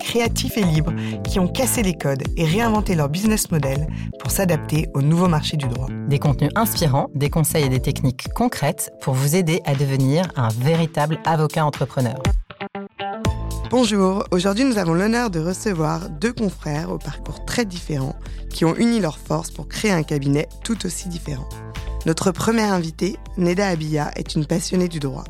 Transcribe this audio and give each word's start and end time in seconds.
créatifs 0.00 0.56
et 0.56 0.64
libres 0.64 0.92
qui 1.22 1.38
ont 1.38 1.46
cassé 1.46 1.82
les 1.82 1.94
codes 1.94 2.24
et 2.36 2.44
réinventé 2.44 2.96
leur 2.96 3.08
business 3.08 3.50
model 3.52 3.86
pour 4.18 4.32
s'adapter 4.32 4.88
au 4.94 5.02
nouveau 5.02 5.28
marché 5.28 5.56
du 5.56 5.68
droit. 5.68 5.86
Des 6.08 6.18
contenus 6.18 6.50
inspirants, 6.56 7.08
des 7.14 7.30
conseils 7.30 7.66
et 7.66 7.68
des 7.68 7.80
techniques 7.80 8.32
concrètes 8.34 8.90
pour 9.00 9.14
vous 9.14 9.36
aider 9.36 9.60
à 9.64 9.74
devenir 9.74 10.24
un 10.34 10.48
véritable 10.48 11.20
avocat 11.24 11.64
entrepreneur. 11.64 12.20
Bonjour, 13.70 14.24
aujourd'hui 14.32 14.64
nous 14.64 14.78
avons 14.78 14.94
l'honneur 14.94 15.30
de 15.30 15.38
recevoir 15.38 16.10
deux 16.10 16.32
confrères 16.32 16.90
au 16.90 16.98
parcours 16.98 17.44
très 17.44 17.64
différents 17.64 18.16
qui 18.50 18.64
ont 18.64 18.74
uni 18.74 18.98
leurs 18.98 19.18
forces 19.18 19.52
pour 19.52 19.68
créer 19.68 19.92
un 19.92 20.02
cabinet 20.02 20.48
tout 20.64 20.86
aussi 20.86 21.08
différent. 21.08 21.48
Notre 22.04 22.32
première 22.32 22.72
invitée, 22.72 23.16
Neda 23.36 23.68
Abia, 23.68 24.10
est 24.16 24.34
une 24.34 24.46
passionnée 24.46 24.88
du 24.88 24.98
droit. 24.98 25.24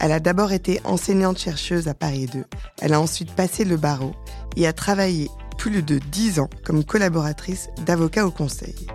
Elle 0.00 0.12
a 0.12 0.20
d'abord 0.20 0.52
été 0.52 0.80
enseignante-chercheuse 0.84 1.88
à 1.88 1.94
Paris 1.94 2.26
2. 2.32 2.44
Elle 2.80 2.92
a 2.92 3.00
ensuite 3.00 3.32
passé 3.32 3.64
le 3.64 3.76
barreau 3.76 4.14
et 4.56 4.66
a 4.66 4.72
travaillé 4.72 5.28
plus 5.58 5.82
de 5.82 5.98
10 5.98 6.40
ans 6.40 6.50
comme 6.64 6.84
collaboratrice 6.84 7.68
d'avocat 7.84 8.26
au 8.26 8.30
conseil. 8.30 8.86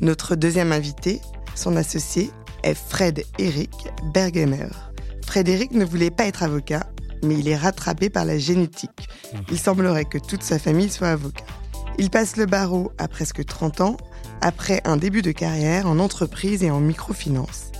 Notre 0.00 0.34
deuxième 0.34 0.72
invité, 0.72 1.20
son 1.54 1.76
associé, 1.76 2.30
est 2.62 2.74
Fred 2.74 3.24
Eric 3.38 3.70
Bergemer. 4.12 4.68
Frédéric 5.24 5.72
ne 5.72 5.84
voulait 5.84 6.10
pas 6.10 6.26
être 6.26 6.42
avocat, 6.42 6.86
mais 7.24 7.34
il 7.38 7.48
est 7.48 7.56
rattrapé 7.56 8.10
par 8.10 8.24
la 8.24 8.38
génétique. 8.38 9.08
Il 9.50 9.58
semblerait 9.58 10.04
que 10.04 10.18
toute 10.18 10.42
sa 10.42 10.58
famille 10.58 10.90
soit 10.90 11.08
avocat. 11.08 11.44
Il 11.98 12.10
passe 12.10 12.36
le 12.36 12.46
barreau 12.46 12.92
à 12.98 13.08
presque 13.08 13.44
30 13.44 13.80
ans, 13.80 13.96
après 14.40 14.80
un 14.84 14.96
début 14.96 15.22
de 15.22 15.30
carrière 15.30 15.86
en 15.86 15.98
entreprise 15.98 16.62
et 16.62 16.70
en 16.70 16.80
microfinance. 16.80 17.71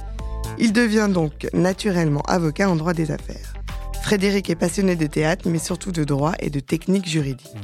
Il 0.59 0.73
devient 0.73 1.09
donc 1.11 1.49
naturellement 1.53 2.23
avocat 2.23 2.69
en 2.69 2.77
droit 2.77 2.95
des 2.95 3.11
affaires. 3.11 3.55
Frédéric 4.03 4.51
est 4.51 4.57
passionné 4.57 4.97
de 4.97 5.07
théâtre, 5.07 5.49
mais 5.49 5.59
surtout 5.59 5.93
de 5.93 6.05
droit 6.05 6.33
et 6.41 6.51
de 6.51 6.61
technique 6.61 7.09
juridique. 7.09 7.55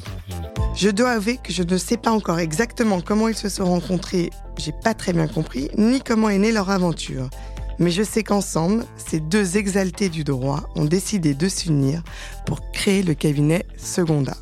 Je 0.74 0.88
dois 0.88 1.10
avouer 1.10 1.38
que 1.42 1.52
je 1.52 1.64
ne 1.64 1.76
sais 1.76 1.96
pas 1.96 2.12
encore 2.12 2.38
exactement 2.38 3.00
comment 3.00 3.28
ils 3.28 3.36
se 3.36 3.48
sont 3.48 3.64
rencontrés, 3.64 4.30
j'ai 4.56 4.72
pas 4.72 4.94
très 4.94 5.12
bien 5.12 5.26
compris, 5.26 5.68
ni 5.76 6.00
comment 6.00 6.28
est 6.28 6.38
née 6.38 6.52
leur 6.52 6.70
aventure. 6.70 7.28
Mais 7.80 7.90
je 7.90 8.02
sais 8.02 8.22
qu'ensemble, 8.22 8.84
ces 8.96 9.20
deux 9.20 9.56
exaltés 9.56 10.08
du 10.08 10.24
droit 10.24 10.68
ont 10.76 10.84
décidé 10.84 11.34
de 11.34 11.48
s'unir 11.48 12.02
pour 12.46 12.70
créer 12.72 13.02
le 13.02 13.14
cabinet 13.14 13.66
Seconda, 13.76 14.36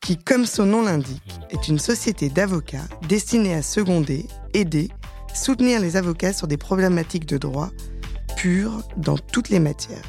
qui, 0.00 0.16
comme 0.16 0.46
son 0.46 0.66
nom 0.66 0.82
l'indique, 0.82 1.40
est 1.50 1.68
une 1.68 1.78
société 1.78 2.28
d'avocats 2.28 2.86
destinée 3.08 3.54
à 3.54 3.62
seconder, 3.62 4.26
aider 4.54 4.90
soutenir 5.34 5.80
les 5.80 5.96
avocats 5.96 6.32
sur 6.32 6.46
des 6.46 6.56
problématiques 6.56 7.26
de 7.26 7.38
droit 7.38 7.70
pures 8.36 8.82
dans 8.96 9.18
toutes 9.18 9.48
les 9.48 9.60
matières. 9.60 10.02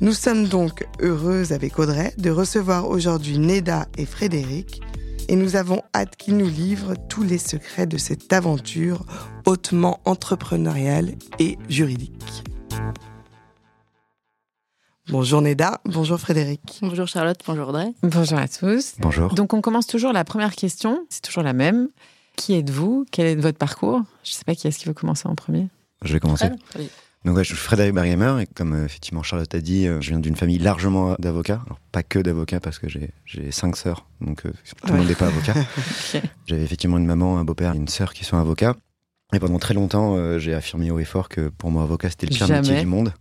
Nous 0.00 0.12
sommes 0.12 0.46
donc 0.46 0.86
heureuses 1.00 1.52
avec 1.52 1.78
Audrey 1.78 2.12
de 2.18 2.30
recevoir 2.30 2.88
aujourd'hui 2.88 3.38
Neda 3.38 3.86
et 3.96 4.06
Frédéric 4.06 4.80
et 5.28 5.36
nous 5.36 5.56
avons 5.56 5.80
hâte 5.94 6.16
qu'ils 6.16 6.36
nous 6.36 6.48
livrent 6.48 6.94
tous 7.08 7.22
les 7.22 7.38
secrets 7.38 7.86
de 7.86 7.96
cette 7.96 8.32
aventure 8.32 9.06
hautement 9.46 10.00
entrepreneuriale 10.04 11.14
et 11.38 11.58
juridique. 11.68 12.44
Bonjour 15.08 15.42
Neda, 15.42 15.80
bonjour 15.84 16.18
Frédéric. 16.18 16.78
Bonjour 16.80 17.06
Charlotte, 17.06 17.38
bonjour 17.46 17.68
Audrey. 17.68 17.92
Bonjour 18.02 18.38
à 18.38 18.48
tous. 18.48 18.94
Bonjour. 18.98 19.34
Donc 19.34 19.52
on 19.52 19.60
commence 19.60 19.86
toujours 19.86 20.12
la 20.12 20.24
première 20.24 20.54
question, 20.54 21.06
c'est 21.10 21.20
toujours 21.20 21.42
la 21.42 21.52
même. 21.52 21.88
Qui 22.36 22.54
êtes-vous? 22.54 23.06
Quel 23.10 23.26
est 23.26 23.36
votre 23.36 23.58
parcours? 23.58 24.02
Je 24.22 24.30
ne 24.30 24.34
sais 24.34 24.44
pas 24.44 24.54
qui 24.54 24.66
est-ce 24.66 24.78
qui 24.78 24.86
veut 24.86 24.94
commencer 24.94 25.28
en 25.28 25.34
premier. 25.34 25.68
Je 26.02 26.12
vais 26.12 26.20
commencer. 26.20 26.46
Donc 27.24 27.36
ouais, 27.36 27.44
je 27.44 27.48
suis 27.48 27.56
Frédéric 27.56 27.94
Bergamer 27.94 28.42
et 28.42 28.46
comme 28.46 28.74
euh, 28.74 28.84
effectivement 28.84 29.22
Charlotte 29.22 29.54
a 29.54 29.60
dit, 29.60 29.86
euh, 29.86 30.00
je 30.02 30.10
viens 30.10 30.18
d'une 30.18 30.36
famille 30.36 30.58
largement 30.58 31.16
d'avocats. 31.18 31.62
Alors 31.64 31.80
pas 31.90 32.02
que 32.02 32.18
d'avocats 32.18 32.60
parce 32.60 32.78
que 32.78 32.86
j'ai 32.88 33.50
cinq 33.50 33.76
sœurs, 33.76 34.06
donc 34.20 34.44
euh, 34.44 34.52
tout 34.82 34.92
le 34.92 34.98
monde 34.98 35.08
n'est 35.08 35.14
pas 35.14 35.28
avocat. 35.28 35.54
J'avais 36.46 36.62
effectivement 36.62 36.98
une 36.98 37.06
maman, 37.06 37.38
un 37.38 37.44
beau-père, 37.44 37.72
une 37.72 37.88
sœur 37.88 38.12
qui 38.12 38.24
sont 38.24 38.36
avocats. 38.36 38.76
Et 39.32 39.38
pendant 39.38 39.58
très 39.58 39.74
longtemps, 39.74 40.38
j'ai 40.38 40.54
affirmé 40.54 40.92
haut 40.92 41.00
et 41.00 41.04
fort 41.04 41.28
que 41.28 41.48
pour 41.48 41.70
moi, 41.70 41.82
avocat, 41.82 42.08
c'était 42.10 42.26
le 42.26 42.36
pire 42.36 42.46
métier 42.46 42.78
du 42.78 42.86
monde. 42.86 43.12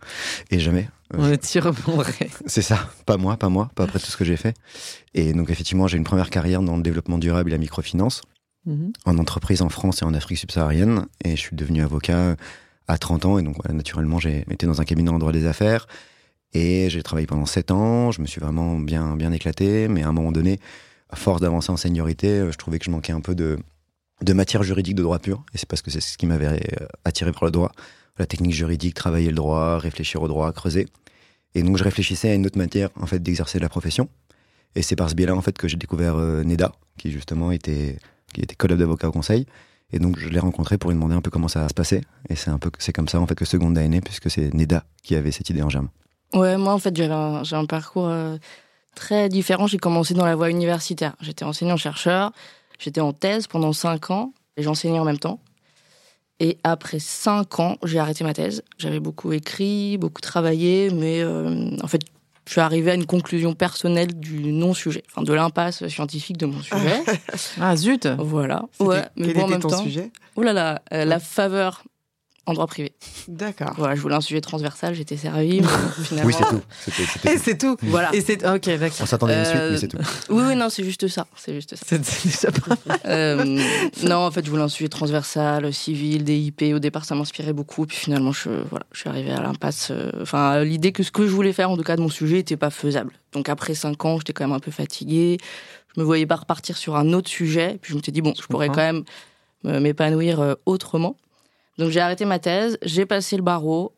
Et 0.52 0.60
jamais. 0.60 0.88
On 1.18 1.36
t'y 1.38 1.60
répondrait. 1.60 2.30
C'est 2.46 2.62
ça. 2.62 2.90
Pas 3.08 3.18
moi, 3.18 3.38
pas 3.38 3.50
moi, 3.50 3.72
pas 3.74 3.86
après 3.86 3.98
tout 3.98 4.08
ce 4.08 4.18
que 4.18 4.26
j'ai 4.26 4.38
fait. 4.38 4.56
Et 5.16 5.34
donc 5.34 5.50
effectivement, 5.50 5.88
j'ai 5.88 5.98
une 5.98 6.04
première 6.04 6.30
carrière 6.30 6.62
dans 6.62 6.76
le 6.76 6.84
développement 6.84 7.18
durable 7.18 7.50
et 7.50 7.54
la 7.54 7.58
microfinance. 7.58 8.22
Mhm. 8.66 8.94
en 9.06 9.18
entreprise 9.18 9.62
en 9.62 9.70
France 9.70 10.02
et 10.02 10.06
en 10.06 10.14
Afrique 10.14 10.38
subsaharienne. 10.38 11.06
Et 11.24 11.32
je 11.32 11.42
suis 11.42 11.56
devenu 11.56 11.82
avocat 11.82 12.36
à 12.88 12.98
30 12.98 13.26
ans. 13.26 13.38
Et 13.38 13.44
donc, 13.44 13.64
naturellement, 13.70 14.20
j'ai 14.20 14.46
été 14.50 14.66
dans 14.66 14.82
un 14.82 14.86
cabinet 14.86 15.10
en 15.10 15.20
droit 15.20 15.32
des 15.32 15.46
affaires. 15.46 15.88
Et 16.54 16.90
j'ai 16.90 17.04
travaillé 17.04 17.28
pendant 17.28 17.46
7 17.46 17.72
ans. 17.72 18.12
Je 18.12 18.22
me 18.22 18.28
suis 18.28 18.40
vraiment 18.40 18.80
bien, 18.80 19.16
bien 19.16 19.32
éclaté. 19.32 19.88
Mais 19.88 20.04
à 20.04 20.10
un 20.10 20.12
moment 20.14 20.32
donné, 20.32 20.60
à 21.10 21.16
force 21.16 21.42
d'avancer 21.42 21.72
en 21.72 21.78
seniorité, 21.78 22.28
euh, 22.28 22.52
je 22.52 22.58
trouvais 22.58 22.80
que 22.80 22.86
je 22.86 22.92
manquais 22.92 23.14
un 23.14 23.22
peu 23.22 23.36
de, 23.36 23.58
matière 24.34 24.64
juridique 24.64 24.96
de 24.96 25.04
droit 25.04 25.20
pur. 25.20 25.44
Et 25.54 25.58
c'est 25.58 25.68
parce 25.68 25.82
que 25.82 25.92
c'est 25.92 26.02
ce 26.02 26.18
qui 26.18 26.26
m'avait 26.26 26.48
euh, 26.48 26.88
attiré 27.06 27.32
par 27.32 27.46
le 27.46 27.52
droit. 27.52 27.72
La 28.18 28.26
technique 28.26 28.54
juridique, 28.54 28.94
travailler 28.94 29.30
le 29.30 29.36
droit, 29.36 29.80
réfléchir 29.80 30.22
au 30.22 30.28
droit, 30.28 30.52
creuser. 30.54 30.88
Et 31.56 31.64
donc, 31.64 31.78
je 31.78 31.84
réfléchissais 31.84 32.30
à 32.30 32.34
une 32.34 32.46
autre 32.46 32.58
matière, 32.58 32.90
en 33.00 33.06
fait, 33.06 33.20
d'exercer 33.20 33.60
la 33.60 33.70
profession. 33.70 34.08
Et 34.76 34.82
c'est 34.82 34.96
par 34.96 35.10
ce 35.10 35.16
biais-là, 35.16 35.36
en 35.36 35.42
fait, 35.42 35.58
que 35.58 35.68
j'ai 35.68 35.78
découvert 35.78 36.16
euh, 36.16 36.44
NEDA, 36.44 36.72
qui 36.98 37.12
justement 37.12 37.52
était 37.52 37.98
qui 38.34 38.42
était 38.42 38.56
collègue 38.56 38.80
d'avocat 38.80 39.08
au 39.08 39.12
conseil. 39.12 39.46
Et 39.92 40.00
donc, 40.00 40.18
je 40.18 40.28
l'ai 40.28 40.40
rencontré 40.40 40.78
pour 40.78 40.90
lui 40.90 40.96
demander 40.96 41.16
un 41.16 41.22
peu 41.22 41.30
comment 41.30 41.48
ça 41.48 41.62
va 41.62 41.70
se 41.70 41.74
passer. 41.74 42.02
Et 42.30 42.36
c'est 42.36 42.50
un 42.50 42.58
peu, 42.58 42.72
c'est 42.80 42.94
comme 42.94 43.08
ça, 43.08 43.20
en 43.20 43.28
fait, 43.28 43.36
que 43.36 43.46
Seconde 43.46 43.78
a 43.78 43.88
né, 43.88 44.02
puisque 44.02 44.30
c'est 44.30 44.54
Neda 44.54 44.84
qui 45.04 45.16
avait 45.16 45.32
cette 45.32 45.50
idée 45.50 45.62
en 45.62 45.70
germe. 45.70 45.90
Ouais, 46.34 46.58
moi, 46.58 46.74
en 46.74 46.80
fait, 46.80 46.96
j'ai 46.96 47.06
un, 47.06 47.66
parcours 47.66 48.08
euh, 48.08 48.38
très 48.96 49.30
différent. 49.30 49.68
J'ai 49.68 49.78
commencé 49.78 50.16
dans 50.16 50.26
la 50.26 50.36
voie 50.36 50.50
universitaire. 50.50 51.16
J'étais 51.22 51.46
enseignant-chercheur. 51.46 52.32
J'étais 52.80 53.02
en 53.02 53.14
thèse 53.14 53.46
pendant 53.46 53.72
cinq 53.72 54.10
ans 54.10 54.34
et 54.58 54.64
j'enseignais 54.64 55.00
en 55.00 55.06
même 55.06 55.20
temps. 55.20 55.40
Et 56.40 56.58
après 56.64 57.00
cinq 57.00 57.60
ans, 57.60 57.78
j'ai 57.84 58.00
arrêté 58.00 58.24
ma 58.24 58.34
thèse. 58.34 58.64
J'avais 58.80 59.00
beaucoup 59.00 59.32
écrit, 59.32 59.98
beaucoup 59.98 60.22
travaillé, 60.22 60.90
mais 60.90 61.22
euh, 61.22 61.78
en 61.82 61.88
fait, 61.88 62.02
je 62.46 62.52
suis 62.52 62.62
arrivée 62.62 62.92
à 62.92 62.96
une 62.96 63.06
conclusion 63.06 63.54
personnelle 63.54 64.14
du 64.20 64.52
non-sujet, 64.52 65.04
enfin 65.12 65.22
de 65.24 65.34
l'impasse 65.34 65.88
scientifique 65.88 66.38
de 66.38 66.46
mon 66.46 66.62
sujet. 66.62 67.02
ah 67.62 67.76
zut 67.76 68.08
Voilà. 68.20 68.64
Ouais, 68.80 69.04
mais 69.16 69.34
quel 69.34 69.44
était 69.52 69.60
ton 69.60 69.82
sujet? 69.84 70.12
Oh 70.36 70.42
là 70.44 70.54
là, 70.54 70.82
euh, 70.94 71.06
la 71.06 71.20
faveur 71.20 71.84
en 72.46 72.54
droit 72.54 72.68
privé. 72.68 72.92
D'accord. 73.30 73.74
Voilà, 73.78 73.96
je 73.96 74.02
voulais 74.02 74.16
un 74.16 74.22
sujet 74.22 74.42
transversal, 74.42 74.94
j'étais 74.94 75.16
servie, 75.16 75.62
finalement... 76.04 76.28
Oui, 76.28 76.36
c'est 76.38 76.92
tout. 76.92 77.30
Et 77.30 77.38
c'est 77.38 77.58
tout. 77.58 77.78
Voilà. 77.84 78.14
Et 78.14 78.20
c'est 78.20 78.46
ok, 78.46 78.66
d'accord. 78.78 78.98
On 79.02 79.06
s'attendait 79.06 79.34
à 79.36 79.40
une 79.40 79.46
suite, 79.46 79.62
mais 79.72 79.78
c'est 79.78 79.88
tout. 79.88 79.98
Euh, 79.98 80.04
oui, 80.30 80.44
oui, 80.48 80.56
non, 80.56 80.70
c'est 80.70 80.84
juste 80.84 81.08
ça, 81.08 81.26
c'est 81.38 81.54
juste 81.54 81.76
ça. 81.76 81.86
C'est 81.88 82.00
déjà 82.00 82.52
pas 82.52 82.98
euh, 83.06 83.60
non, 84.04 84.18
en 84.18 84.32
fait, 84.32 84.46
je 84.46 84.50
voulais 84.50 84.64
un 84.64 84.68
sujet 84.68 84.90
transversal, 84.90 85.74
civil, 85.74 86.26
DIP. 86.26 86.64
Au 86.76 86.80
départ, 86.80 87.06
ça 87.06 87.16
m'inspirait 87.16 87.54
beaucoup, 87.54 87.86
puis 87.86 87.98
finalement, 87.98 88.34
je, 88.34 88.50
voilà, 88.70 88.86
je 88.92 89.00
suis 89.00 89.10
arrivée 89.10 89.32
à 89.32 89.42
l'impasse. 89.42 89.90
Euh, 89.92 90.12
enfin, 90.22 90.64
l'idée 90.64 90.92
que 90.92 91.04
ce 91.04 91.12
que 91.12 91.26
je 91.26 91.32
voulais 91.32 91.54
faire, 91.54 91.72
en 91.72 91.78
tout 91.78 91.84
cas 91.84 91.96
de 91.96 92.02
mon 92.02 92.10
sujet, 92.10 92.38
n'était 92.38 92.58
pas 92.58 92.72
faisable. 92.72 93.14
Donc 93.32 93.48
après 93.48 93.74
cinq 93.74 94.04
ans, 94.04 94.18
j'étais 94.18 94.34
quand 94.34 94.46
même 94.46 94.56
un 94.56 94.60
peu 94.60 94.72
fatiguée. 94.72 95.38
Je 95.96 96.02
me 96.02 96.06
voyais 96.06 96.26
pas 96.26 96.36
repartir 96.36 96.76
sur 96.76 96.98
un 96.98 97.14
autre 97.14 97.30
sujet. 97.30 97.78
Puis 97.82 97.94
je 97.94 97.98
me 97.98 98.04
suis 98.04 98.12
dit 98.12 98.22
bon, 98.22 98.34
je 98.40 98.48
pourrais 98.48 98.68
quand 98.68 98.76
même 98.76 99.04
m'épanouir 99.64 100.58
autrement. 100.66 101.16
Donc 101.78 101.90
j'ai 101.90 102.00
arrêté 102.00 102.26
ma 102.26 102.40
thèse, 102.40 102.78
j'ai 102.84 103.06
passé 103.06 103.36
le 103.36 103.44
barreau. 103.44 103.94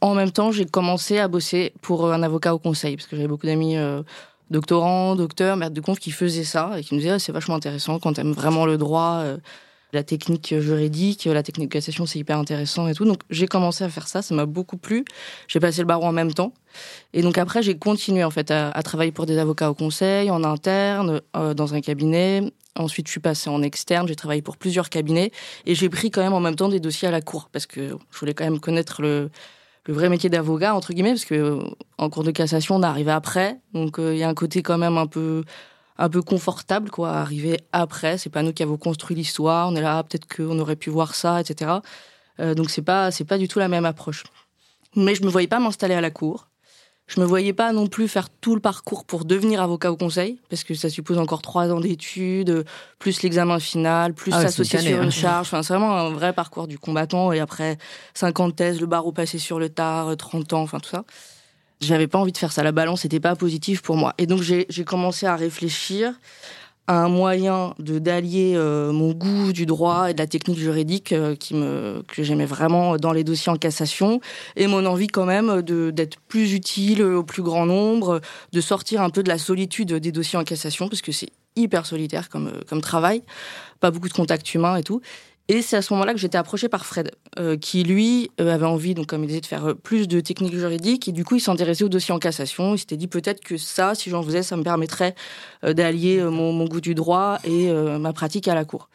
En 0.00 0.14
même 0.14 0.30
temps, 0.30 0.52
j'ai 0.52 0.66
commencé 0.66 1.18
à 1.18 1.28
bosser 1.28 1.72
pour 1.80 2.12
un 2.12 2.22
avocat 2.22 2.54
au 2.54 2.58
conseil, 2.58 2.96
parce 2.96 3.08
que 3.08 3.16
j'avais 3.16 3.28
beaucoup 3.28 3.46
d'amis 3.46 3.78
euh, 3.78 4.02
doctorants, 4.50 5.16
docteurs, 5.16 5.56
maîtres 5.56 5.74
de 5.74 5.80
compte 5.80 5.98
qui 5.98 6.10
faisaient 6.10 6.44
ça 6.44 6.78
et 6.78 6.82
qui 6.82 6.94
me 6.94 7.00
disaient 7.00 7.12
ah, 7.12 7.18
c'est 7.18 7.32
vachement 7.32 7.54
intéressant 7.54 7.98
quand 7.98 8.12
tu 8.12 8.20
aimes 8.20 8.32
vraiment 8.32 8.66
le 8.66 8.76
droit, 8.76 9.20
euh, 9.22 9.38
la 9.92 10.02
technique 10.02 10.54
juridique, 10.58 11.24
la 11.24 11.42
technique 11.42 11.68
de 11.68 11.72
cassation, 11.72 12.06
c'est 12.06 12.18
hyper 12.18 12.38
intéressant 12.38 12.88
et 12.88 12.94
tout. 12.94 13.04
Donc 13.04 13.22
j'ai 13.30 13.46
commencé 13.46 13.84
à 13.84 13.88
faire 13.88 14.08
ça, 14.08 14.20
ça 14.20 14.34
m'a 14.34 14.44
beaucoup 14.44 14.76
plu. 14.76 15.04
J'ai 15.48 15.60
passé 15.60 15.80
le 15.80 15.86
barreau 15.86 16.04
en 16.04 16.12
même 16.12 16.34
temps. 16.34 16.52
Et 17.14 17.22
donc 17.22 17.38
après, 17.38 17.62
j'ai 17.62 17.78
continué 17.78 18.22
en 18.22 18.30
fait 18.30 18.50
à, 18.50 18.82
travailler 18.82 19.12
pour 19.12 19.26
des 19.26 19.38
avocats 19.38 19.70
au 19.70 19.74
conseil, 19.74 20.30
en 20.30 20.44
interne, 20.44 21.22
euh, 21.36 21.54
dans 21.54 21.74
un 21.74 21.80
cabinet, 21.80 22.52
Ensuite, 22.76 23.06
je 23.06 23.12
suis 23.12 23.20
passée 23.20 23.50
en 23.50 23.62
externe, 23.62 24.06
j'ai 24.08 24.16
travaillé 24.16 24.42
pour 24.42 24.56
plusieurs 24.56 24.90
cabinets 24.90 25.32
et 25.64 25.74
j'ai 25.74 25.88
pris 25.88 26.10
quand 26.10 26.22
même 26.22 26.34
en 26.34 26.40
même 26.40 26.56
temps 26.56 26.68
des 26.68 26.80
dossiers 26.80 27.08
à 27.08 27.10
la 27.10 27.20
cour 27.20 27.48
parce 27.52 27.66
que 27.66 27.96
je 28.10 28.18
voulais 28.18 28.34
quand 28.34 28.44
même 28.44 28.60
connaître 28.60 29.02
le, 29.02 29.30
vrai 29.88 30.08
métier 30.08 30.28
d'avocat 30.28 30.74
entre 30.74 30.92
guillemets 30.92 31.12
parce 31.12 31.24
que 31.24 31.60
en 31.96 32.10
cours 32.10 32.24
de 32.24 32.32
cassation 32.32 32.74
on 32.74 32.82
arrivé 32.82 33.12
après 33.12 33.60
donc 33.72 34.00
euh, 34.00 34.14
il 34.14 34.18
y 34.18 34.24
a 34.24 34.28
un 34.28 34.34
côté 34.34 34.60
quand 34.60 34.78
même 34.78 34.98
un 34.98 35.06
peu 35.06 35.44
confortable, 36.22 36.90
quoi, 36.90 37.12
arriver 37.12 37.60
après. 37.72 38.18
C'est 38.18 38.30
pas 38.30 38.42
nous 38.42 38.52
qui 38.52 38.62
avons 38.62 38.76
construit 38.76 39.16
l'histoire. 39.16 39.68
On 39.68 39.76
est 39.76 39.80
là, 39.80 40.02
peut-être 40.02 40.26
qu'on 40.26 40.58
aurait 40.58 40.76
pu 40.76 40.90
voir 40.90 41.14
ça, 41.14 41.40
etc. 41.40 41.80
Euh, 42.40 42.54
donc 42.54 42.70
c'est 42.70 42.82
pas, 42.82 43.10
c'est 43.10 43.24
pas 43.24 43.38
du 43.38 43.48
tout 43.48 43.58
la 43.58 43.68
même 43.68 43.84
approche. 43.84 44.24
Mais 44.94 45.14
je 45.14 45.22
me 45.22 45.28
voyais 45.28 45.48
pas 45.48 45.58
m'installer 45.58 45.94
à 45.94 46.00
la 46.00 46.10
cour. 46.10 46.48
Je 47.06 47.20
me 47.20 47.24
voyais 47.24 47.52
pas 47.52 47.72
non 47.72 47.86
plus 47.86 48.08
faire 48.08 48.28
tout 48.28 48.54
le 48.56 48.60
parcours 48.60 49.04
pour 49.04 49.24
devenir 49.24 49.62
avocat 49.62 49.92
au 49.92 49.96
conseil, 49.96 50.40
parce 50.50 50.64
que 50.64 50.74
ça 50.74 50.90
suppose 50.90 51.18
encore 51.18 51.40
trois 51.40 51.70
ans 51.70 51.78
d'études, 51.78 52.64
plus 52.98 53.22
l'examen 53.22 53.60
final, 53.60 54.12
plus 54.12 54.32
ah 54.34 54.42
s'associer 54.42 54.80
sur 54.80 55.00
une 55.00 55.08
hein. 55.08 55.10
charge. 55.10 55.46
Enfin, 55.46 55.62
c'est 55.62 55.72
vraiment 55.72 55.96
un 55.96 56.10
vrai 56.10 56.32
parcours 56.32 56.66
du 56.66 56.80
combattant. 56.80 57.30
Et 57.32 57.38
après 57.38 57.78
50 58.14 58.56
thèses, 58.56 58.80
le 58.80 58.86
barreau 58.86 59.12
passé 59.12 59.38
sur 59.38 59.60
le 59.60 59.68
tard, 59.68 60.16
30 60.16 60.52
ans, 60.54 60.62
enfin 60.62 60.80
tout 60.80 60.90
ça. 60.90 61.04
J'avais 61.80 62.08
pas 62.08 62.18
envie 62.18 62.32
de 62.32 62.38
faire 62.38 62.52
ça. 62.52 62.64
La 62.64 62.72
balance 62.72 63.04
n'était 63.04 63.20
pas 63.20 63.36
positive 63.36 63.82
pour 63.82 63.96
moi. 63.96 64.14
Et 64.18 64.26
donc 64.26 64.42
j'ai 64.42 64.84
commencé 64.84 65.26
à 65.26 65.36
réfléchir 65.36 66.12
un 66.88 67.08
moyen 67.08 67.74
de 67.78 67.98
d'allier 67.98 68.54
euh, 68.56 68.92
mon 68.92 69.12
goût 69.12 69.52
du 69.52 69.66
droit 69.66 70.10
et 70.10 70.14
de 70.14 70.18
la 70.18 70.26
technique 70.26 70.58
juridique 70.58 71.12
euh, 71.12 71.34
qui 71.34 71.54
me 71.54 72.02
que 72.06 72.22
j'aimais 72.22 72.46
vraiment 72.46 72.96
dans 72.96 73.12
les 73.12 73.24
dossiers 73.24 73.50
en 73.50 73.56
cassation 73.56 74.20
et 74.54 74.66
mon 74.66 74.86
envie 74.86 75.08
quand 75.08 75.24
même 75.24 75.62
de 75.62 75.90
d'être 75.90 76.18
plus 76.28 76.52
utile 76.54 77.02
au 77.02 77.22
plus 77.22 77.42
grand 77.42 77.66
nombre, 77.66 78.20
de 78.52 78.60
sortir 78.60 79.00
un 79.02 79.10
peu 79.10 79.22
de 79.22 79.28
la 79.28 79.38
solitude 79.38 79.94
des 79.94 80.12
dossiers 80.12 80.38
en 80.38 80.44
cassation 80.44 80.88
parce 80.88 81.02
que 81.02 81.12
c'est 81.12 81.30
hyper 81.56 81.86
solitaire 81.86 82.28
comme 82.28 82.52
comme 82.68 82.80
travail, 82.80 83.22
pas 83.80 83.90
beaucoup 83.90 84.08
de 84.08 84.14
contacts 84.14 84.54
humains 84.54 84.76
et 84.76 84.82
tout. 84.82 85.00
Et 85.48 85.62
c'est 85.62 85.76
à 85.76 85.82
ce 85.82 85.92
moment-là 85.92 86.12
que 86.12 86.18
j'étais 86.18 86.38
approchée 86.38 86.68
par 86.68 86.84
Fred, 86.84 87.12
euh, 87.38 87.56
qui 87.56 87.84
lui 87.84 88.32
euh, 88.40 88.52
avait 88.52 88.66
envie, 88.66 88.94
donc 88.94 89.06
comme 89.06 89.22
il 89.22 89.28
disait, 89.28 89.40
de 89.40 89.46
faire 89.46 89.66
euh, 89.66 89.74
plus 89.74 90.08
de 90.08 90.18
techniques 90.20 90.56
juridiques. 90.56 91.06
Et 91.06 91.12
du 91.12 91.24
coup, 91.24 91.36
il 91.36 91.40
s'intéressait 91.40 91.84
au 91.84 91.88
dossier 91.88 92.12
en 92.12 92.18
cassation. 92.18 92.74
Il 92.74 92.78
s'était 92.78 92.96
dit 92.96 93.06
peut-être 93.06 93.40
que 93.40 93.56
ça, 93.56 93.94
si 93.94 94.10
j'en 94.10 94.22
faisais, 94.24 94.42
ça 94.42 94.56
me 94.56 94.64
permettrait 94.64 95.14
d'allier 95.62 96.22
mon, 96.22 96.52
mon, 96.52 96.64
goût 96.64 96.80
du 96.80 96.94
droit 96.94 97.38
et 97.44 97.72
ma 97.72 98.12
pratique 98.12 98.48
à 98.48 98.54
la 98.54 98.64
cour. 98.64 98.88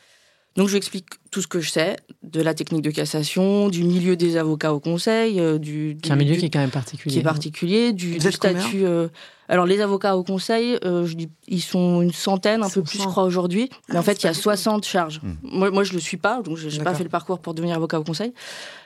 Donc 0.57 0.67
je 0.67 0.73
lui 0.73 0.77
explique 0.77 1.05
tout 1.31 1.41
ce 1.41 1.47
que 1.47 1.61
je 1.61 1.69
sais 1.69 1.95
de 2.23 2.41
la 2.41 2.53
technique 2.53 2.81
de 2.81 2.91
cassation, 2.91 3.69
du 3.69 3.83
milieu 3.83 4.17
des 4.17 4.35
avocats 4.35 4.73
au 4.73 4.81
conseil, 4.81 5.39
euh, 5.39 5.57
du, 5.57 5.95
du 5.95 6.11
un 6.11 6.17
milieu 6.17 6.35
qui 6.35 6.45
est 6.45 6.49
quand 6.49 6.59
même 6.59 6.71
particulier. 6.71 7.13
Qui 7.13 7.19
est 7.19 7.23
particulier, 7.23 7.93
du, 7.93 8.19
statut. 8.19 8.85
Euh, 8.85 9.07
alors 9.47 9.65
les 9.65 9.79
avocats 9.79 10.17
au 10.17 10.23
conseil, 10.23 10.77
euh, 10.83 11.05
je 11.05 11.15
dis, 11.15 11.29
ils 11.47 11.61
sont 11.61 12.01
une 12.01 12.11
centaine, 12.11 12.63
un 12.63 12.69
peu 12.69 12.81
plus, 12.81 12.99
je 12.99 13.05
crois 13.05 13.23
aujourd'hui. 13.23 13.69
Mais 13.89 13.97
en 13.97 14.03
fait, 14.03 14.21
il 14.23 14.25
y 14.25 14.29
a 14.29 14.33
60 14.33 14.85
charges. 14.85 15.21
Hmm. 15.23 15.35
Moi, 15.43 15.71
moi, 15.71 15.83
je 15.85 15.93
le 15.93 15.99
suis 15.99 16.17
pas, 16.17 16.41
donc 16.41 16.57
j'ai 16.57 16.83
pas 16.83 16.95
fait 16.95 17.03
le 17.03 17.09
parcours 17.09 17.39
pour 17.39 17.53
devenir 17.53 17.77
avocat 17.77 17.99
au 17.99 18.03
conseil. 18.03 18.33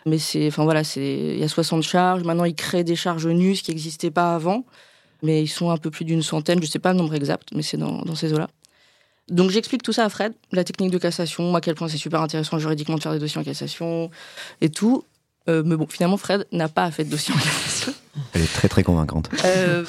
Mais 0.05 0.19
c'est, 0.19 0.47
enfin 0.47 0.63
voilà, 0.65 0.83
c'est, 0.83 1.33
il 1.33 1.39
y 1.39 1.43
a 1.43 1.47
60 1.47 1.81
charges. 1.81 2.23
Maintenant, 2.23 2.45
ils 2.45 2.55
créent 2.55 2.83
des 2.83 2.95
charges 2.95 3.25
NUS 3.25 3.61
qui 3.63 3.71
n'existaient 3.71 4.11
pas 4.11 4.35
avant, 4.35 4.65
mais 5.23 5.41
ils 5.41 5.47
sont 5.47 5.71
un 5.71 5.77
peu 5.77 5.89
plus 5.89 6.05
d'une 6.05 6.21
centaine. 6.21 6.61
Je 6.61 6.67
sais 6.67 6.79
pas 6.79 6.93
le 6.93 6.99
nombre 6.99 7.15
exact, 7.15 7.49
mais 7.55 7.63
c'est 7.63 7.77
dans, 7.77 8.03
dans 8.03 8.15
ces 8.15 8.33
eaux-là. 8.33 8.49
Donc 9.29 9.49
j'explique 9.49 9.81
tout 9.81 9.93
ça 9.93 10.05
à 10.05 10.09
Fred, 10.09 10.33
la 10.51 10.63
technique 10.63 10.91
de 10.91 10.97
cassation, 10.97 11.55
à 11.55 11.61
quel 11.61 11.75
point 11.75 11.87
c'est 11.87 11.97
super 11.97 12.21
intéressant 12.21 12.59
juridiquement 12.59 12.95
de 12.95 13.01
faire 13.01 13.13
des 13.13 13.19
dossiers 13.19 13.41
en 13.41 13.43
cassation 13.43 14.11
et 14.61 14.69
tout. 14.69 15.03
Euh, 15.47 15.63
mais 15.65 15.75
bon, 15.75 15.87
finalement, 15.87 16.17
Fred 16.17 16.45
n'a 16.51 16.67
pas 16.69 16.89
fait 16.91 17.03
de 17.03 17.09
dossier 17.09 17.33
en 17.33 17.37
cassation. 17.37 17.93
Elle 18.33 18.41
est 18.41 18.53
très 18.53 18.67
très 18.67 18.83
convaincante. 18.83 19.29
Euh, 19.45 19.83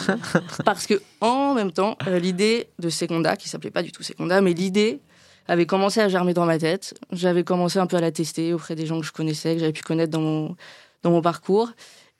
parce 0.65 0.87
que 0.87 1.00
en 1.21 1.55
même 1.55 1.73
temps, 1.73 1.97
euh, 2.06 2.19
l'idée 2.19 2.69
de 2.79 2.91
Seconda, 2.91 3.37
qui 3.37 3.49
s'appelait 3.49 3.71
pas 3.71 3.83
du 3.83 3.93
tout 3.93 4.03
Seconda, 4.03 4.41
mais 4.41 4.53
l'idée 4.53 5.00
avait 5.49 5.67
commencé 5.67 6.00
à 6.00 6.09
germer 6.09 6.35
dans 6.35 6.44
ma 6.44 6.59
tête. 6.59 6.94
J'avais 7.12 7.44
commencé 7.44 7.79
un 7.79 7.87
peu 7.87 7.97
à 7.97 8.00
la 8.00 8.11
tester 8.11 8.53
auprès 8.53 8.75
des 8.75 8.87
gens 8.87 9.00
que 9.00 9.06
je 9.06 9.12
connaissais, 9.12 9.55
que 9.55 9.61
j'avais 9.61 9.73
pu 9.73 9.83
connaître 9.83 10.11
dans 10.11 10.21
mon, 10.21 10.56
dans 11.03 11.11
mon 11.11 11.23
parcours, 11.23 11.71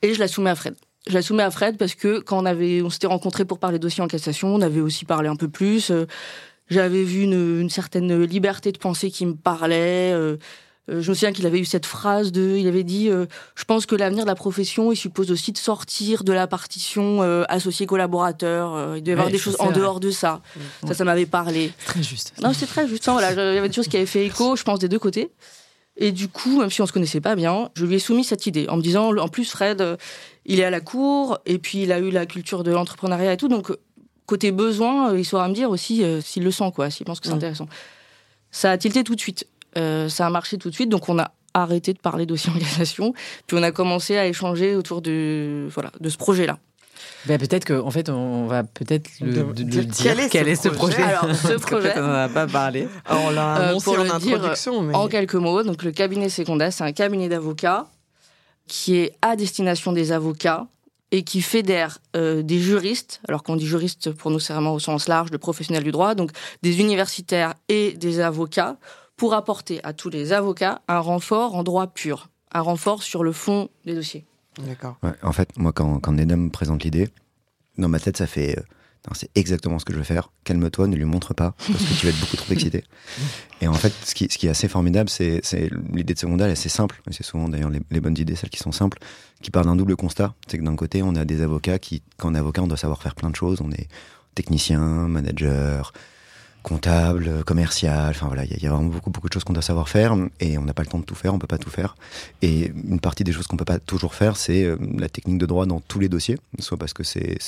et 0.02 0.14
je 0.14 0.20
la 0.20 0.28
soumets 0.28 0.50
à 0.50 0.54
Fred. 0.54 0.76
Je 1.08 1.14
la 1.14 1.22
soumets 1.22 1.42
à 1.42 1.50
Fred 1.50 1.76
parce 1.76 1.94
que 1.94 2.20
quand 2.20 2.42
on 2.42 2.46
avait, 2.46 2.82
on 2.82 2.90
s'était 2.90 3.06
rencontrés 3.06 3.44
pour 3.44 3.58
parler 3.58 3.78
dossier 3.78 4.02
en 4.02 4.08
cassation, 4.08 4.54
on 4.54 4.60
avait 4.60 4.80
aussi 4.80 5.04
parlé 5.04 5.28
un 5.28 5.36
peu 5.36 5.48
plus. 5.48 5.92
J'avais 6.68 7.04
vu 7.04 7.22
une, 7.22 7.70
certaine 7.70 8.22
liberté 8.24 8.72
de 8.72 8.78
pensée 8.78 9.10
qui 9.10 9.24
me 9.24 9.34
parlait. 9.34 10.12
Euh, 10.12 10.36
euh, 10.88 11.00
je 11.00 11.10
me 11.10 11.14
souviens 11.14 11.32
qu'il 11.32 11.46
avait 11.46 11.60
eu 11.60 11.64
cette 11.64 11.86
phrase 11.86 12.32
de, 12.32 12.56
il 12.56 12.66
avait 12.66 12.82
dit, 12.82 13.08
euh, 13.08 13.26
je 13.54 13.64
pense 13.64 13.86
que 13.86 13.94
l'avenir 13.94 14.24
de 14.24 14.28
la 14.28 14.34
profession, 14.34 14.90
il 14.90 14.96
suppose 14.96 15.30
aussi 15.30 15.52
de 15.52 15.58
sortir 15.58 16.24
de 16.24 16.32
la 16.32 16.46
partition 16.46 17.22
associé 17.48 17.86
collaborateur. 17.86 18.96
il 18.96 19.02
doit 19.02 19.10
y 19.10 19.12
avoir 19.12 19.30
des 19.30 19.38
choses 19.38 19.56
en 19.60 19.70
dehors 19.70 20.00
de 20.00 20.10
ça. 20.10 20.42
Ça, 20.86 20.94
ça 20.94 21.04
m'avait 21.04 21.26
parlé. 21.26 21.72
Très 21.86 22.02
juste. 22.02 22.32
Non, 22.42 22.52
c'est 22.52 22.66
très 22.66 22.88
juste. 22.88 23.08
Voilà, 23.08 23.32
il 23.32 23.54
y 23.54 23.58
avait 23.58 23.68
des 23.68 23.74
choses 23.74 23.88
qui 23.88 23.96
avaient 23.96 24.06
fait 24.06 24.26
écho, 24.26 24.56
je 24.56 24.64
pense, 24.64 24.78
des 24.78 24.88
deux 24.88 24.98
côtés. 24.98 25.30
Et 25.98 26.12
du 26.12 26.28
coup, 26.28 26.60
même 26.60 26.70
si 26.70 26.82
on 26.82 26.86
se 26.86 26.92
connaissait 26.92 27.22
pas 27.22 27.36
bien, 27.36 27.70
je 27.74 27.86
lui 27.86 27.94
ai 27.94 27.98
soumis 27.98 28.24
cette 28.24 28.46
idée 28.46 28.68
en 28.68 28.76
me 28.76 28.82
disant, 28.82 29.16
en 29.16 29.28
plus, 29.28 29.50
Fred, 29.50 29.96
il 30.44 30.60
est 30.60 30.64
à 30.64 30.70
la 30.70 30.80
cour, 30.80 31.38
et 31.46 31.58
puis 31.58 31.84
il 31.84 31.92
a 31.92 32.00
eu 32.00 32.10
la 32.10 32.26
culture 32.26 32.64
de 32.64 32.70
l'entrepreneuriat 32.70 33.32
et 33.32 33.36
tout, 33.36 33.48
donc 33.48 33.72
côté 34.26 34.52
besoin, 34.52 35.12
euh, 35.12 35.19
il 35.19 35.25
saura 35.25 35.49
me 35.49 35.55
dire 35.55 35.70
aussi 35.70 36.02
euh, 36.02 36.20
s'il 36.20 36.44
le 36.44 36.50
sent, 36.50 36.70
quoi, 36.75 36.90
s'il 36.90 37.06
pense 37.06 37.20
que 37.20 37.28
c'est 37.28 37.34
intéressant. 37.34 37.69
Ça 38.50 38.70
a 38.70 38.78
tilté 38.78 39.05
tout 39.05 39.14
de 39.14 39.20
suite. 39.20 39.46
Euh, 39.76 40.08
ça 40.08 40.26
a 40.26 40.31
marché 40.31 40.58
tout 40.58 40.70
de 40.70 40.75
suite, 40.75 40.88
donc 40.88 41.08
on 41.08 41.19
a 41.19 41.31
arrêté 41.55 41.93
de 41.93 41.99
parler 41.99 42.26
d'organisation, 42.26 43.14
puis 43.46 43.56
on 43.56 43.62
a 43.62 43.73
commencé 43.73 44.17
à 44.17 44.26
échanger 44.26 44.75
autour 44.75 45.00
de, 45.00 45.69
voilà, 45.73 45.90
de 46.00 46.08
ce 46.08 46.17
projet-là. 46.17 46.58
Ben 47.26 47.38
peut-être 47.38 47.64
qu'en 47.64 47.87
en 47.87 47.90
fait, 47.90 48.08
on 48.08 48.46
va 48.46 48.62
peut-être 48.62 49.11
le, 49.20 49.43
dire 49.52 49.84
quel 50.31 50.49
est, 50.49 50.55
ce 50.56 50.69
projet. 50.69 51.02
Alors, 51.02 51.34
ce 51.34 51.52
projet, 51.58 51.93
on 51.96 52.02
n'en 52.02 52.14
a 52.14 52.28
pas 52.28 52.46
parlé. 52.46 52.88
on 53.11 53.31
l'a 53.31 53.55
annoncé 53.55 53.90
en 53.90 54.11
introduction. 54.11 54.82
mais... 54.82 54.94
En 54.94 55.08
quelques 55.08 55.34
mots, 55.34 55.62
donc 55.62 55.82
le 55.82 55.93
cabinet 55.93 56.28
Seconda, 56.28 56.70
c'est 56.70 56.84
un 56.84 56.93
cabinet 56.93 57.28
d'avocats 57.28 57.87
qui 58.67 58.96
est 58.96 59.12
à 59.23 59.37
destination 59.37 59.93
des 59.93 60.12
avocats 60.12 60.67
et 61.12 61.22
qui 61.22 61.40
fédère 61.40 61.98
euh, 62.16 62.42
des 62.42 62.58
juristes, 62.58 63.20
alors 63.28 63.42
qu'on 63.42 63.56
dit 63.56 63.66
juristes 63.66 64.12
pour 64.12 64.30
nous 64.30 64.40
c'est 64.40 64.52
vraiment 64.52 64.74
au 64.74 64.78
sens 64.78 65.08
large 65.08 65.30
de 65.30 65.36
professionnels 65.36 65.84
du 65.84 65.92
droit, 65.92 66.14
donc 66.14 66.30
des 66.62 66.80
universitaires 66.80 67.54
et 67.68 67.92
des 67.92 68.20
avocats, 68.20 68.76
pour 69.16 69.34
apporter 69.34 69.82
à 69.84 69.92
tous 69.92 70.10
les 70.10 70.32
avocats 70.32 70.82
un 70.88 70.98
renfort 70.98 71.54
en 71.54 71.62
droit 71.62 71.86
pur, 71.86 72.28
un 72.52 72.60
renfort 72.60 73.02
sur 73.02 73.24
le 73.24 73.32
fond 73.32 73.68
des 73.84 73.94
dossiers. 73.94 74.24
D'accord. 74.58 74.96
en 75.22 75.32
fait, 75.32 75.50
moi, 75.58 75.72
quand, 75.72 76.00
quand 76.00 76.12
Nedam 76.12 76.44
me 76.44 76.50
présente 76.50 76.82
l'idée, 76.82 77.08
dans 77.78 77.88
ma 77.88 78.00
tête, 78.00 78.16
ça 78.16 78.26
fait 78.26 78.58
euh, 78.58 78.62
c'est 79.14 79.30
exactement 79.34 79.78
ce 79.78 79.84
que 79.84 79.92
je 79.92 79.98
veux 79.98 80.04
faire. 80.04 80.30
Calme-toi, 80.44 80.88
ne 80.88 80.96
lui 80.96 81.04
montre 81.04 81.34
pas, 81.34 81.54
parce 81.56 81.84
que 81.84 81.94
tu 81.98 82.06
vas 82.06 82.12
être 82.12 82.20
beaucoup 82.20 82.36
trop 82.36 82.52
excité. 82.52 82.84
Et 83.60 83.68
en 83.68 83.74
fait, 83.74 83.92
ce 84.04 84.14
qui, 84.14 84.28
ce 84.30 84.38
qui 84.38 84.46
est 84.46 84.50
assez 84.50 84.68
formidable, 84.68 85.08
c'est 85.08 85.40
l'idée 85.92 86.14
de 86.14 86.18
secondaire, 86.18 86.46
elle 86.46 86.52
est 86.52 86.58
assez 86.58 86.68
simple. 86.68 87.00
C'est 87.10 87.22
souvent 87.22 87.48
d'ailleurs 87.48 87.70
les, 87.70 88.00
bonnes 88.00 88.18
idées, 88.18 88.36
celles 88.36 88.50
qui 88.50 88.58
sont 88.58 88.72
simples, 88.72 88.98
qui 89.42 89.50
partent 89.50 89.66
d'un 89.66 89.76
double 89.76 89.96
constat. 89.96 90.34
C'est 90.48 90.58
que 90.58 90.64
d'un 90.64 90.76
côté, 90.76 91.02
on 91.02 91.14
a 91.14 91.24
des 91.24 91.40
avocats 91.42 91.78
qui, 91.78 92.02
quand 92.16 92.30
on 92.30 92.34
est 92.34 92.38
avocat, 92.38 92.62
on 92.62 92.66
doit 92.66 92.76
savoir 92.76 93.02
faire 93.02 93.14
plein 93.14 93.30
de 93.30 93.36
choses. 93.36 93.60
On 93.62 93.70
est 93.70 93.88
technicien, 94.34 94.80
manager, 94.80 95.92
comptable, 96.66 97.44
commercial. 97.44 98.10
Enfin 98.10 98.26
voilà, 98.26 98.44
il 98.44 98.60
y, 98.60 98.66
a 98.66 98.70
vraiment 98.70 98.88
beaucoup 98.88 99.10
beaucoup 99.10 99.28
de 99.28 99.32
choses 99.32 99.44
qu'on 99.44 99.52
doit 99.52 99.62
savoir 99.62 99.88
faire 99.88 100.16
et 100.40 100.58
on 100.58 100.64
n'a 100.64 100.74
pas 100.74 100.82
le 100.82 100.88
temps 100.88 100.98
de 100.98 101.04
tout 101.04 101.14
faire, 101.14 101.32
on 101.32 101.38
peut 101.38 101.46
pas 101.46 101.58
tout 101.58 101.70
faire. 101.70 101.94
Et 102.42 102.73
une 102.88 102.99
partie 102.99 103.23
des 103.23 103.30
choses 103.30 103.46
qu'on 103.46 103.56
peut 103.56 103.64
pas 103.64 103.78
toujours 103.78 104.16
faire, 104.16 104.37
c'est 104.37 104.64
euh, 104.64 104.76
la 104.99 105.08
technique 105.08 105.38
de 105.38 105.46
droit 105.46 105.64
dans 105.64 105.78
tous 105.78 106.00
les 106.00 106.08
dossiers, 106.08 106.38
soit 106.58 106.76
parce 106.76 106.92
que 106.92 107.04
c'est 107.04 107.38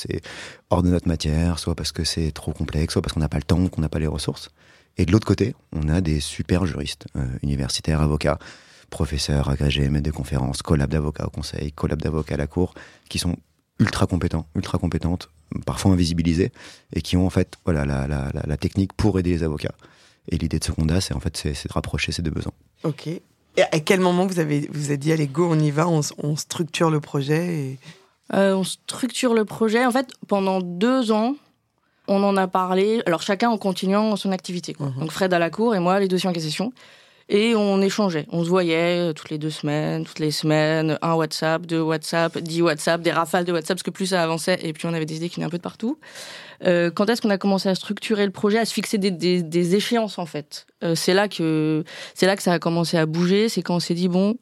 hors 0.69 0.83
de 0.83 0.89
notre 0.89 1.09
matière, 1.09 1.59
soit 1.59 1.75
parce 1.75 1.91
que 1.91 2.05
c'est 2.05 2.31
trop 2.31 2.53
complexe, 2.53 2.93
soit 2.93 3.01
parce 3.01 3.13
qu'on 3.13 3.19
n'a 3.19 3.27
pas 3.27 3.39
le 3.39 3.43
temps, 3.43 3.67
qu'on 3.67 3.81
n'a 3.81 3.89
pas 3.89 3.99
les 3.99 4.07
ressources. 4.07 4.51
Et 4.97 5.05
de 5.05 5.11
l'autre 5.11 5.27
côté, 5.27 5.53
on 5.73 5.89
a 5.89 5.99
des 5.99 6.21
super 6.21 6.65
juristes, 6.65 7.07
euh, 7.17 7.25
universitaires, 7.43 7.99
avocats, 7.99 8.39
professeurs, 8.89 9.49
agrégés, 9.49 9.89
maîtres 9.89 10.05
de 10.05 10.11
conférences, 10.11 10.61
collab 10.61 10.89
d'avocats 10.89 11.27
au 11.27 11.29
conseil, 11.29 11.73
collab 11.73 12.01
d'avocats 12.01 12.35
à 12.35 12.37
la 12.37 12.47
cour, 12.47 12.73
qui 13.09 13.19
sont 13.19 13.35
ultra 13.79 14.07
compétents, 14.07 14.45
ultra 14.55 14.77
compétentes, 14.77 15.29
parfois 15.65 15.91
invisibilisées, 15.91 16.51
et 16.93 17.01
qui 17.01 17.17
ont 17.17 17.25
en 17.25 17.29
fait 17.29 17.55
voilà 17.65 17.85
la, 17.85 18.07
la, 18.07 18.31
la, 18.33 18.57
technique 18.57 18.93
pour 18.93 19.17
aider 19.19 19.31
les 19.31 19.43
avocats. 19.43 19.73
Et 20.29 20.37
l'idée 20.37 20.59
de 20.59 20.63
Seconda, 20.63 21.01
c'est 21.01 21.13
en 21.13 21.19
fait 21.19 21.35
c'est 21.37 21.67
de 21.67 21.73
rapprocher 21.73 22.11
ces 22.11 22.21
deux 22.21 22.31
besoins. 22.31 22.53
Ok. 22.83 23.07
Et 23.07 23.21
à 23.57 23.79
quel 23.79 23.99
moment 23.99 24.25
vous 24.27 24.39
avez 24.39 24.69
vous 24.71 24.85
avez 24.85 24.97
dit 24.97 25.11
allez 25.11 25.27
go 25.27 25.47
on 25.51 25.59
y 25.59 25.71
va, 25.71 25.87
on, 25.87 26.01
on 26.19 26.35
structure 26.35 26.89
le 26.89 26.99
projet 26.99 27.55
et... 27.55 27.77
euh, 28.33 28.53
On 28.55 28.63
structure 28.63 29.33
le 29.33 29.43
projet. 29.45 29.85
En 29.85 29.91
fait, 29.91 30.07
pendant 30.27 30.61
deux 30.61 31.11
ans, 31.11 31.35
on 32.07 32.23
en 32.23 32.37
a 32.37 32.47
parlé. 32.47 33.01
Alors 33.05 33.21
chacun 33.21 33.49
en 33.49 33.57
continuant 33.57 34.15
son 34.15 34.31
activité. 34.31 34.73
Quoi. 34.73 34.87
Mhm. 34.87 34.99
Donc 34.99 35.11
Fred 35.11 35.33
à 35.33 35.39
la 35.39 35.49
cour 35.49 35.73
et 35.75 35.79
moi 35.79 35.99
les 35.99 36.07
dossiers 36.07 36.29
en 36.29 36.33
cassation. 36.33 36.73
Et 37.31 37.53
on 37.53 37.79
échangeait, 37.79 38.25
on 38.31 38.43
se 38.43 38.49
voyait 38.49 39.09
euh, 39.09 39.13
toutes 39.13 39.29
les 39.29 39.37
deux 39.37 39.51
semaines, 39.51 40.03
toutes 40.03 40.17
les 40.17 40.31
semaines, 40.31 40.97
un 41.03 41.13
WhatsApp, 41.13 41.63
deux 41.67 41.79
WhatsApp, 41.79 42.39
dix 42.39 42.63
WhatsApp, 42.63 43.03
des 43.03 43.11
rafales 43.11 43.45
de 43.45 43.51
WhatsApp, 43.51 43.77
parce 43.77 43.83
que 43.83 43.91
plus 43.91 44.07
ça 44.07 44.23
avançait, 44.23 44.57
et 44.63 44.73
puis 44.73 44.87
on 44.87 44.93
avait 44.95 45.05
des 45.05 45.17
idées 45.17 45.29
qui 45.29 45.35
venaient 45.35 45.45
un 45.45 45.51
peu 45.51 45.59
de 45.59 45.61
partout. 45.61 45.99
Euh, 46.65 46.89
quand 46.89 47.07
est-ce 47.07 47.21
qu'on 47.21 47.29
a 47.29 47.37
commencé 47.37 47.69
à 47.69 47.75
structurer 47.75 48.25
le 48.25 48.31
projet, 48.31 48.57
à 48.57 48.65
se 48.65 48.73
fixer 48.73 48.97
des, 48.97 49.75
échéances 49.75 50.17
en 50.17 50.25
fait? 50.25 50.65
Euh, 50.83 50.95
C'est 50.95 51.13
là 51.13 51.27
que 51.27 51.83
c'est 52.15 52.25
là 52.25 52.35
que 52.35 52.41
ça 52.41 52.53
a 52.53 52.59
commencé 52.59 52.97
à 52.97 53.05
bouger. 53.05 53.47
C'est 53.47 53.61
quand 53.61 53.75
on 53.75 53.79
s'est 53.79 53.93
dit 53.93 54.07
bon, 54.07 54.35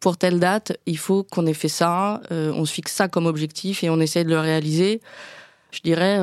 pour 0.00 0.16
telle 0.16 0.40
date, 0.40 0.76
il 0.86 0.98
faut 0.98 1.22
qu'on 1.22 1.46
ait 1.46 1.54
fait 1.54 1.68
ça. 1.68 2.20
On 2.30 2.64
se 2.64 2.72
fixe 2.72 2.92
ça 2.92 3.06
comme 3.06 3.26
objectif 3.26 3.84
et 3.84 3.88
on 3.88 4.00
essaie 4.00 4.24
de 4.24 4.30
le 4.30 4.40
réaliser. 4.40 5.00
Je 5.70 5.80
dirais 5.80 6.18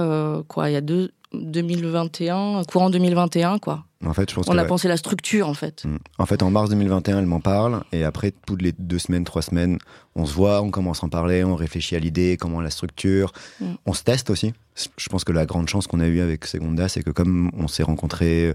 quoi, 0.49 0.69
il 0.69 0.73
y 0.73 0.75
a 0.77 0.81
deux 0.81 1.11
2021, 1.33 2.63
courant 2.65 2.89
2021, 2.89 3.59
quoi. 3.59 3.85
En 4.05 4.13
fait, 4.13 4.29
je 4.29 4.35
pense 4.35 4.47
On 4.47 4.57
a 4.57 4.65
pensé 4.65 4.87
la 4.87 4.97
structure, 4.97 5.47
en 5.47 5.53
fait. 5.53 5.85
Mm. 5.85 5.97
En 6.17 6.25
fait, 6.25 6.43
en 6.43 6.51
mars 6.51 6.69
2021, 6.69 7.19
elle 7.19 7.25
m'en 7.25 7.39
parle, 7.39 7.83
et 7.91 8.03
après, 8.03 8.33
toutes 8.45 8.61
les 8.61 8.73
deux 8.73 8.99
semaines, 8.99 9.23
trois 9.23 9.41
semaines, 9.41 9.77
on 10.15 10.25
se 10.25 10.33
voit, 10.33 10.61
on 10.61 10.71
commence 10.71 11.03
à 11.03 11.05
en 11.05 11.09
parler, 11.09 11.43
on 11.43 11.55
réfléchit 11.55 11.95
à 11.95 11.99
l'idée, 11.99 12.37
comment 12.37 12.61
la 12.61 12.69
structure, 12.69 13.31
mm. 13.61 13.65
on 13.85 13.93
se 13.93 14.03
teste 14.03 14.29
aussi. 14.29 14.53
Je 14.97 15.09
pense 15.09 15.23
que 15.23 15.31
la 15.31 15.45
grande 15.45 15.69
chance 15.69 15.87
qu'on 15.87 15.99
a 15.99 16.07
eue 16.07 16.21
avec 16.21 16.45
Segunda, 16.45 16.89
c'est 16.89 17.03
que 17.03 17.11
comme 17.11 17.51
on 17.57 17.67
s'est 17.67 17.83
rencontrés 17.83 18.53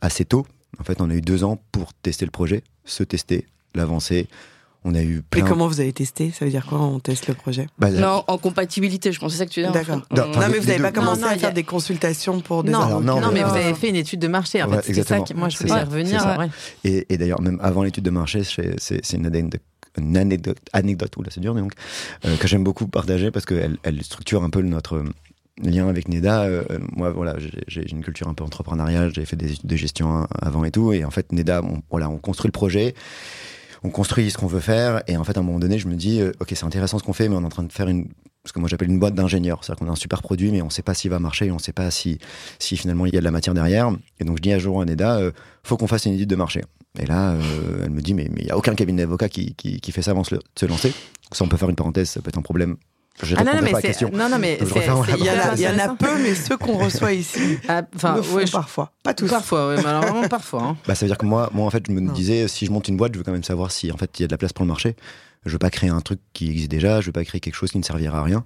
assez 0.00 0.24
tôt, 0.24 0.46
en 0.78 0.84
fait, 0.84 1.00
on 1.00 1.10
a 1.10 1.14
eu 1.14 1.20
deux 1.20 1.44
ans 1.44 1.62
pour 1.70 1.92
tester 1.94 2.24
le 2.24 2.30
projet, 2.30 2.62
se 2.84 3.02
tester, 3.02 3.46
l'avancer, 3.74 4.28
on 4.84 4.94
a 4.94 5.02
eu 5.02 5.22
plein... 5.22 5.44
Et 5.44 5.48
comment 5.48 5.68
vous 5.68 5.80
avez 5.80 5.92
testé? 5.92 6.32
Ça 6.36 6.44
veut 6.44 6.50
dire 6.50 6.66
quoi 6.66 6.80
On 6.80 6.98
teste 6.98 7.28
le 7.28 7.34
projet? 7.34 7.68
Bah, 7.78 7.90
Non, 7.90 8.24
en 8.26 8.38
compatibilité, 8.38 9.12
je 9.12 9.20
pense. 9.20 9.32
C'est 9.32 9.38
ça 9.38 9.46
que 9.46 9.50
tu 9.50 9.62
dis. 9.62 9.70
D'accord. 9.70 10.02
Non, 10.10 10.26
mais 10.50 10.58
vous 10.58 10.66
n'avez 10.66 10.82
pas 10.82 10.92
commencé 10.92 11.24
à 11.24 11.36
faire 11.36 11.52
des 11.52 11.64
consultations 11.64 12.40
pour 12.40 12.64
des 12.64 12.72
non, 12.72 13.00
non, 13.00 13.30
mais, 13.32 13.42
vous 13.42 13.54
avez 13.54 13.74
fait 13.74 13.88
une 13.88 13.96
étude 13.96 14.20
de 14.20 14.28
marché. 14.28 14.62
En 14.62 14.70
fait, 14.70 14.94
c'est 14.94 15.06
ça 15.06 15.20
que 15.20 15.34
moi 15.34 15.48
je 15.48 15.58
voulais 15.58 15.82
revenir. 15.82 16.48
Et, 16.84 17.06
et 17.08 17.16
d'ailleurs, 17.16 17.40
même 17.40 17.58
avant 17.62 17.82
l'étude 17.82 18.04
de 18.04 18.10
marché, 18.10 18.42
c'est 18.44 19.12
une 19.12 19.26
anecdote 19.26 19.60
une 19.98 20.16
anecdote, 20.16 20.58
anecdote 20.72 21.14
là 21.18 21.28
c'est 21.30 21.40
dur, 21.40 21.54
mais 21.54 21.60
donc, 21.60 21.74
euh, 22.24 22.36
que 22.38 22.48
j'aime 22.48 22.64
beaucoup 22.64 22.86
partager 22.86 23.30
parce 23.30 23.44
qu'elle 23.44 23.76
elle 23.82 24.02
structure 24.02 24.42
un 24.42 24.48
peu 24.48 24.62
notre 24.62 25.04
lien 25.62 25.88
avec 25.88 26.08
Neda. 26.08 26.44
Euh, 26.44 26.64
moi, 26.92 27.10
voilà, 27.10 27.36
j'ai 27.68 27.90
une 27.90 28.02
culture 28.02 28.28
un 28.28 28.34
peu 28.34 28.44
entrepreneuriale, 28.44 29.12
j'ai 29.14 29.24
fait 29.24 29.36
des 29.36 29.52
études 29.52 29.66
de 29.66 29.76
gestion 29.76 30.26
avant 30.40 30.64
et 30.64 30.70
tout. 30.70 30.92
Et 30.92 31.04
en 31.04 31.10
fait, 31.10 31.32
Neda, 31.32 31.62
voilà, 31.90 32.08
on 32.08 32.18
construit 32.18 32.48
le 32.48 32.52
projet 32.52 32.94
on 33.84 33.90
construit 33.90 34.30
ce 34.30 34.38
qu'on 34.38 34.46
veut 34.46 34.60
faire. 34.60 35.02
Et 35.06 35.16
en 35.16 35.24
fait, 35.24 35.36
à 35.36 35.40
un 35.40 35.42
moment 35.42 35.58
donné, 35.58 35.78
je 35.78 35.88
me 35.88 35.94
dis, 35.94 36.20
euh, 36.20 36.32
ok, 36.40 36.52
c'est 36.54 36.64
intéressant 36.64 36.98
ce 36.98 37.04
qu'on 37.04 37.12
fait, 37.12 37.28
mais 37.28 37.36
on 37.36 37.42
est 37.42 37.46
en 37.46 37.50
train 37.50 37.64
de 37.64 37.72
faire 37.72 37.88
une, 37.88 38.08
ce 38.44 38.52
que 38.52 38.58
moi 38.58 38.68
j'appelle 38.68 38.90
une 38.90 38.98
boîte 38.98 39.14
d'ingénieurs. 39.14 39.62
C'est-à-dire 39.62 39.80
qu'on 39.80 39.90
a 39.90 39.92
un 39.92 39.96
super 39.96 40.22
produit, 40.22 40.50
mais 40.50 40.62
on 40.62 40.66
ne 40.66 40.70
sait 40.70 40.82
pas 40.82 40.94
s'il 40.94 41.10
va 41.10 41.18
marcher, 41.18 41.50
on 41.50 41.56
ne 41.56 41.60
sait 41.60 41.72
pas 41.72 41.90
si, 41.90 42.18
finalement 42.60 43.06
il 43.06 43.14
y 43.14 43.16
a 43.16 43.20
de 43.20 43.24
la 43.24 43.30
matière 43.30 43.54
derrière. 43.54 43.90
Et 44.20 44.24
donc 44.24 44.38
je 44.38 44.42
dis 44.42 44.52
à 44.52 44.58
jour 44.58 44.80
à 44.80 44.84
Neda, 44.84 45.16
euh, 45.16 45.32
faut 45.62 45.76
qu'on 45.76 45.86
fasse 45.86 46.06
une 46.06 46.14
étude 46.14 46.30
de 46.30 46.36
marché. 46.36 46.62
Et 46.98 47.06
là, 47.06 47.32
euh, 47.32 47.82
elle 47.84 47.90
me 47.90 48.02
dit, 48.02 48.14
mais 48.14 48.28
il 48.36 48.44
n'y 48.44 48.50
a 48.50 48.56
aucun 48.56 48.74
cabinet 48.74 49.02
d'avocats 49.02 49.28
qui, 49.28 49.54
qui, 49.54 49.92
fait 49.92 50.02
ça 50.02 50.10
avant 50.10 50.22
de 50.22 50.38
se 50.56 50.66
lancer. 50.66 50.92
Ça, 51.30 51.44
on 51.44 51.48
peut 51.48 51.56
faire 51.56 51.70
une 51.70 51.76
parenthèse, 51.76 52.10
ça 52.10 52.20
peut 52.20 52.28
être 52.28 52.38
un 52.38 52.42
problème 52.42 52.76
ah 53.36 53.44
non, 53.44 53.54
non, 53.54 53.62
mais 53.62 53.72
question. 53.80 54.10
non, 54.12 54.28
non, 54.28 54.38
mais 54.38 54.58
il 54.60 55.60
y, 55.60 55.68
en 55.68 55.78
a 55.78 55.94
peu, 55.94 56.18
mais 56.20 56.34
ceux 56.34 56.56
qu'on 56.56 56.78
reçoit 56.78 57.12
ici, 57.12 57.58
ah, 57.68 57.82
enfin, 57.94 58.20
ouais, 58.32 58.44
parfois, 58.50 58.92
pas 59.02 59.14
tous. 59.14 59.28
Parfois, 59.28 59.68
ouais, 59.68 59.76
mais 59.76 59.86
alors 59.86 60.02
vraiment 60.02 60.28
parfois. 60.28 60.62
Hein. 60.62 60.76
Bah, 60.86 60.94
ça 60.94 61.04
veut 61.04 61.10
dire 61.10 61.18
que 61.18 61.26
moi, 61.26 61.50
moi, 61.52 61.66
en 61.66 61.70
fait, 61.70 61.84
je 61.86 61.92
me 61.92 62.12
disais, 62.12 62.48
si 62.48 62.66
je 62.66 62.72
monte 62.72 62.88
une 62.88 62.96
boîte, 62.96 63.12
je 63.14 63.18
veux 63.18 63.24
quand 63.24 63.32
même 63.32 63.44
savoir 63.44 63.70
si, 63.70 63.92
en 63.92 63.96
fait, 63.96 64.18
il 64.18 64.22
y 64.22 64.24
a 64.24 64.28
de 64.28 64.32
la 64.32 64.38
place 64.38 64.52
pour 64.52 64.64
le 64.64 64.68
marché. 64.68 64.96
Je 65.44 65.52
veux 65.52 65.58
pas 65.58 65.70
créer 65.70 65.90
un 65.90 66.00
truc 66.00 66.20
qui 66.32 66.50
existe 66.50 66.70
déjà, 66.70 67.00
je 67.00 67.06
veux 67.06 67.12
pas 67.12 67.24
créer 67.24 67.40
quelque 67.40 67.54
chose 67.54 67.70
qui 67.70 67.78
ne 67.78 67.84
servira 67.84 68.20
à 68.20 68.22
rien. 68.22 68.44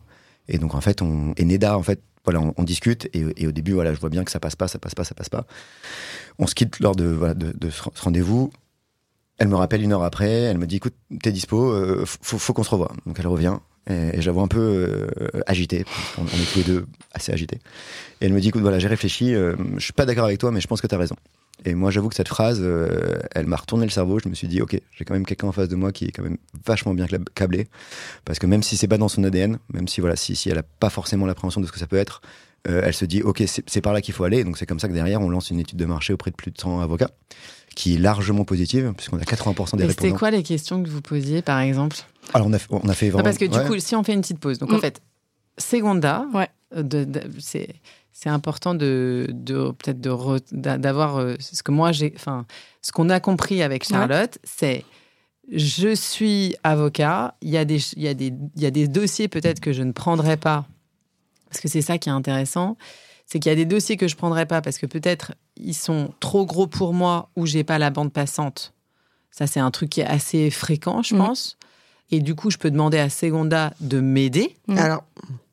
Et 0.49 0.59
donc, 0.59 0.75
en 0.75 0.81
fait, 0.81 1.01
on, 1.03 1.33
et 1.37 1.45
Neda, 1.45 1.77
en 1.77 1.83
fait, 1.83 2.01
voilà, 2.25 2.41
on, 2.57 2.65
discute 2.65 3.09
et, 3.15 3.47
au 3.47 3.53
début, 3.53 3.73
voilà, 3.73 3.95
je 3.95 4.01
vois 4.01 4.11
bien 4.11 4.25
que 4.25 4.33
ça 4.33 4.41
passe 4.41 4.57
pas, 4.57 4.67
ça 4.67 4.81
passe 4.81 4.95
pas, 4.97 5.05
ça 5.05 5.15
passe 5.15 5.29
pas. 5.29 5.47
On 6.39 6.47
se 6.47 6.55
quitte 6.57 6.81
lors 6.81 6.97
de, 6.97 7.07
voilà, 7.07 7.35
de, 7.35 7.53
de 7.53 7.71
ce 7.71 7.83
rendez-vous. 8.01 8.51
Elle 9.39 9.49
me 9.49 9.55
rappelle 9.55 9.83
une 9.83 9.93
heure 9.93 10.03
après, 10.03 10.29
elle 10.29 10.59
me 10.59 10.67
dit, 10.67 10.77
écoute, 10.77 10.95
t'es 11.23 11.31
dispo, 11.31 11.71
euh, 11.71 12.05
faut, 12.05 12.39
faut 12.39 12.53
qu'on 12.53 12.65
se 12.65 12.71
revoie. 12.71 12.91
Donc 13.07 13.17
elle 13.21 13.29
revient, 13.29 13.59
et, 13.89 14.21
j'avoue 14.21 14.41
un 14.41 14.49
peu 14.49 14.61
euh, 14.61 15.41
agité. 15.47 15.85
On, 16.19 16.25
est 16.25 16.53
tous 16.53 16.59
les 16.59 16.65
deux 16.65 16.87
assez 17.13 17.33
agités. 17.33 17.59
Et 18.21 18.27
elle 18.27 18.33
me 18.33 18.41
dit, 18.41 18.49
écoute, 18.49 18.63
voilà, 18.63 18.79
j'ai 18.79 18.89
réfléchi, 18.89 19.35
euh, 19.35 19.55
je 19.77 19.85
suis 19.85 19.93
pas 19.93 20.07
d'accord 20.07 20.25
avec 20.25 20.39
toi, 20.39 20.51
mais 20.51 20.61
je 20.61 20.67
pense 20.67 20.81
que 20.81 20.87
tu 20.87 20.95
as 20.95 20.99
raison. 20.99 21.17
Et 21.65 21.75
moi, 21.75 21.91
j'avoue 21.91 22.09
que 22.09 22.15
cette 22.15 22.29
phrase, 22.29 22.61
euh, 22.61 23.19
elle 23.35 23.47
m'a 23.47 23.57
retourné 23.57 23.85
le 23.85 23.91
cerveau. 23.91 24.19
Je 24.19 24.29
me 24.29 24.35
suis 24.35 24.49
dit, 24.49 24.61
ok, 24.61 24.79
j'ai 24.93 25.05
quand 25.05 25.15
même 25.15 25.25
quelqu'un 25.25 25.49
en 25.49 25.53
face 25.53 25.69
de 25.69 25.77
moi 25.77 25.93
qui 25.93 26.07
est 26.07 26.11
quand 26.11 26.23
même 26.23 26.37
vachement 26.67 26.95
bien 26.95 27.07
câblé, 27.35 27.67
parce 28.25 28.39
que 28.39 28.47
même 28.47 28.63
si 28.63 28.77
c'est 28.77 28.89
pas 28.89 28.99
dans 28.99 29.09
son 29.09 29.25
ADN, 29.25 29.59
même 29.73 29.89
si 29.89 30.01
voilà, 30.01 30.17
si, 30.17 30.37
si 30.37 30.51
elle 30.51 30.59
a 30.59 30.63
pas 30.63 30.91
forcément 30.91 31.27
l'appréhension 31.27 31.61
de 31.61 31.67
ce 31.67 31.73
que 31.73 31.79
ça 31.79 31.87
peut 31.87 31.97
être, 31.97 32.21
elle 32.65 32.95
se 32.95 33.05
dit, 33.05 33.23
ok, 33.23 33.45
c'est 33.47 33.81
par 33.81 33.93
là 33.93 34.01
qu'il 34.01 34.13
faut 34.13 34.25
aller. 34.25 34.43
Donc 34.43 34.59
c'est 34.59 34.67
comme 34.67 34.81
ça 34.81 34.89
que 34.89 34.93
derrière, 34.93 35.21
on 35.21 35.29
lance 35.29 35.51
une 35.51 35.61
étude 35.61 35.79
de 35.79 35.85
marché 35.87 36.13
auprès 36.13 36.31
de 36.31 36.37
plus 36.37 36.51
de 36.51 36.59
100 36.59 36.81
avocats, 36.81 37.11
qui 37.77 37.95
est 37.95 37.99
largement 37.99 38.45
positive, 38.45 38.93
puisqu'on 38.97 39.19
a 39.19 39.23
80% 39.23 39.45
des 39.45 39.53
répondants. 39.55 39.89
C'était 39.89 40.11
quoi 40.11 40.31
les 40.31 40.43
questions 40.43 40.83
que 40.83 40.89
vous 40.89 41.01
posiez, 41.01 41.43
par 41.43 41.61
exemple? 41.61 41.97
Alors, 42.35 42.49
on 42.49 42.53
a, 42.53 42.59
on 42.71 42.89
a 42.89 42.95
fait 42.95 43.11
vraiment. 43.11 43.23
parce 43.23 43.39
que 43.39 43.45
du 43.45 43.59
coup, 43.69 43.79
si 43.79 43.95
on 43.95 44.03
fait 44.03 44.15
une 44.15 44.23
petite 44.23 44.41
pause, 44.41 44.59
donc 44.59 44.73
en 44.73 44.79
mm. 44.79 44.81
fait, 44.81 45.01
Seconda, 45.59 46.27
ouais. 46.35 46.49
Euh, 46.75 47.05
c'est 47.39 47.69
c'est 48.13 48.29
important 48.29 48.75
de, 48.75 49.29
de 49.31 49.71
peut-être 49.73 50.01
d'avoir 50.51 51.19
euh, 51.19 51.35
ce 51.39 51.63
que 51.63 51.71
moi 51.71 51.93
j'ai 51.93 52.13
enfin 52.17 52.45
ce 52.83 52.91
qu'on 52.91 53.09
a 53.09 53.21
compris 53.21 53.63
avec 53.63 53.85
Charlotte 53.85 54.39
c'est 54.43 54.85
je 55.53 55.95
suis 55.95 56.57
avocat 56.65 57.37
il 57.41 57.51
y 57.51 57.57
a 57.57 57.65
des 57.65 57.79
il 57.95 58.03
y 58.03 58.09
a 58.09 58.15
des 58.15 58.33
il 58.57 58.63
y 58.63 58.67
a 58.67 58.71
des 58.73 58.89
dossiers 58.89 59.29
peut-être 59.29 59.61
que 59.61 59.73
je 59.73 59.83
ne 59.83 59.93
prendrai 59.93 60.37
pas 60.37 60.67
parce 61.49 61.61
que 61.61 61.69
c'est 61.69 61.83
ça 61.83 61.99
qui 61.99 62.09
est 62.09 62.13
intéressant 62.13 62.77
c'est 63.29 63.41
qu'il 63.41 63.51
y 63.51 63.53
a 63.53 63.57
des 63.57 63.65
dossiers 63.65 63.97
que 63.97 64.07
je 64.07 64.15
prendrai 64.15 64.47
pas 64.47 64.63
parce 64.63 64.79
que 64.79 64.87
peut-être 64.87 65.35
ils 65.57 65.75
sont 65.75 66.15
trop 66.21 66.47
gros 66.47 66.67
pour 66.67 66.95
moi 66.95 67.31
ou 67.37 67.47
j'ai 67.47 67.65
pas 67.65 67.79
la 67.79 67.91
bande 67.91 68.13
passante 68.13 68.73
ça 69.31 69.47
c'est 69.47 69.61
un 69.61 69.71
truc 69.71 69.91
qui 69.91 70.01
est 70.01 70.07
assez 70.07 70.51
fréquent 70.51 71.03
je 71.03 71.17
pense 71.17 71.57
et 72.11 72.21
du 72.21 72.35
coup, 72.35 72.51
je 72.51 72.59
peux 72.59 72.71
demander 72.71 72.99
à 72.99 73.11
Segonda 73.11 73.73
de 73.81 74.01
m'aider. 74.01 74.57
Alors. 74.69 75.05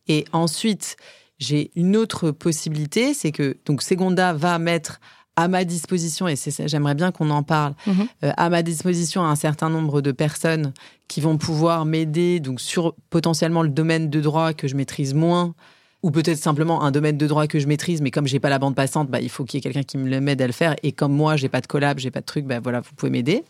Et 0.08 0.26
ensuite, 0.34 0.98
j'ai 1.40 1.72
une 1.76 1.96
autre 1.96 2.32
possibilité, 2.32 3.14
c'est 3.14 3.32
que 3.32 3.58
donc 3.66 3.82
Segonda 3.82 4.34
va 4.34 4.60
mettre 4.60 5.00
à 5.36 5.48
ma 5.48 5.64
disposition, 5.64 6.28
et 6.28 6.36
j'aimerais 6.68 6.94
bien 6.94 7.12
qu'on 7.12 7.32
en 7.32 7.42
parle, 7.42 7.74
mm-hmm. 7.88 8.08
euh, 8.26 8.32
à 8.38 8.50
ma 8.52 8.62
disposition 8.62 9.26
un 9.26 9.36
certain 9.36 9.68
nombre 9.68 10.02
de 10.02 10.12
personnes 10.12 10.74
qui 11.08 11.22
vont 11.22 11.40
pouvoir 11.40 11.86
m'aider 11.86 12.40
donc 12.40 12.62
sur 12.62 12.94
potentiellement 13.10 13.64
le 13.64 13.70
domaine 13.70 14.12
de 14.12 14.22
droit 14.22 14.54
que 14.54 14.68
je 14.68 14.76
maîtrise 14.76 15.16
moins, 15.16 15.56
ou 16.04 16.12
peut-être 16.12 16.38
simplement 16.38 16.84
un 16.84 16.92
domaine 16.92 17.18
de 17.18 17.28
droit 17.28 17.48
que 17.48 17.60
je 17.60 17.68
maîtrise, 17.68 18.02
mais 18.02 18.12
comme 18.12 18.28
j'ai 18.28 18.40
pas 18.40 18.50
la 18.50 18.60
bande 18.60 18.76
passante, 18.76 19.10
bah, 19.10 19.22
il 19.22 19.30
faut 19.30 19.46
qu'il 19.46 19.58
y 19.58 19.60
ait 19.60 19.62
quelqu'un 19.62 19.84
qui 19.84 19.98
me 19.98 20.20
m'aide 20.20 20.42
à 20.42 20.48
le 20.48 20.54
faire. 20.54 20.76
Et 20.84 20.92
comme 20.92 21.14
moi, 21.14 21.38
j'ai 21.38 21.48
pas 21.48 21.62
de 21.62 21.68
collab, 21.68 21.98
j'ai 21.98 22.12
pas 22.12 22.20
de 22.20 22.26
truc, 22.26 22.46
bah, 22.46 22.60
voilà, 22.62 22.82
vous 22.82 22.94
pouvez 22.96 23.10
m'aider. 23.10 23.44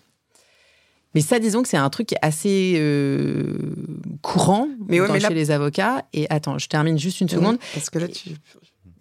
Mais 1.15 1.21
ça, 1.21 1.39
disons 1.39 1.63
que 1.63 1.67
c'est 1.67 1.77
un 1.77 1.89
truc 1.89 2.13
assez 2.21 2.75
euh, 2.77 3.57
courant 4.21 4.67
mais 4.87 4.99
chez 5.19 5.33
les 5.33 5.51
avocats. 5.51 6.05
Et 6.13 6.27
attends, 6.29 6.57
je 6.57 6.67
termine 6.67 6.97
juste 6.97 7.21
une 7.21 7.29
seconde. 7.29 7.57
parce 7.73 7.89
que 7.89 7.99
là, 7.99 8.07
tu. 8.07 8.29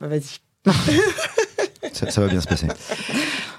Bah, 0.01 0.09
vas-y. 0.09 0.41
ça, 1.93 2.21
va 2.21 2.29
bien 2.29 2.41
se 2.41 2.47
passer. 2.47 2.69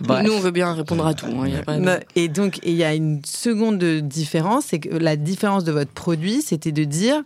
Nous, 0.02 0.32
on 0.32 0.40
veut 0.40 0.52
bien 0.52 0.74
répondre 0.74 1.06
à 1.06 1.14
tout. 1.14 1.26
Hein, 1.28 2.00
et 2.16 2.30
donc, 2.30 2.60
il 2.64 2.74
y 2.74 2.84
a 2.84 2.94
une 2.94 3.22
seconde 3.26 3.84
différence, 3.84 4.66
c'est 4.68 4.80
que 4.80 4.90
la 4.90 5.16
différence 5.16 5.64
de 5.64 5.72
votre 5.72 5.92
produit, 5.92 6.42
c'était 6.42 6.72
de 6.72 6.84
dire 6.84 7.24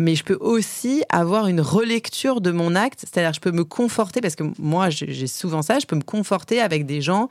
mais 0.00 0.14
je 0.14 0.24
peux 0.24 0.38
aussi 0.40 1.04
avoir 1.10 1.46
une 1.46 1.60
relecture 1.60 2.40
de 2.40 2.50
mon 2.50 2.74
acte, 2.74 3.00
c'est-à-dire 3.00 3.34
je 3.34 3.40
peux 3.40 3.50
me 3.50 3.64
conforter, 3.64 4.22
parce 4.22 4.34
que 4.34 4.44
moi 4.58 4.88
j'ai 4.88 5.26
souvent 5.26 5.60
ça, 5.60 5.78
je 5.78 5.84
peux 5.84 5.94
me 5.94 6.02
conforter 6.02 6.58
avec 6.58 6.86
des 6.86 7.02
gens 7.02 7.28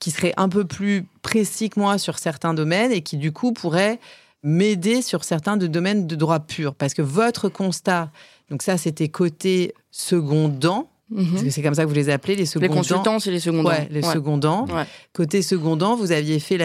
qui 0.00 0.10
seraient 0.10 0.34
un 0.36 0.50
peu 0.50 0.66
plus 0.66 1.06
précis 1.22 1.70
que 1.70 1.80
moi 1.80 1.96
sur 1.96 2.18
certains 2.18 2.52
domaines 2.52 2.92
et 2.92 3.00
qui 3.00 3.16
du 3.16 3.32
coup 3.32 3.54
pourraient 3.54 3.98
m'aider 4.42 5.00
sur 5.00 5.24
certains 5.24 5.56
de 5.56 5.66
domaines 5.66 6.06
de 6.06 6.14
droit 6.14 6.40
pur. 6.40 6.74
Parce 6.74 6.92
que 6.92 7.00
votre 7.00 7.48
constat, 7.48 8.10
donc 8.50 8.60
ça 8.60 8.76
c'était 8.76 9.08
côté 9.08 9.72
secondant, 9.90 10.89
Mhm. 11.10 11.50
C'est 11.50 11.62
comme 11.62 11.74
ça 11.74 11.82
que 11.82 11.88
vous 11.88 11.94
les 11.94 12.08
appelez, 12.08 12.36
les 12.36 12.46
secondants. 12.46 12.72
Les 12.72 12.76
consultants, 12.76 13.18
c'est 13.18 13.30
les 13.30 13.40
secondants. 13.40 13.70
Ouais, 13.70 13.88
les 13.90 14.02
secondants. 14.02 14.66
Côté 15.12 15.42
secondant, 15.42 15.96
vous 15.96 16.12
aviez 16.12 16.38
fait 16.38 16.58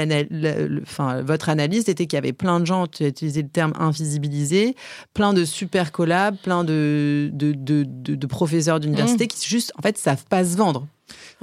enfin, 0.84 1.22
votre 1.22 1.50
analyse 1.50 1.90
était 1.90 2.06
qu'il 2.06 2.18
y 2.18 2.20
avait 2.20 2.34
plein 2.34 2.60
de 2.60 2.66
gens, 2.66 2.88
tu 2.88 3.04
as 3.04 3.08
utilisé 3.08 3.42
le 3.42 3.50
terme 3.50 3.74
invisibilisé, 3.80 4.76
plein 5.14 5.34
de 5.34 5.46
super 5.46 5.92
collabs, 5.92 6.36
plein 6.38 6.64
de, 6.64 7.30
de, 7.34 7.54
de, 7.56 8.28
professeurs 8.28 8.80
d'université 8.80 9.26
mhm. 9.26 9.28
qui 9.30 9.50
juste, 9.50 9.72
en 9.78 9.82
fait, 9.82 9.98
savent 9.98 10.26
pas 10.30 10.44
se 10.44 10.58
vendre. 10.58 10.88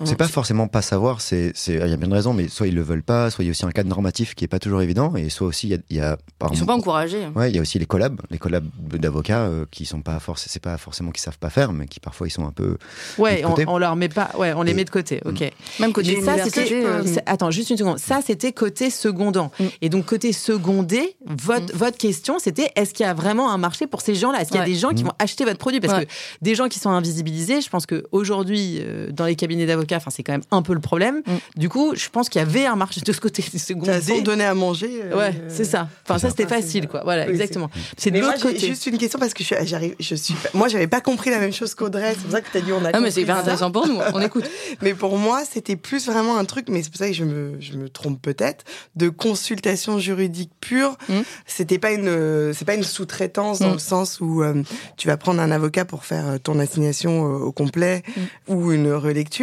C'est 0.05 0.17
pas 0.17 0.27
forcément 0.27 0.67
pas 0.67 0.83
savoir, 0.83 1.21
c'est 1.21 1.53
il 1.69 1.75
y 1.75 1.81
a 1.81 1.97
bien 1.97 2.09
de 2.09 2.15
raisons, 2.15 2.33
mais 2.33 2.49
soit 2.49 2.67
ils 2.67 2.75
le 2.75 2.83
veulent 2.83 3.03
pas, 3.03 3.31
soit 3.31 3.45
il 3.45 3.47
y 3.47 3.51
a 3.51 3.53
aussi 3.53 3.65
un 3.65 3.71
cadre 3.71 3.89
normatif 3.89 4.35
qui 4.35 4.45
est 4.45 4.49
pas 4.49 4.59
toujours 4.59 4.83
évident, 4.83 5.15
et 5.15 5.29
soit 5.29 5.47
aussi 5.47 5.69
il 5.69 5.71
y 5.71 5.75
a, 5.75 5.79
y 5.91 6.01
a 6.01 6.17
ils 6.51 6.57
sont 6.57 6.67
pas 6.67 6.75
encouragés. 6.75 7.29
Ouais, 7.35 7.51
il 7.51 7.57
y 7.57 7.59
a 7.59 7.63
aussi 7.63 7.79
les 7.79 7.87
collabs, 7.87 8.21
les 8.31 8.39
collabs 8.39 8.67
d'avocats 8.79 9.43
euh, 9.43 9.65
qui 9.71 9.85
sont 9.85 10.03
pas 10.03 10.19
forcément, 10.19 10.51
c'est 10.53 10.63
pas 10.63 10.77
forcément 10.79 11.11
qu'ils 11.11 11.23
savent 11.23 11.39
pas 11.39 11.51
faire, 11.51 11.73
mais 11.73 11.87
qui 11.87 12.01
parfois 12.01 12.27
ils 12.27 12.31
sont 12.31 12.47
un 12.47 12.51
peu. 12.51 12.79
Ouais, 13.19 13.45
on, 13.45 13.55
on, 13.69 13.79
leur 13.79 13.95
met 13.95 14.09
pas, 14.09 14.31
ouais, 14.39 14.53
on 14.55 14.63
les 14.63 14.75
met 14.75 14.85
de 14.85 14.91
côté, 14.91 15.21
ok. 15.25 15.41
Mm. 15.41 15.83
Même 15.83 15.93
côté 15.93 16.17
mais 16.17 16.23
ça, 16.23 16.43
c'était, 16.43 16.85
euh, 16.85 17.05
attends, 17.27 17.51
juste 17.51 17.71
une 17.71 17.77
seconde, 17.77 17.99
ça 17.99 18.21
c'était 18.25 18.53
côté 18.53 18.91
secondant, 18.91 19.53
mm. 19.61 19.65
et 19.83 19.89
donc 19.89 20.07
côté 20.07 20.33
secondé, 20.33 21.17
votre 21.25 21.75
mm. 21.75 21.77
votre 21.77 21.99
question 21.99 22.39
c'était 22.39 22.71
est-ce 22.75 22.95
qu'il 22.95 23.07
y 23.07 23.09
a 23.09 23.15
vraiment 23.15 23.53
un 23.53 23.59
marché 23.59 23.87
pour 23.87 24.01
ces 24.01 24.15
gens-là? 24.15 24.41
Est-ce 24.41 24.51
qu'il 24.51 24.59
y 24.59 24.63
a 24.63 24.67
des 24.67 24.75
gens 24.75 24.91
qui 24.91 25.05
vont 25.05 25.13
acheter 25.19 25.45
votre 25.45 25.59
produit? 25.59 25.81
Parce 25.81 26.05
que 26.05 26.09
des 26.41 26.55
gens 26.55 26.69
qui 26.69 26.79
sont 26.79 26.91
invisibilisés, 26.91 27.61
je 27.61 27.69
pense 27.69 27.87
que 27.87 28.05
aujourd'hui 28.11 28.79
euh, 28.81 29.11
dans 29.13 29.27
les 29.27 29.37
cabinets 29.37 29.52
cabinet 29.53 29.67
d'avocats, 29.67 29.97
enfin, 29.97 30.11
c'est 30.11 30.23
quand 30.23 30.33
même 30.33 30.43
un 30.51 30.63
peu 30.63 30.73
le 30.73 30.81
problème. 30.81 31.23
Mm. 31.27 31.61
Du 31.61 31.69
coup, 31.69 31.95
je 31.95 32.09
pense 32.09 32.29
qu'il 32.29 32.41
y 32.41 32.43
avait 32.43 32.67
un 32.67 32.77
marché 32.77 33.01
de 33.01 33.13
ce 33.13 33.21
côté. 33.21 33.43
Sans 33.43 34.21
donner 34.23 34.45
à 34.45 34.55
manger. 34.55 35.03
Euh, 35.05 35.17
ouais, 35.17 35.35
c'est 35.49 35.65
ça. 35.65 35.89
Enfin, 36.05 36.19
ça, 36.19 36.31
c'était 36.31 36.47
facile, 36.47 36.89
quoi. 36.89 37.03
Voilà, 37.05 37.29
exactement. 37.29 37.71
C'est 37.97 38.11
de 38.11 38.21
l'autre 38.21 38.41
côté. 38.41 38.59
Juste 38.59 38.87
une 38.87 38.99
question 38.99 39.19
parce 39.19 39.35
que 39.35 39.45
j'arrive, 39.45 39.95
je 40.01 40.15
suis, 40.15 40.35
moi, 40.55 40.69
j'avais 40.69 40.87
pas 40.87 41.01
compris 41.01 41.31
la 41.31 41.39
même 41.39 41.53
chose 41.53 41.75
qu'Audrey. 41.75 42.15
C'est 42.15 42.23
pour 42.23 42.33
ça 42.33 42.41
que 42.41 42.51
tu 42.51 42.57
as 42.57 42.61
dit 42.61 42.73
on 42.73 42.85
a. 42.85 42.91
Ah, 42.93 43.01
mais 43.01 43.11
c'est 43.11 43.29
intéressant 43.29 43.71
pour 43.71 43.87
nous. 43.87 43.99
On 44.15 44.21
écoute. 44.23 44.45
mais 44.81 44.95
pour 44.95 45.17
moi, 45.19 45.43
c'était 45.51 45.77
plus 45.77 46.07
vraiment 46.07 46.39
un 46.39 46.45
truc, 46.45 46.69
mais 46.69 46.83
c'est 46.83 46.91
pour 46.91 46.99
ça 46.99 47.09
que 47.09 47.15
je 47.15 47.25
me, 47.25 47.61
je 47.61 47.75
me 47.75 47.89
trompe 47.89 48.21
peut-être, 48.21 48.65
de 48.97 49.09
consultation 49.09 49.99
juridique 49.99 50.51
pure. 50.61 50.97
Mm. 51.09 51.21
C'était 51.47 51.79
pas 51.79 51.93
une, 51.93 52.53
c'est 52.55 52.65
pas 52.65 52.75
une 52.75 52.83
sous-traitance 52.83 53.59
dans 53.59 53.71
mm. 53.71 53.75
le 53.75 53.79
sens 53.79 54.21
où 54.21 54.43
euh, 54.43 54.63
tu 54.97 55.09
vas 55.09 55.17
prendre 55.17 55.41
un 55.41 55.51
avocat 55.51 55.85
pour 55.85 56.05
faire 56.05 56.27
euh, 56.27 56.39
ton 56.39 56.59
assignation 56.59 57.23
au 57.23 57.53
complet 57.53 58.03
ou 58.49 58.73
une 58.73 58.93
relecture. 58.93 59.42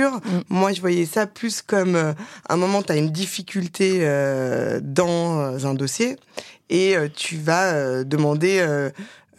Moi, 0.50 0.74
je 0.74 0.82
voyais 0.82 1.06
ça 1.06 1.28
plus 1.28 1.62
comme 1.62 1.96
euh, 1.96 2.14
un 2.50 2.58
moment, 2.58 2.82
tu 2.82 2.92
as 2.92 2.98
une 2.98 3.12
difficulté 3.12 4.00
euh, 4.02 4.80
dans 4.82 5.40
euh, 5.40 5.66
un 5.66 5.74
dossier 5.74 6.18
et 6.70 6.96
tu 7.16 7.36
vas 7.36 8.04
demander 8.04 8.64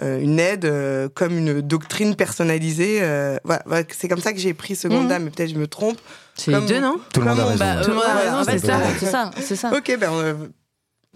une 0.02 0.40
aide 0.40 0.68
comme 1.14 1.38
une 1.38 1.60
doctrine 1.60 2.16
personnalisée. 2.16 2.98
Voilà, 3.44 3.84
c'est 3.90 4.08
comme 4.08 4.20
ça 4.20 4.32
que 4.32 4.40
j'ai 4.40 4.52
pris 4.52 4.74
Seconda, 4.74 5.20
mmh. 5.20 5.22
mais 5.22 5.30
peut-être 5.30 5.50
je 5.50 5.54
me 5.54 5.68
trompe. 5.68 5.96
C'est 6.34 6.50
les 6.50 6.66
deux, 6.66 6.80
non 6.80 6.98
Tout 7.14 7.20
le 7.20 7.26
monde 7.26 7.38
a 7.38 7.44
raison. 7.44 7.58
Bah, 7.58 7.84
tout 7.84 7.90
le 7.90 7.94
monde 7.94 8.04
a 8.04 8.14
raison, 8.14 8.50
c'est 8.50 9.06
ça. 9.06 9.30
C'est 9.40 9.54
ça. 9.54 9.70
Ok, 9.72 9.96
ben 10.00 10.50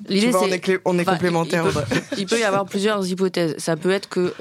L'idée, 0.09 0.31
c'est 0.33 0.81
on 0.85 0.99
est, 0.99 1.05
complémentaires. 1.05 1.67
Il, 2.17 2.27
peut, 2.27 2.39
y 2.39 2.45
avoir 2.45 2.65
plusieurs 2.65 3.05
hypothèses. 3.05 3.57
Ça 3.59 3.77
peut 3.77 3.91
être 3.91 4.09
que 4.09 4.33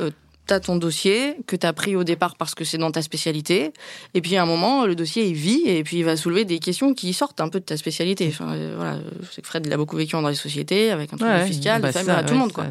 t'as 0.46 0.60
ton 0.60 0.76
dossier 0.76 1.38
que 1.48 1.56
t'as 1.56 1.74
pris 1.74 1.96
au 1.96 2.04
départ 2.04 2.36
parce 2.36 2.56
que 2.56 2.64
c'est 2.64 2.78
dans 2.78 2.92
ta 2.92 3.02
spécialité, 3.02 3.72
et 4.14 4.22
puis 4.22 4.36
à 4.36 4.44
un 4.44 4.46
moment 4.46 4.86
le 4.86 4.96
dossier 4.96 5.26
il 5.26 5.36
vit 5.36 5.64
et 5.66 5.84
puis 5.84 5.98
il 5.98 6.04
va 6.04 6.18
soulever 6.18 6.46
des 6.46 6.60
questions 6.60 6.94
qui 6.94 7.14
sortent 7.14 7.42
un 7.42 7.50
peu 7.50 7.60
de 7.60 7.66
ta 7.66 7.78
spécialité. 7.78 8.28
Enfin 8.30 8.54
euh, 8.54 8.74
voilà, 8.76 9.00
je 9.22 9.32
sais 9.34 9.42
que 9.42 9.48
Fred 9.48 9.66
il 9.66 9.74
a 9.74 9.78
beaucoup 9.78 9.96
vécu 9.96 10.14
dans 10.14 10.28
les 10.28 10.36
sociétés 10.36 10.92
avec 10.92 11.14
un 11.14 11.18
truc 11.18 11.32
fiscal, 11.46 11.82
bah 11.82 11.92
famille, 11.92 12.12
à 12.12 12.24
tout 12.24 12.34
le 12.34 12.40
monde 12.40 12.52
quoi. 12.52 12.66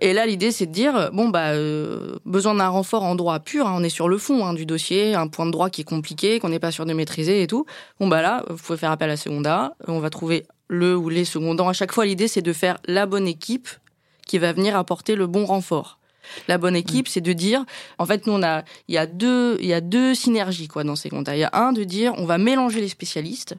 Et 0.00 0.12
là 0.12 0.26
l'idée 0.26 0.50
c'est 0.50 0.66
de 0.66 0.72
dire 0.72 1.10
bon 1.12 1.28
bah 1.28 1.50
euh, 1.50 2.16
besoin 2.24 2.54
d'un 2.54 2.68
renfort 2.68 3.04
en 3.04 3.14
droit 3.14 3.40
pur, 3.40 3.66
hein, 3.66 3.74
on 3.76 3.82
est 3.82 3.90
sur 3.90 4.08
le 4.08 4.18
fond 4.18 4.44
hein, 4.44 4.54
du 4.54 4.66
dossier, 4.66 5.14
un 5.14 5.28
point 5.28 5.46
de 5.46 5.50
droit 5.50 5.70
qui 5.70 5.82
est 5.82 5.84
compliqué, 5.84 6.38
qu'on 6.38 6.50
n'est 6.50 6.58
pas 6.58 6.70
sûr 6.70 6.86
de 6.86 6.92
maîtriser 6.92 7.42
et 7.42 7.46
tout. 7.46 7.64
Bon 7.98 8.08
bah 8.08 8.20
là 8.20 8.44
vous 8.48 8.56
pouvez 8.56 8.78
faire 8.78 8.90
appel 8.90 9.10
à 9.10 9.16
Seconda, 9.16 9.74
on 9.88 10.00
va 10.00 10.10
trouver 10.10 10.46
le 10.68 10.96
ou 10.96 11.08
les 11.08 11.24
secondants. 11.24 11.68
À 11.68 11.72
chaque 11.72 11.92
fois 11.92 12.04
l'idée 12.04 12.28
c'est 12.28 12.42
de 12.42 12.52
faire 12.52 12.78
la 12.86 13.06
bonne 13.06 13.26
équipe 13.26 13.68
qui 14.26 14.38
va 14.38 14.52
venir 14.52 14.76
apporter 14.76 15.16
le 15.16 15.26
bon 15.26 15.44
renfort. 15.44 15.99
La 16.48 16.58
bonne 16.58 16.76
équipe, 16.76 17.08
c'est 17.08 17.20
de 17.20 17.32
dire, 17.32 17.64
en 17.98 18.06
fait, 18.06 18.26
nous 18.26 18.32
on 18.32 18.42
a, 18.42 18.64
il 18.88 18.94
y 18.94 18.98
a 18.98 19.06
deux, 19.06 19.56
il 19.60 19.66
y 19.66 19.72
a 19.72 19.80
deux 19.80 20.14
synergies 20.14 20.68
quoi 20.68 20.84
dans 20.84 20.96
ces 20.96 21.10
comptes. 21.10 21.28
Il 21.32 21.38
y 21.38 21.44
a 21.44 21.50
un 21.52 21.72
de 21.72 21.84
dire, 21.84 22.14
on 22.18 22.26
va 22.26 22.38
mélanger 22.38 22.80
les 22.80 22.88
spécialistes. 22.88 23.56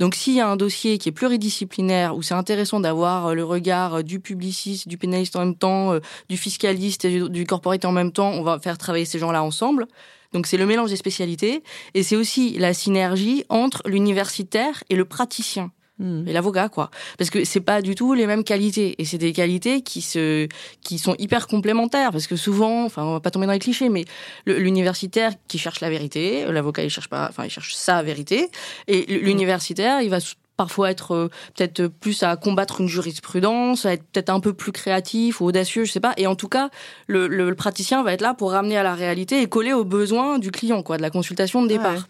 Donc 0.00 0.14
s'il 0.14 0.32
y 0.32 0.40
a 0.40 0.48
un 0.48 0.56
dossier 0.56 0.96
qui 0.96 1.10
est 1.10 1.12
pluridisciplinaire 1.12 2.16
où 2.16 2.22
c'est 2.22 2.34
intéressant 2.34 2.80
d'avoir 2.80 3.26
euh, 3.26 3.34
le 3.34 3.44
regard 3.44 3.96
euh, 3.96 4.02
du 4.02 4.18
publiciste, 4.18 4.88
du 4.88 4.96
pénaliste 4.96 5.36
en 5.36 5.40
même 5.40 5.54
temps, 5.54 5.92
euh, 5.92 6.00
du 6.30 6.38
fiscaliste 6.38 7.04
et 7.04 7.28
du 7.28 7.44
corporate 7.44 7.84
en 7.84 7.92
même 7.92 8.10
temps, 8.10 8.30
on 8.30 8.42
va 8.42 8.58
faire 8.58 8.78
travailler 8.78 9.04
ces 9.04 9.18
gens-là 9.18 9.42
ensemble. 9.42 9.86
Donc 10.32 10.46
c'est 10.46 10.56
le 10.56 10.64
mélange 10.64 10.88
des 10.88 10.96
spécialités 10.96 11.62
et 11.92 12.02
c'est 12.02 12.16
aussi 12.16 12.58
la 12.58 12.72
synergie 12.72 13.44
entre 13.50 13.82
l'universitaire 13.86 14.82
et 14.88 14.96
le 14.96 15.04
praticien. 15.04 15.70
Hmm. 16.00 16.26
et 16.26 16.32
l'avocat 16.32 16.70
quoi 16.70 16.88
parce 17.18 17.28
que 17.28 17.44
c'est 17.44 17.60
pas 17.60 17.82
du 17.82 17.94
tout 17.94 18.14
les 18.14 18.26
mêmes 18.26 18.42
qualités 18.42 18.94
et 18.96 19.04
c'est 19.04 19.18
des 19.18 19.34
qualités 19.34 19.82
qui 19.82 20.00
se 20.00 20.48
qui 20.80 20.98
sont 20.98 21.14
hyper 21.18 21.46
complémentaires 21.46 22.10
parce 22.10 22.26
que 22.26 22.36
souvent 22.36 22.86
enfin 22.86 23.04
on 23.04 23.12
va 23.12 23.20
pas 23.20 23.30
tomber 23.30 23.44
dans 23.44 23.52
les 23.52 23.58
clichés 23.58 23.90
mais 23.90 24.06
l'universitaire 24.46 25.32
qui 25.46 25.58
cherche 25.58 25.80
la 25.80 25.90
vérité 25.90 26.46
l'avocat 26.50 26.84
il 26.84 26.88
cherche 26.88 27.10
pas 27.10 27.26
enfin 27.28 27.44
il 27.44 27.50
cherche 27.50 27.74
sa 27.74 28.02
vérité 28.02 28.48
et 28.88 29.04
l'universitaire 29.20 30.00
il 30.00 30.08
va 30.08 30.20
parfois 30.60 30.90
être 30.90 31.12
euh, 31.12 31.28
peut-être 31.54 31.86
plus 31.86 32.22
à 32.22 32.36
combattre 32.36 32.82
une 32.82 32.86
jurisprudence, 32.86 33.86
à 33.86 33.94
être 33.94 34.04
peut-être 34.12 34.28
un 34.28 34.40
peu 34.40 34.52
plus 34.52 34.72
créatif 34.72 35.40
ou 35.40 35.46
audacieux, 35.46 35.84
je 35.84 35.92
sais 35.92 36.00
pas. 36.00 36.12
Et 36.18 36.26
en 36.26 36.34
tout 36.34 36.48
cas, 36.48 36.68
le, 37.06 37.28
le, 37.28 37.54
praticien 37.54 38.02
va 38.02 38.12
être 38.12 38.20
là 38.20 38.34
pour 38.34 38.52
ramener 38.52 38.76
à 38.76 38.82
la 38.82 38.94
réalité 38.94 39.40
et 39.40 39.46
coller 39.46 39.72
aux 39.72 39.86
besoins 39.86 40.38
du 40.38 40.50
client, 40.50 40.82
quoi, 40.82 40.98
de 40.98 41.02
la 41.02 41.08
consultation 41.08 41.62
de 41.62 41.68
départ. 41.68 42.06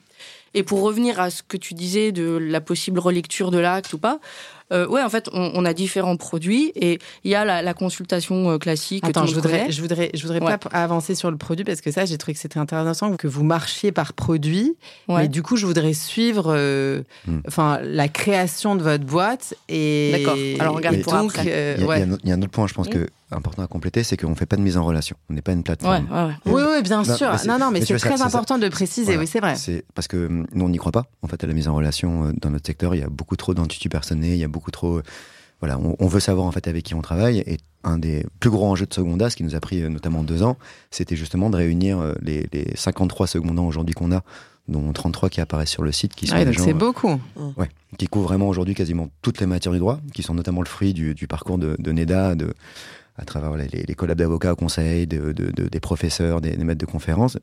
Et 0.54 0.62
pour 0.62 0.83
revenir 0.83 1.21
à 1.21 1.30
ce 1.30 1.42
que 1.42 1.57
tu 1.57 1.75
disais 1.75 2.12
de 2.12 2.37
la 2.37 2.61
possible 2.61 2.99
relecture 2.99 3.50
de 3.50 3.59
l'acte 3.59 3.92
ou 3.92 3.99
pas, 3.99 4.19
euh, 4.73 4.87
ouais, 4.87 5.02
en 5.02 5.09
fait, 5.09 5.28
on, 5.33 5.64
a 5.64 5.75
différents 5.75 6.16
produits 6.16 6.71
et 6.76 7.00
il 7.25 7.30
y 7.30 7.35
a 7.35 7.62
la, 7.62 7.75
consultation 7.75 8.50
euh, 8.50 8.59
classique. 8.59 9.04
Attends, 9.04 9.26
je 9.26 9.35
voudrais, 9.35 9.71
je 9.71 9.80
voudrais, 9.80 10.11
je 10.14 10.23
voudrais 10.23 10.40
pas 10.40 10.59
avancer 10.71 11.16
sur 11.16 11.30
le 11.30 11.37
produit 11.37 11.64
parce 11.64 11.80
que 11.80 11.90
ça, 11.90 12.04
j'ai 12.04 12.19
trouvé 12.19 12.35
que 12.35 12.40
c'était 12.40 12.59
intéressant 12.59 13.16
que 13.16 13.26
vous 13.26 13.42
marchiez 13.42 13.90
par 13.90 14.12
produit. 14.12 14.76
Mais 15.09 15.28
du 15.28 15.42
coup, 15.42 15.57
je 15.57 15.66
voudrais 15.66 15.92
suivre, 15.92 16.52
euh, 16.54 17.02
hmm. 17.26 17.40
enfin, 17.49 17.80
la 17.83 18.09
création 18.09 18.76
de 18.76 18.83
votre 18.83 19.04
boîte 19.04 19.54
et. 19.69 20.12
D'accord. 20.12 20.37
Alors, 20.61 20.76
regarde 20.76 21.00
pour 21.02 21.14
après. 21.14 21.76
Il 21.78 21.85
y, 21.85 22.33
a 22.33 22.35
un 22.35 22.42
autre 22.42 22.50
point, 22.50 22.66
je 22.69 22.75
pense 22.75 22.88
que 22.88 23.09
important 23.30 23.62
à 23.62 23.66
compléter, 23.66 24.02
c'est 24.02 24.16
qu'on 24.16 24.30
ne 24.30 24.34
fait 24.34 24.46
pas 24.46 24.56
de 24.56 24.62
mise 24.62 24.76
en 24.76 24.84
relation. 24.84 25.16
On 25.28 25.34
n'est 25.34 25.42
pas 25.42 25.52
une 25.52 25.62
plateforme. 25.62 26.06
Oui, 26.46 26.62
oui, 26.66 26.82
bien 26.82 27.04
sûr. 27.04 27.30
non, 27.46 27.58
non, 27.58 27.70
mais, 27.70 27.84
c'est 27.84 27.96
très 27.99 28.22
important 28.22 28.58
de 28.58 28.68
préciser. 28.68 29.16
oui, 29.16 29.26
c'est 29.26 29.40
vrai. 29.40 29.56
C'est 29.56 29.84
parce 29.94 30.08
que 30.08 30.26
hum, 30.26 30.46
nous, 30.52 30.64
on 30.64 30.68
n'y 30.68 30.78
croit 30.78 30.92
pas. 30.92 31.06
En 31.22 31.28
fait, 31.28 31.42
à 31.44 31.46
la 31.46 31.52
mise 31.52 31.68
en 31.68 31.75
relation 31.75 32.26
euh, 32.26 32.32
dans 32.40 32.50
notre 32.50 32.66
secteur, 32.66 32.94
il 32.94 33.00
y 33.00 33.04
a 33.04 33.08
beaucoup 33.08 33.37
trop 33.37 33.54
d'entités 33.54 33.88
personnelles, 33.88 34.30
il 34.30 34.38
y 34.38 34.44
a 34.44 34.49
beaucoup 34.49 34.70
trop. 34.70 34.99
Euh, 34.99 35.02
voilà, 35.60 35.78
on, 35.78 36.06
veut 36.06 36.20
savoir 36.20 36.46
en 36.46 36.52
fait 36.52 36.68
avec 36.68 36.84
qui 36.84 36.94
on 36.94 37.02
travaille. 37.02 37.40
Et 37.40 37.58
un 37.84 37.99
des 37.99 38.25
plus 38.40 38.49
gros 38.49 38.66
enjeux 38.66 38.86
de 38.86 38.95
Seconda, 38.95 39.28
ce 39.28 39.36
qui 39.36 39.45
nous 39.45 39.54
a 39.54 39.60
pris 39.60 39.82
euh, 39.82 39.90
notamment 39.90 40.23
deux 40.23 40.43
ans, 40.43 40.56
c'était 40.90 41.16
justement 41.16 41.50
de 41.50 41.56
réunir 41.56 42.14
les, 42.23 42.49
les 42.50 42.73
53 42.76 43.26
secondants 43.26 43.66
aujourd'hui 43.66 43.95
qu'on 43.95 44.10
a 44.10 44.23
dont 44.69 44.93
33 44.93 45.28
qui 45.28 45.40
apparaissent 45.40 45.71
sur 45.71 45.82
le 45.82 45.93
site, 45.93 46.14
qui 46.14 46.26
sont 46.26 46.36
ah, 46.36 46.52
c'est 46.56 46.73
beaucoup. 46.73 47.21
Ouais, 47.56 47.69
qui 47.99 48.06
couvrent 48.06 48.28
vraiment 48.28 48.49
aujourd'hui 48.49 48.75
quasiment 48.75 49.08
toutes 49.21 49.40
les 49.40 49.47
matières 49.47 49.73
du 49.73 49.80
droit, 49.80 50.00
qui 50.14 50.23
sont 50.23 50.34
notamment 50.34 50.62
le 50.62 50.69
fruit 50.69 50.95
du, 50.95 51.14
du 51.14 51.26
parcours 51.26 51.58
de, 51.58 51.76
de 51.78 51.93
NEDA, 51.93 52.36
de, 52.36 52.54
à 53.21 53.25
travers 53.25 53.56
les, 53.56 53.69
les, 53.69 53.95
collabs 53.95 54.19
d'avocats 54.19 54.52
au 54.52 54.56
conseil, 54.56 55.06
de, 55.06 55.33
des 55.33 55.80
professeurs, 55.80 56.41
des, 56.41 56.56
maîtres 56.56 56.80
de 56.80 56.91
conférences, 56.91 57.37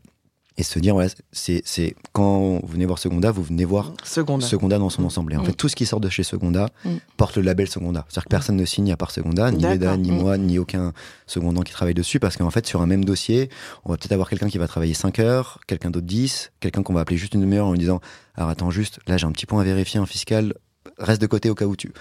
et 0.59 0.63
se 0.63 0.79
dire, 0.79 0.95
ouais, 0.95 1.05
c'est, 1.31 1.95
quand 2.13 2.59
vous 2.63 2.67
venez 2.67 2.87
voir 2.87 2.97
Seconda, 2.97 3.29
vous 3.29 3.43
venez 3.43 3.63
voir 3.63 3.93
Seconda, 4.03 4.79
dans 4.79 4.89
son 4.89 5.03
ensemble. 5.03 5.33
Et 5.33 5.37
en 5.37 5.43
mm. 5.43 5.45
fait, 5.45 5.53
tout 5.53 5.69
ce 5.69 5.75
qui 5.75 5.85
sort 5.85 5.99
de 5.99 6.09
chez 6.09 6.23
Seconda 6.23 6.69
mm. 6.83 6.95
porte 7.15 7.35
le 7.35 7.43
label 7.43 7.67
Seconda. 7.67 8.05
C'est-à-dire 8.09 8.23
que 8.23 8.29
personne 8.29 8.55
ne 8.55 8.65
signe 8.65 8.91
à 8.91 8.97
part 8.97 9.11
Seconda, 9.11 9.51
ni 9.51 9.61
Leda, 9.61 9.95
ni 9.97 10.09
mm. 10.09 10.17
moi, 10.17 10.37
ni 10.39 10.57
aucun 10.57 10.93
secondant 11.27 11.61
qui 11.61 11.73
travaille 11.73 11.93
dessus, 11.93 12.19
parce 12.19 12.37
qu'en 12.37 12.49
fait, 12.49 12.65
sur 12.65 12.81
un 12.81 12.87
même 12.87 13.05
dossier, 13.05 13.49
on 13.85 13.91
va 13.91 13.97
peut-être 13.97 14.13
avoir 14.13 14.29
quelqu'un 14.29 14.49
qui 14.49 14.57
va 14.57 14.67
travailler 14.67 14.95
5 14.95 15.19
heures, 15.19 15.59
quelqu'un 15.67 15.91
d'autre 15.91 16.07
10, 16.07 16.51
quelqu'un 16.59 16.81
qu'on 16.81 16.93
va 16.93 17.01
appeler 17.01 17.17
juste 17.17 17.35
une 17.35 17.41
demi-heure 17.41 17.67
en 17.67 17.73
lui 17.73 17.79
disant, 17.79 17.99
alors 18.33 18.49
attends 18.49 18.71
juste, 18.71 18.99
là 19.07 19.17
j'ai 19.17 19.27
un 19.27 19.31
petit 19.31 19.45
point 19.45 19.61
à 19.61 19.63
vérifier 19.63 19.99
en 19.99 20.07
fiscal, 20.07 20.55
reste 20.97 21.21
de 21.21 21.27
côté 21.27 21.51
au 21.51 21.55
cas 21.55 21.65
où 21.65 21.75
tu 21.75 21.91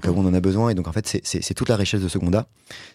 au 0.00 0.02
cas 0.02 0.10
où 0.10 0.18
on 0.18 0.26
en 0.26 0.34
a 0.34 0.40
besoin. 0.40 0.70
Et 0.70 0.74
donc, 0.74 0.88
en 0.88 0.92
fait, 0.92 1.20
c'est 1.22 1.54
toute 1.54 1.68
la 1.68 1.76
richesse 1.76 2.00
de 2.00 2.08
Seconda. 2.08 2.46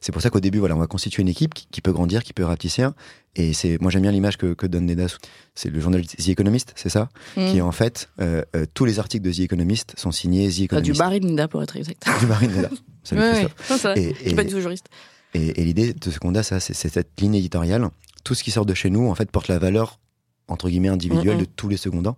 C'est 0.01 0.11
pour 0.11 0.21
ça 0.21 0.29
qu'au 0.29 0.39
début, 0.39 0.59
voilà, 0.59 0.75
on 0.75 0.79
va 0.79 0.87
constituer 0.87 1.21
une 1.21 1.27
équipe 1.27 1.53
qui, 1.53 1.81
peut 1.81 1.91
grandir, 1.91 2.23
qui 2.23 2.33
peut 2.33 2.43
rapetisser. 2.43 2.87
Et 3.35 3.53
c'est, 3.53 3.79
moi, 3.81 3.91
j'aime 3.91 4.01
bien 4.01 4.11
l'image 4.11 4.37
que, 4.37 4.53
que 4.53 4.65
donne 4.65 4.85
Neda. 4.85 5.05
C'est 5.53 5.69
le 5.69 5.79
journal 5.79 6.05
The 6.05 6.29
Economist, 6.29 6.73
c'est 6.75 6.89
ça? 6.89 7.09
Mm. 7.37 7.51
Qui 7.51 7.61
en 7.61 7.71
fait, 7.71 8.09
euh, 8.21 8.43
euh, 8.55 8.65
tous 8.73 8.85
les 8.85 8.99
articles 8.99 9.25
de 9.25 9.31
The 9.31 9.41
Economist 9.41 9.93
sont 9.97 10.11
signés 10.11 10.49
The 10.49 10.61
Economist. 10.61 10.91
du 10.91 10.97
Barry 10.97 11.21
Neda, 11.21 11.47
pour 11.47 11.61
être 11.61 11.75
exact. 11.77 12.07
du 12.19 12.25
Barry 12.25 12.47
Neda. 12.47 12.69
Salut 13.03 13.21
oui, 13.21 13.47
oui. 13.69 13.91
Et, 13.95 14.13
je 14.13 14.27
suis 14.27 14.35
pas 14.35 14.43
du 14.43 14.53
tout 14.53 14.61
juriste. 14.61 14.87
Et, 15.33 15.63
l'idée 15.63 15.93
de 15.93 16.11
Seconda, 16.11 16.43
ça, 16.43 16.59
c'est 16.59 16.73
cette 16.73 17.19
ligne 17.21 17.35
éditoriale. 17.35 17.87
Tout 18.23 18.33
ce 18.33 18.43
qui 18.43 18.51
sort 18.51 18.65
de 18.65 18.73
chez 18.73 18.89
nous, 18.89 19.07
en 19.07 19.15
fait, 19.15 19.29
porte 19.29 19.47
la 19.47 19.59
valeur, 19.59 19.99
entre 20.47 20.69
guillemets, 20.69 20.87
individuelle 20.87 21.37
de 21.37 21.45
tous 21.45 21.67
les 21.69 21.77
secondants. 21.77 22.17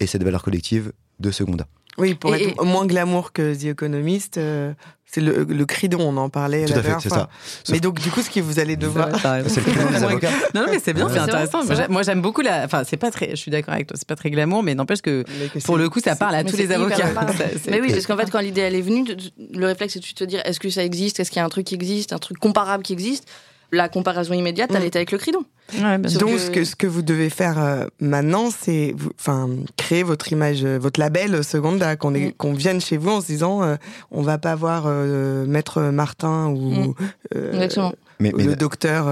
Et 0.00 0.06
cette 0.06 0.24
valeur 0.24 0.42
collective 0.42 0.92
de 1.20 1.30
Seconda. 1.30 1.68
Oui, 1.98 2.14
pour 2.14 2.34
être 2.34 2.64
moins 2.64 2.86
glamour 2.86 3.32
que 3.32 3.54
The 3.54 3.66
Economist, 3.66 4.38
euh, 4.38 4.72
c'est 5.14 5.20
le, 5.20 5.44
le 5.44 5.64
cridon, 5.64 6.00
on 6.00 6.16
en 6.16 6.28
parlait 6.28 6.64
Tout 6.64 6.72
la 6.72 6.78
à 6.80 6.82
fait, 6.82 6.94
c'est 7.00 7.08
ça. 7.08 7.28
Mais 7.70 7.78
donc, 7.78 8.00
du 8.00 8.10
coup, 8.10 8.20
ce 8.20 8.30
que 8.30 8.40
vous 8.40 8.58
allez 8.58 8.76
devoir. 8.76 9.10
c'est 9.46 9.64
le 9.64 9.72
cridon 9.72 9.90
des 9.90 10.02
avocats. 10.02 10.30
Non, 10.54 10.62
non, 10.62 10.66
mais 10.70 10.80
c'est 10.82 10.92
bien, 10.92 11.08
c'est 11.08 11.18
intéressant. 11.18 11.60
Moi, 11.88 12.02
j'aime 12.02 12.20
beaucoup 12.20 12.40
la. 12.40 12.64
Enfin, 12.64 12.82
c'est 12.84 12.96
pas 12.96 13.10
très. 13.10 13.30
Je 13.30 13.36
suis 13.36 13.50
d'accord 13.50 13.74
avec 13.74 13.86
toi, 13.86 13.96
c'est 13.96 14.08
pas 14.08 14.16
très 14.16 14.30
glamour, 14.30 14.62
mais 14.62 14.74
n'empêche 14.74 15.02
que, 15.02 15.24
pour 15.64 15.76
le 15.76 15.88
coup, 15.88 16.00
ça 16.00 16.16
parle 16.16 16.34
à 16.34 16.44
tous 16.44 16.56
les 16.56 16.72
avocats. 16.72 17.10
mais 17.68 17.80
oui, 17.80 17.92
parce 17.92 18.06
qu'en 18.06 18.16
fait, 18.16 18.30
quand 18.30 18.40
l'idée 18.40 18.62
elle 18.62 18.74
est 18.74 18.82
venue, 18.82 19.04
le 19.52 19.66
réflexe 19.66 19.94
c'est 19.94 20.00
de 20.00 20.06
te 20.06 20.24
dire 20.24 20.40
est-ce 20.44 20.58
que 20.58 20.70
ça 20.70 20.84
existe? 20.84 21.20
Est-ce 21.20 21.30
qu'il 21.30 21.38
y 21.38 21.42
a 21.42 21.44
un 21.44 21.48
truc 21.48 21.66
qui 21.66 21.74
existe? 21.74 22.12
Un 22.12 22.18
truc 22.18 22.38
comparable 22.38 22.82
qui 22.82 22.92
existe? 22.92 23.28
La 23.72 23.88
comparaison 23.88 24.34
immédiate, 24.34 24.70
elle 24.74 24.82
mm. 24.82 24.86
était 24.86 24.98
avec 24.98 25.12
le 25.12 25.18
cridon. 25.18 25.44
Donc, 25.72 26.38
ce, 26.38 26.50
que, 26.50 26.64
ce 26.64 26.76
que 26.76 26.86
vous 26.86 27.02
devez 27.02 27.30
faire 27.30 27.58
euh, 27.58 27.86
maintenant, 27.98 28.50
c'est 28.50 28.94
enfin 29.18 29.48
créer 29.76 30.02
votre 30.02 30.30
image, 30.30 30.64
euh, 30.64 30.78
votre 30.78 31.00
label 31.00 31.42
Seconda, 31.42 31.96
qu'on 31.96 32.10
mm. 32.10 32.32
qu'on 32.32 32.52
vienne 32.52 32.80
chez 32.80 32.96
vous 32.96 33.10
en 33.10 33.20
se 33.20 33.26
disant, 33.26 33.62
euh, 33.62 33.76
on 34.10 34.22
va 34.22 34.38
pas 34.38 34.54
voir 34.54 34.86
Maître 34.86 35.80
Martin 35.82 36.48
ou 36.48 36.90
mm. 36.90 36.94
le 38.20 38.54
docteur. 38.54 39.06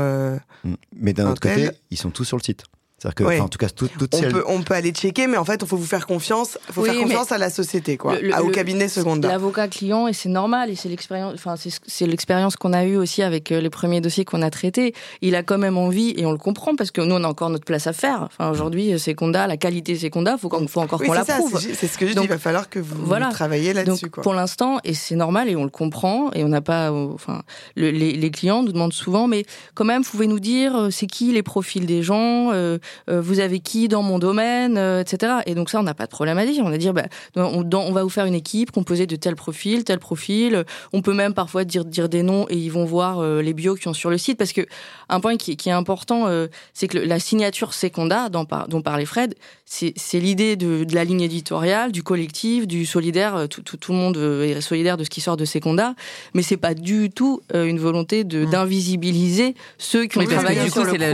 mais 0.98 1.12
d'un 1.12 1.30
autre 1.30 1.40
côté, 1.40 1.70
ils 1.90 1.98
sont 1.98 2.10
tous 2.10 2.24
sur 2.24 2.36
le 2.36 2.42
site. 2.42 2.64
C'est-à-dire 3.02 3.36
que, 3.36 3.40
en 3.40 3.48
tout 3.48 3.58
cas, 3.58 3.68
toutes 3.68 3.90
on, 4.14 4.20
peut, 4.20 4.44
on 4.46 4.62
peut 4.62 4.74
aller 4.74 4.92
checker, 4.92 5.26
mais 5.26 5.36
en 5.36 5.44
fait, 5.44 5.60
il 5.60 5.66
faut 5.66 5.76
vous 5.76 5.86
faire 5.86 6.06
confiance. 6.06 6.56
Il 6.68 6.74
faut 6.74 6.84
faire 6.84 6.94
confiance 6.94 7.32
à 7.32 7.38
la 7.38 7.50
société, 7.50 7.96
quoi, 7.96 8.14
au 8.42 8.48
cabinet 8.48 8.86
secondaire. 8.86 9.32
L'avocat 9.32 9.66
client, 9.66 10.06
et 10.06 10.12
c'est 10.12 10.28
normal, 10.28 10.70
et 10.70 10.76
c'est 10.76 10.88
l'expérience, 10.88 11.34
enfin, 11.34 11.56
c'est 11.56 12.06
l'expérience 12.06 12.54
qu'on 12.54 12.72
a 12.72 12.84
eue 12.84 12.96
aussi 12.96 13.22
avec 13.22 13.50
euh, 13.50 13.60
les 13.60 13.70
premiers 13.70 14.00
dossiers 14.00 14.24
qu'on 14.24 14.40
a 14.40 14.50
traités. 14.50 14.94
Il 15.20 15.34
a 15.34 15.42
quand 15.42 15.58
même 15.58 15.78
envie, 15.78 16.14
et 16.16 16.26
on 16.26 16.32
le 16.32 16.38
comprend, 16.38 16.76
parce 16.76 16.92
que 16.92 17.00
nous, 17.00 17.16
on 17.16 17.24
a 17.24 17.28
encore 17.28 17.50
notre 17.50 17.64
place 17.64 17.88
à 17.88 17.92
faire. 17.92 18.22
Enfin, 18.22 18.50
aujourd'hui, 18.50 18.96
Seconda, 19.00 19.48
la 19.48 19.56
qualité 19.56 19.96
Seconda, 19.96 20.38
faut, 20.38 20.48
faut 20.68 20.80
encore 20.80 21.02
qu'on 21.02 21.12
la 21.12 21.24
prouve. 21.24 21.58
C'est 21.58 21.88
ce 21.88 21.98
que 21.98 22.06
je 22.06 22.12
dis, 22.12 22.22
il 22.22 22.28
va 22.28 22.38
falloir 22.38 22.68
que 22.68 22.78
vous 22.78 23.04
voilà. 23.04 23.30
travailliez 23.30 23.72
là-dessus. 23.72 24.10
Pour 24.10 24.34
l'instant, 24.34 24.78
et 24.84 24.94
c'est 24.94 25.16
normal, 25.16 25.48
et 25.48 25.56
on 25.56 25.64
le 25.64 25.70
comprend, 25.70 26.30
et 26.34 26.44
on 26.44 26.48
n'a 26.48 26.60
pas, 26.60 26.92
euh, 26.92 27.08
enfin, 27.12 27.42
les, 27.74 27.90
les, 27.90 28.30
clients 28.30 28.62
nous 28.62 28.72
demandent 28.72 28.92
souvent, 28.92 29.26
mais 29.26 29.44
quand 29.74 29.84
même, 29.84 30.02
vous 30.02 30.10
pouvez 30.10 30.28
nous 30.28 30.40
dire, 30.40 30.76
euh, 30.76 30.90
c'est 30.90 31.08
qui 31.08 31.32
les 31.32 31.42
profils 31.42 31.84
des 31.84 32.02
gens, 32.02 32.52
euh, 32.52 32.78
vous 33.08 33.40
avez 33.40 33.60
qui 33.60 33.88
dans 33.88 34.02
mon 34.02 34.18
domaine, 34.18 34.76
euh, 34.76 35.00
etc. 35.00 35.34
Et 35.46 35.54
donc 35.54 35.70
ça, 35.70 35.80
on 35.80 35.82
n'a 35.82 35.94
pas 35.94 36.06
de 36.06 36.10
problème 36.10 36.38
à 36.38 36.46
dire. 36.46 36.64
On 36.64 36.70
va 36.70 36.78
dire, 36.78 36.92
bah, 36.92 37.04
on, 37.36 37.64
on, 37.72 37.92
va 37.92 38.02
vous 38.02 38.08
faire 38.08 38.26
une 38.26 38.34
équipe 38.34 38.70
composée 38.70 39.06
de 39.06 39.16
tel 39.16 39.36
profil, 39.36 39.84
tel 39.84 39.98
profil. 39.98 40.64
On 40.92 41.02
peut 41.02 41.14
même 41.14 41.34
parfois 41.34 41.64
dire, 41.64 41.84
dire 41.84 42.08
des 42.08 42.22
noms 42.22 42.46
et 42.48 42.56
ils 42.56 42.70
vont 42.70 42.84
voir 42.84 43.20
euh, 43.20 43.42
les 43.42 43.54
bios 43.54 43.74
qui 43.76 43.84
sont 43.84 43.94
sur 43.94 44.10
le 44.10 44.18
site. 44.18 44.38
Parce 44.38 44.52
que 44.52 44.62
un 45.08 45.20
point 45.20 45.36
qui, 45.36 45.56
qui 45.56 45.68
est 45.68 45.72
important, 45.72 46.26
c'est 46.72 46.88
que 46.88 46.98
la 46.98 47.18
signature 47.18 47.74
Seconda 47.74 48.28
dont, 48.28 48.46
dont 48.68 48.82
parlait 48.82 49.04
Fred, 49.04 49.34
c'est 49.64 49.94
l'idée 50.14 50.56
de, 50.56 50.84
de, 50.84 50.94
la 50.94 51.04
ligne 51.04 51.22
éditoriale, 51.22 51.92
du 51.92 52.02
collectif, 52.02 52.66
du 52.66 52.86
solidaire. 52.86 53.46
Tout, 53.48 53.62
tout, 53.62 53.76
tout, 53.76 53.92
le 53.92 53.98
monde 53.98 54.16
est 54.16 54.60
solidaire 54.60 54.96
de 54.96 55.04
ce 55.04 55.10
qui 55.10 55.20
sort 55.20 55.36
de 55.36 55.44
Seconda, 55.44 55.94
mais 56.34 56.42
c'est 56.42 56.56
pas 56.56 56.74
du 56.74 57.10
tout 57.10 57.40
une 57.54 57.78
volonté 57.78 58.24
mmh. 58.24 58.50
d'invisibiliser 58.50 59.54
ceux 59.78 60.06
qui 60.06 60.18
ont 60.18 60.24
travaillé 60.24 60.70
sur 60.70 60.84
le 60.84 60.92
produit. 60.92 61.12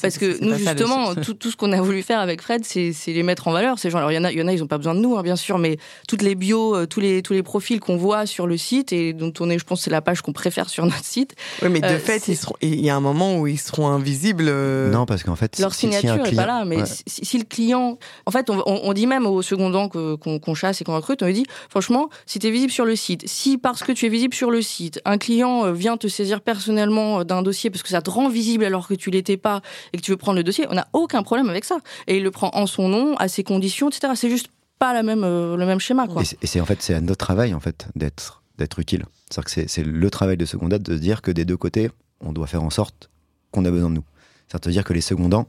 Parce 0.00 0.18
que 0.18 0.42
nous, 0.44 0.58
justement, 0.64 1.14
tout, 1.14 1.34
tout, 1.34 1.50
ce 1.50 1.56
qu'on 1.56 1.72
a 1.72 1.80
voulu 1.80 2.02
faire 2.02 2.20
avec 2.20 2.42
Fred, 2.42 2.64
c'est 2.64 2.92
les 3.06 3.22
mettre 3.22 3.48
en 3.48 3.52
valeur. 3.52 3.78
Ces 3.78 3.90
gens, 3.90 3.98
alors 3.98 4.12
il 4.12 4.14
y 4.14 4.18
en 4.18 4.24
a, 4.24 4.32
il 4.32 4.38
y 4.38 4.42
en 4.42 4.48
a, 4.48 4.52
ils 4.52 4.62
ont 4.62 4.66
pas 4.66 4.78
besoin 4.78 4.94
de 4.94 5.00
nous, 5.00 5.16
hein, 5.16 5.22
bien 5.22 5.36
sûr, 5.36 5.58
mais 5.58 5.78
toutes 6.08 6.22
les 6.22 6.34
bios, 6.34 6.76
euh, 6.76 6.86
tous 6.86 7.00
les 7.00 7.22
tous 7.22 7.32
les 7.32 7.42
profils 7.42 7.80
qu'on 7.80 7.96
voit 7.96 8.26
sur 8.26 8.46
le 8.46 8.56
site 8.56 8.92
et 8.92 9.12
dont 9.12 9.32
on 9.40 9.50
est, 9.50 9.58
je 9.58 9.64
pense, 9.64 9.82
c'est 9.82 9.90
la 9.90 10.00
page 10.00 10.22
qu'on 10.22 10.32
préfère 10.32 10.68
sur 10.68 10.84
notre 10.84 11.04
site. 11.04 11.34
Oui, 11.62 11.68
mais 11.68 11.80
de 11.80 11.86
euh, 11.86 11.98
fait, 11.98 12.28
ils 12.28 12.36
seront. 12.36 12.54
Il 12.60 12.80
y 12.80 12.90
a 12.90 12.96
un 12.96 13.00
moment 13.00 13.38
où 13.38 13.46
ils 13.46 13.60
seront 13.60 13.88
invisibles. 13.88 14.46
Euh, 14.48 14.90
non, 14.90 15.06
parce 15.06 15.22
qu'en 15.22 15.36
fait, 15.36 15.58
leur 15.58 15.74
signature 15.74 16.16
n'est 16.16 16.32
pas 16.32 16.46
là. 16.46 16.64
Mais 16.64 16.78
si, 17.06 17.38
le 17.38 17.44
client, 17.44 17.98
en 18.26 18.30
fait, 18.30 18.50
on, 18.50 18.62
on, 18.66 18.92
dit 18.92 19.06
même 19.06 19.26
au 19.26 19.42
secondant 19.42 19.88
qu'on 19.88 20.54
chasse 20.54 20.80
et 20.80 20.84
qu'on 20.84 20.94
recrute, 20.94 21.22
on 21.22 21.26
lui 21.26 21.34
dit, 21.34 21.46
franchement, 21.68 22.10
si 22.26 22.38
tu 22.38 22.46
es 22.46 22.50
visible 22.50 22.72
sur 22.72 22.84
le 22.84 22.96
site, 22.96 23.26
si 23.26 23.58
parce 23.58 23.82
que 23.82 23.92
tu 23.92 24.06
es 24.06 24.08
visible 24.08 24.34
sur 24.34 24.50
le 24.50 24.62
site, 24.62 25.00
un 25.04 25.18
client 25.18 25.72
vient 25.72 25.96
te 25.96 26.08
saisir 26.08 26.40
personnellement 26.40 27.24
d'un 27.24 27.42
dossier 27.42 27.70
parce 27.70 27.82
que 27.82 27.88
ça 27.88 28.02
te 28.02 28.10
rend 28.10 28.28
visible 28.28 28.64
alors 28.64 28.88
que 28.88 28.94
tu 28.94 29.10
l'étais 29.10 29.36
pas 29.36 29.60
et 29.92 29.98
que 29.98 30.02
tu 30.02 30.10
veux 30.10 30.16
prendre 30.16 30.36
le 30.36 30.44
on 30.68 30.74
n'a 30.74 30.88
aucun 30.92 31.22
problème 31.22 31.48
avec 31.48 31.64
ça. 31.64 31.78
Et 32.06 32.18
il 32.18 32.22
le 32.22 32.30
prend 32.30 32.50
en 32.54 32.66
son 32.66 32.88
nom, 32.88 33.16
à 33.16 33.28
ses 33.28 33.44
conditions, 33.44 33.88
etc. 33.88 34.12
C'est 34.16 34.30
juste 34.30 34.48
pas 34.78 34.92
la 34.92 35.02
même, 35.02 35.24
euh, 35.24 35.56
le 35.56 35.66
même 35.66 35.80
schéma. 35.80 36.06
Quoi. 36.06 36.22
Et 36.42 36.46
c'est 36.46 36.60
en 36.60 36.66
fait, 36.66 36.82
c'est 36.82 36.94
à 36.94 37.00
notre 37.00 37.24
travail 37.24 37.54
en 37.54 37.60
fait 37.60 37.86
d'être 37.94 38.42
d'être 38.58 38.78
utile. 38.78 39.04
C'est-à-dire 39.30 39.54
que 39.54 39.68
c'est 39.68 39.84
le 39.84 40.10
travail 40.10 40.36
de 40.36 40.44
secondant 40.44 40.78
de 40.78 40.92
se 40.92 40.98
dire 40.98 41.22
que 41.22 41.30
des 41.30 41.44
deux 41.44 41.56
côtés, 41.56 41.90
on 42.20 42.32
doit 42.32 42.46
faire 42.46 42.62
en 42.62 42.70
sorte 42.70 43.10
qu'on 43.52 43.64
a 43.64 43.70
besoin 43.70 43.88
de 43.88 43.94
nous. 43.94 44.04
C'est-à-dire 44.48 44.84
que 44.84 44.92
les 44.92 45.00
secondants, 45.00 45.48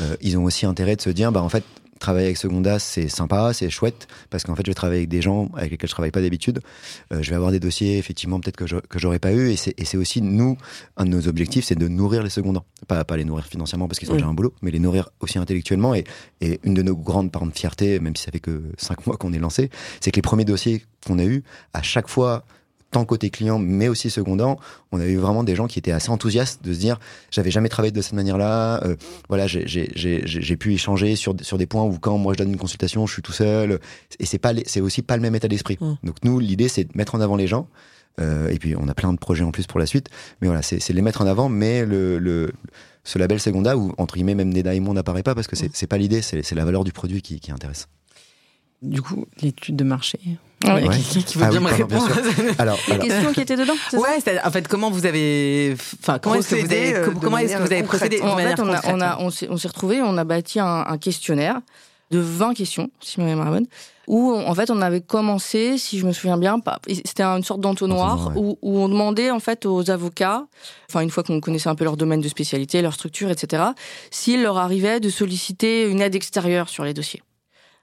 euh, 0.00 0.16
ils 0.20 0.38
ont 0.38 0.44
aussi 0.44 0.64
intérêt 0.64 0.96
de 0.96 1.02
se 1.02 1.10
dire, 1.10 1.32
bah 1.32 1.42
en 1.42 1.48
fait, 1.48 1.64
travailler 1.98 2.26
avec 2.26 2.36
Seconda, 2.36 2.78
c'est 2.78 3.08
sympa, 3.08 3.52
c'est 3.52 3.70
chouette, 3.70 4.08
parce 4.30 4.44
qu'en 4.44 4.54
fait, 4.54 4.62
je 4.64 4.70
vais 4.70 4.74
travailler 4.74 5.00
avec 5.00 5.08
des 5.08 5.22
gens 5.22 5.50
avec 5.56 5.70
lesquels 5.70 5.88
je 5.88 5.94
travaille 5.94 6.10
pas 6.10 6.20
d'habitude. 6.20 6.60
Euh, 7.12 7.22
je 7.22 7.30
vais 7.30 7.36
avoir 7.36 7.52
des 7.52 7.60
dossiers, 7.60 7.98
effectivement, 7.98 8.40
peut-être 8.40 8.56
que, 8.56 8.66
je, 8.66 8.76
que 8.76 8.98
j'aurais 8.98 9.18
pas 9.18 9.32
eu. 9.32 9.50
Et 9.50 9.56
c'est 9.56 9.96
aussi, 9.96 10.22
nous, 10.22 10.56
un 10.96 11.04
de 11.04 11.10
nos 11.10 11.28
objectifs, 11.28 11.64
c'est 11.64 11.78
de 11.78 11.88
nourrir 11.88 12.22
les 12.22 12.30
secondants. 12.30 12.64
Pas, 12.88 13.04
pas 13.04 13.16
les 13.16 13.24
nourrir 13.24 13.46
financièrement 13.46 13.88
parce 13.88 13.98
qu'ils 13.98 14.10
ont 14.10 14.14
déjà 14.14 14.26
un 14.26 14.34
boulot, 14.34 14.54
mais 14.62 14.70
les 14.70 14.78
nourrir 14.78 15.10
aussi 15.20 15.38
intellectuellement. 15.38 15.94
Et, 15.94 16.04
et 16.40 16.60
une 16.64 16.74
de 16.74 16.82
nos 16.82 16.96
grandes 16.96 17.32
parents 17.32 17.46
de 17.46 17.56
fierté, 17.56 17.98
même 18.00 18.16
si 18.16 18.24
ça 18.24 18.30
fait 18.30 18.40
que 18.40 18.62
cinq 18.78 19.06
mois 19.06 19.16
qu'on 19.16 19.32
est 19.32 19.38
lancé, 19.38 19.70
c'est 20.00 20.10
que 20.10 20.16
les 20.16 20.22
premiers 20.22 20.44
dossiers 20.44 20.84
qu'on 21.06 21.18
a 21.18 21.24
eu, 21.24 21.44
à 21.72 21.82
chaque 21.82 22.08
fois, 22.08 22.44
tant 22.90 23.04
côté 23.04 23.30
client, 23.30 23.58
mais 23.58 23.88
aussi 23.88 24.10
secondant, 24.10 24.58
on 24.92 25.00
a 25.00 25.06
eu 25.06 25.16
vraiment 25.16 25.44
des 25.44 25.54
gens 25.54 25.66
qui 25.66 25.78
étaient 25.78 25.92
assez 25.92 26.10
enthousiastes 26.10 26.64
de 26.64 26.72
se 26.72 26.78
dire 26.78 26.98
j'avais 27.30 27.50
jamais 27.50 27.68
travaillé 27.68 27.92
de 27.92 28.00
cette 28.00 28.14
manière-là. 28.14 28.82
Euh, 28.84 28.96
voilà, 29.28 29.46
j'ai 29.46 30.56
pu 30.56 30.74
échanger 30.74 31.16
sur, 31.16 31.34
sur 31.40 31.58
des 31.58 31.66
points 31.66 31.82
où 31.82 31.98
quand 31.98 32.18
moi 32.18 32.32
je 32.32 32.38
donne 32.38 32.50
une 32.50 32.58
consultation, 32.58 33.06
je 33.06 33.12
suis 33.12 33.22
tout 33.22 33.32
seul. 33.32 33.80
Et 34.18 34.26
c'est 34.26 34.38
pas 34.38 34.52
c'est 34.64 34.80
aussi 34.80 35.02
pas 35.02 35.16
le 35.16 35.22
même 35.22 35.34
état 35.34 35.48
d'esprit. 35.48 35.78
Mmh. 35.80 35.94
Donc 36.04 36.16
nous, 36.24 36.38
l'idée 36.38 36.68
c'est 36.68 36.84
de 36.84 36.92
mettre 36.94 37.14
en 37.14 37.20
avant 37.20 37.36
les 37.36 37.46
gens. 37.46 37.68
Euh, 38.18 38.48
et 38.48 38.58
puis 38.58 38.74
on 38.76 38.88
a 38.88 38.94
plein 38.94 39.12
de 39.12 39.18
projets 39.18 39.44
en 39.44 39.50
plus 39.50 39.66
pour 39.66 39.78
la 39.78 39.86
suite. 39.86 40.08
Mais 40.40 40.46
voilà, 40.48 40.62
c'est 40.62 40.88
les 40.88 41.02
mettre 41.02 41.20
en 41.20 41.26
avant, 41.26 41.48
mais 41.48 41.84
le, 41.84 42.18
le 42.18 42.52
ce 43.04 43.18
label 43.18 43.38
Seconda 43.38 43.76
où 43.76 43.92
entre 43.98 44.14
guillemets 44.14 44.34
même 44.34 44.52
Neda 44.52 44.74
et 44.74 44.80
n'apparaît 44.80 45.22
pas 45.22 45.34
parce 45.34 45.46
que 45.46 45.54
c'est 45.54 45.82
mmh. 45.82 45.86
pas 45.86 45.98
l'idée, 45.98 46.22
c'est 46.22 46.54
la 46.54 46.64
valeur 46.64 46.84
du 46.84 46.92
produit 46.92 47.20
qui, 47.20 47.40
qui 47.40 47.52
intéresse. 47.52 47.88
Du 48.82 49.02
coup, 49.02 49.26
l'étude 49.40 49.76
de 49.76 49.84
marché. 49.84 50.18
Ah 50.64 50.76
oui. 50.76 50.88
Qui, 50.98 51.38
veut 51.38 51.44
ah 51.44 51.50
bien 51.50 51.60
me 51.60 51.68
répondre 51.68 52.08
alors, 52.08 52.54
alors. 52.58 52.78
Les 52.88 52.98
questions 52.98 53.32
qui 53.32 53.40
étaient 53.40 53.56
dedans 53.56 53.74
Ouais, 53.92 54.18
en 54.42 54.50
fait, 54.50 54.66
comment 54.68 54.90
vous 54.90 55.04
avez, 55.04 55.76
enfin, 56.00 56.18
comment 56.18 56.36
est-ce 56.36 56.54
que 56.54 56.54
vous 56.56 56.72
avez, 56.72 56.94
euh, 56.94 57.10
comment 57.20 57.38
est-ce 57.38 57.56
que 57.56 57.62
vous 57.62 57.72
avez 57.72 57.82
procédé 57.82 58.20
En 58.22 58.36
fait, 58.36 58.58
on, 58.60 58.72
a, 58.72 58.80
on, 58.86 59.00
a, 59.00 59.18
on 59.18 59.30
s'est 59.30 59.68
retrouvés, 59.68 60.00
on 60.00 60.16
a 60.16 60.24
bâti 60.24 60.58
un, 60.58 60.84
un, 60.86 60.98
questionnaire 60.98 61.60
de 62.10 62.18
20 62.18 62.54
questions, 62.54 62.90
si 63.00 63.20
ma 63.20 63.26
mémoire 63.26 63.48
est 63.48 63.50
bonne, 63.50 63.66
où 64.06 64.32
en 64.32 64.54
fait 64.54 64.70
on 64.70 64.80
avait 64.80 65.00
commencé, 65.00 65.76
si 65.78 65.98
je 65.98 66.06
me 66.06 66.12
souviens 66.12 66.38
bien, 66.38 66.58
c'était 67.04 67.24
une 67.24 67.42
sorte 67.42 67.60
d'entonnoir 67.60 68.32
où, 68.36 68.56
où, 68.62 68.78
on 68.78 68.88
demandait 68.88 69.30
en 69.30 69.40
fait 69.40 69.66
aux 69.66 69.90
avocats, 69.90 70.46
enfin 70.88 71.00
une 71.00 71.10
fois 71.10 71.24
qu'on 71.24 71.40
connaissait 71.40 71.68
un 71.68 71.74
peu 71.74 71.84
leur 71.84 71.96
domaine 71.96 72.20
de 72.20 72.28
spécialité, 72.28 72.80
leur 72.80 72.94
structure, 72.94 73.30
etc., 73.30 73.64
s'il 74.10 74.42
leur 74.42 74.58
arrivait 74.58 75.00
de 75.00 75.08
solliciter 75.08 75.88
une 75.88 76.00
aide 76.00 76.14
extérieure 76.14 76.68
sur 76.68 76.84
les 76.84 76.94
dossiers. 76.94 77.22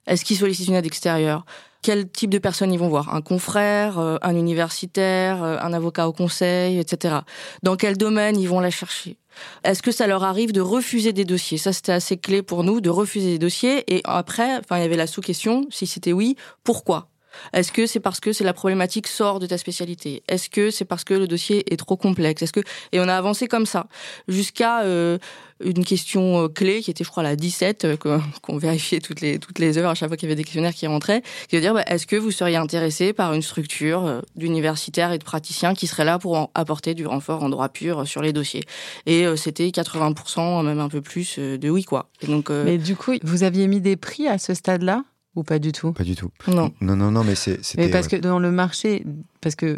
Est-ce 0.08 0.26
qu'ils 0.26 0.38
sollicitent 0.38 0.68
une 0.68 0.76
aide 0.76 0.86
extérieure? 0.86 1.46
Quel 1.82 2.10
type 2.10 2.30
de 2.30 2.38
personnes 2.38 2.72
ils 2.72 2.80
vont 2.80 2.88
voir? 2.88 3.13
Un 3.13 3.22
confrère, 3.22 4.00
euh, 4.00 4.18
un 4.22 4.36
universitaire, 4.36 5.44
euh, 5.44 5.58
un 5.60 5.74
avocat 5.74 6.08
au 6.08 6.13
conseil, 6.13 6.80
etc. 6.80 7.18
Dans 7.62 7.76
quel 7.76 7.98
domaine 7.98 8.39
ils 8.39 8.48
vont 8.48 8.62
la 8.62 8.70
chercher? 8.70 9.18
Est-ce 9.63 9.82
que 9.82 9.92
ça 9.92 10.08
leur 10.08 10.24
arrive 10.24 10.54
de 10.54 10.62
refuser 10.62 11.12
des 11.12 11.26
dossiers? 11.26 11.58
Ça, 11.58 11.74
c'était 11.74 11.92
assez 11.92 12.18
clé 12.18 12.42
pour 12.42 12.63
nous, 12.63 12.80
de 12.80 12.89
refuser 12.89 13.32
des 13.32 13.39
dossiers. 13.39 13.84
Et 13.94 14.02
après, 14.06 14.58
enfin, 14.58 14.78
il 14.78 14.82
y 14.82 14.86
avait 14.86 14.96
la 14.96 15.08
sous-question, 15.08 15.66
si 15.72 15.86
c'était 15.86 16.13
oui, 16.13 16.38
pourquoi? 16.63 17.10
Est-ce 17.52 17.72
que 17.72 17.86
c'est 17.86 18.00
parce 18.00 18.20
que 18.20 18.32
c'est 18.32 18.44
la 18.44 18.54
problématique 18.54 19.08
sort 19.08 19.39
de 19.39 19.48
ta 19.48 19.58
spécialité? 19.58 20.24
Est-ce 20.28 20.50
que 20.50 20.72
c'est 20.72 20.86
parce 20.86 21.04
que 21.04 21.13
le 21.13 21.28
dossier 21.28 21.72
est 21.74 21.78
trop 21.78 21.98
complexe? 21.98 22.42
Est-ce 22.42 22.54
que 22.54 22.62
et 22.92 23.00
on 23.00 23.08
a 23.08 23.16
avancé 23.16 23.48
comme 23.48 23.66
ça 23.66 23.88
jusqu'à 24.28 24.84
euh, 24.84 25.18
une 25.63 25.84
question 25.86 26.44
euh, 26.44 26.48
clé 26.48 26.82
qui 26.82 26.92
était, 26.92 27.04
je 27.04 27.10
crois, 27.10 27.24
la 27.24 27.36
17, 27.36 27.86
euh, 27.86 27.98
qu'on 28.42 28.58
vérifiait 28.58 29.00
toutes 29.00 29.22
les, 29.22 29.39
toutes 29.39 29.60
les 29.60 29.78
heures 29.78 29.89
à 29.89 29.96
chaque 29.96 30.10
fois 30.10 30.18
qu'il 30.18 30.28
y 30.28 30.32
avait 30.32 30.36
des 30.36 30.44
questionnaires 30.44 30.74
qui 30.74 30.88
rentraient, 30.88 31.22
qui 31.48 31.56
veut 31.56 31.62
dire, 31.62 31.74
bah, 31.74 31.84
est-ce 31.88 32.08
que 32.08 32.16
vous 32.16 32.32
seriez 32.32 32.56
intéressé 32.56 33.13
par 33.13 33.34
une 33.34 33.42
structure 33.42 34.06
euh, 34.06 34.22
d'universitaires 34.36 35.12
et 35.12 35.18
de 35.18 35.24
praticiens 35.24 35.74
qui 35.74 35.88
serait 35.88 36.06
là 36.06 36.20
pour 36.20 36.52
apporter 36.54 36.94
du 36.94 37.06
renfort 37.06 37.44
en 37.44 37.50
droit 37.50 37.70
pur 37.70 38.08
sur 38.08 38.22
les 38.22 38.34
dossiers? 38.34 38.63
Et 39.06 39.26
c'était 39.36 39.68
80%, 39.68 40.63
même 40.66 40.80
un 40.80 40.89
peu 40.89 41.02
plus, 41.02 41.39
de 41.39 41.70
oui, 41.70 41.84
quoi. 41.84 42.10
donc, 42.28 42.50
Mais 42.50 42.78
du 42.78 42.96
coup, 42.96 43.13
vous 43.24 43.44
aviez 43.44 43.68
mis 43.68 43.82
des 43.82 43.96
prix 43.96 44.28
à 44.28 44.38
ce 44.38 44.54
stade-là 44.54 45.04
ou 45.36 45.44
pas 45.44 45.60
du 45.60 45.72
tout? 45.72 45.94
Pas 45.94 46.04
du 46.04 46.16
tout. 46.16 46.30
Non. 46.48 46.72
Non, 46.82 46.96
non, 46.96 47.12
non, 47.12 47.24
mais 47.24 47.36
c'est. 47.36 47.60
Mais 47.78 47.89
parce 47.89 48.08
que 48.08 48.16
dans 48.16 48.39
le 48.39 48.52
marché, 48.52 49.04
parce 49.42 49.56
que 49.56 49.78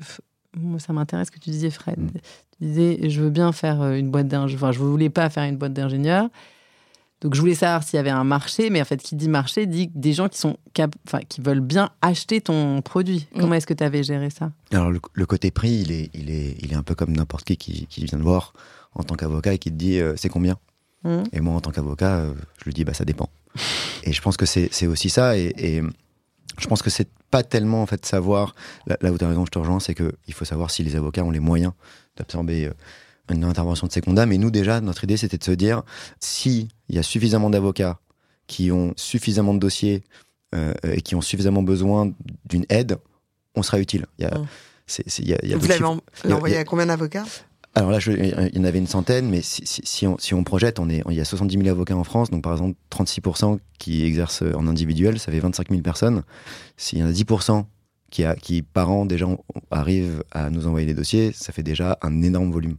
moi, 0.58 0.80
ça 0.80 0.94
m'intéresse 0.94 1.28
ce 1.28 1.32
que 1.32 1.40
tu 1.40 1.50
disais, 1.50 1.70
Fred. 1.70 2.00
Disais, 2.62 3.10
je 3.10 3.22
veux 3.22 3.30
bien 3.30 3.52
faire 3.52 3.82
euh, 3.82 3.96
une 3.96 4.10
boîte 4.10 4.28
d'ingénieur. 4.28 4.64
Enfin, 4.64 4.72
je 4.72 4.80
ne 4.80 4.86
voulais 4.86 5.10
pas 5.10 5.30
faire 5.30 5.44
une 5.44 5.58
boîte 5.58 5.74
d'ingénieur. 5.74 6.30
Donc, 7.22 7.34
je 7.34 7.40
voulais 7.40 7.56
savoir 7.56 7.84
s'il 7.84 7.98
y 7.98 8.00
avait 8.00 8.10
un 8.10 8.24
marché. 8.24 8.70
Mais 8.70 8.82
en 8.82 8.86
fait, 8.86 9.02
qui 9.02 9.16
dit 9.16 9.28
marché 9.28 9.66
dit 9.66 9.90
des 9.94 10.14
gens 10.14 10.30
qui, 10.30 10.38
sont 10.38 10.58
enfin, 11.08 11.20
qui 11.28 11.42
veulent 11.42 11.60
bien 11.60 11.90
acheter 12.02 12.42
ton 12.42 12.82
produit. 12.82 13.28
Mm. 13.34 13.40
Comment 13.40 13.56
est-ce 13.56 13.68
que 13.68 13.74
tu 13.74 13.84
avais 13.84 14.04
géré 14.04 14.30
ça? 14.30 14.52
Alors, 14.72 14.92
le, 14.92 15.26
côté 15.26 15.52
prix, 15.52 15.82
il 15.82 15.92
est, 15.92 16.10
il, 16.14 16.30
est, 16.30 16.56
il 16.62 16.72
est 16.72 16.76
un 16.76 16.84
peu 16.84 16.96
comme 16.96 17.16
n'importe 17.16 17.46
qui, 17.46 17.58
qui, 17.58 17.88
qui 17.88 18.06
vient 18.06 18.18
de 18.18 18.24
voir 18.24 18.54
en 18.94 19.04
tant 19.04 19.16
qu'avocat 19.16 19.54
et 19.54 19.58
qui 19.58 19.70
te 19.70 19.76
dit, 19.76 20.00
euh, 20.00 20.14
c'est 20.16 20.30
combien? 20.30 20.58
Mm. 21.04 21.24
Et 21.34 21.42
moi, 21.42 21.56
en 21.56 21.62
tant 21.62 21.72
qu'avocat, 21.72 22.18
euh, 22.18 22.34
je 22.60 22.66
lui 22.66 22.74
dis, 22.74 22.86
bah, 22.86 22.94
ça 22.94 23.06
dépend. 23.06 23.30
et 24.04 24.14
je 24.14 24.22
pense 24.22 24.38
que 24.38 24.46
c'est 24.46 24.88
aussi 24.88 25.10
ça. 25.10 25.38
et 25.38 25.82
je 26.60 26.68
pense 26.68 26.82
que 26.82 26.90
c'est 26.90 27.10
pas 27.32 27.44
tellement 27.44 27.82
en 27.82 27.86
fait 27.86 28.06
savoir 28.06 28.56
là, 28.88 29.12
où 29.12 29.18
tu 29.18 29.26
as 29.26 29.28
raison 29.28 29.46
je 29.46 29.52
te 29.52 29.60
rejoins 29.60 29.80
c'est 29.80 29.94
que 29.94 30.16
il 30.28 30.34
faut 30.34 30.46
savoir 30.46 30.72
si 30.72 30.84
les 30.84 30.96
avocats 30.96 31.24
ont 31.24 31.32
les 31.32 31.40
moyens 31.40 31.74
d'absorber 32.18 32.66
euh, 32.66 32.74
une 33.34 33.44
intervention 33.44 33.88
de 33.88 33.92
Seconda 33.92 34.26
mais 34.26 34.38
nous 34.38 34.52
déjà 34.52 34.82
notre 34.82 35.04
idée 35.04 35.18
c'était 35.18 35.38
de 35.38 35.44
se 35.44 35.52
dire 35.52 35.84
si 36.20 36.68
il 36.90 36.96
y 36.96 37.00
a 37.00 37.04
suffisamment 37.04 37.50
d'avocats 37.50 38.00
qui 38.48 38.72
ont 38.72 38.94
suffisamment 38.96 39.54
de 39.54 39.60
dossiers 39.60 40.04
euh, 40.54 40.74
et 40.84 41.02
qui 41.02 41.16
ont 41.16 41.22
suffisamment 41.22 41.64
besoin 41.64 42.14
d'une 42.46 42.66
aide 42.70 42.98
on 43.56 43.64
sera 43.64 43.80
utile. 43.80 44.06
Il 44.20 44.26
y 44.26 44.28
a, 44.28 45.58
Vous 45.58 45.68
l'avez 45.68 46.34
envoyé 46.34 46.58
à 46.58 46.64
combien 46.64 46.86
d'avocats? 46.86 47.26
Alors 47.78 47.92
là, 47.92 48.00
il 48.08 48.56
y 48.56 48.60
en 48.60 48.64
avait 48.64 48.80
une 48.80 48.88
centaine, 48.88 49.30
mais 49.30 49.42
si, 49.42 49.64
si, 49.66 50.08
on, 50.08 50.18
si 50.18 50.34
on, 50.34 50.46
projette, 50.46 50.80
on 50.80 50.90
est, 50.90 51.04
il 51.10 51.16
y 51.16 51.20
a 51.20 51.26
70 51.26 51.58
000 51.58 51.68
avocats 51.68 51.98
en 51.98 52.06
France, 52.06 52.32
donc 52.32 52.42
par 52.42 52.54
exemple 52.54 52.78
36% 52.90 53.60
qui 53.80 54.06
exercent 54.06 54.44
en 54.56 54.68
individuel, 54.68 55.20
ça 55.20 55.30
fait 55.30 55.40
25 55.40 55.70
000 55.70 55.82
personnes. 55.82 56.24
S'il 56.78 57.00
y 57.00 57.04
en 57.04 57.08
a 57.08 57.12
10% 57.12 57.66
qui, 58.12 58.24
a, 58.24 58.36
qui 58.36 58.62
par 58.62 58.92
an 58.92 59.06
déjà 59.06 59.28
arrivent 59.72 60.24
à 60.32 60.50
nous 60.50 60.68
envoyer 60.68 60.86
des 60.86 60.94
dossiers, 60.94 61.32
ça 61.34 61.52
fait 61.52 61.64
déjà 61.64 61.98
un 62.02 62.22
énorme 62.22 62.52
volume. 62.52 62.78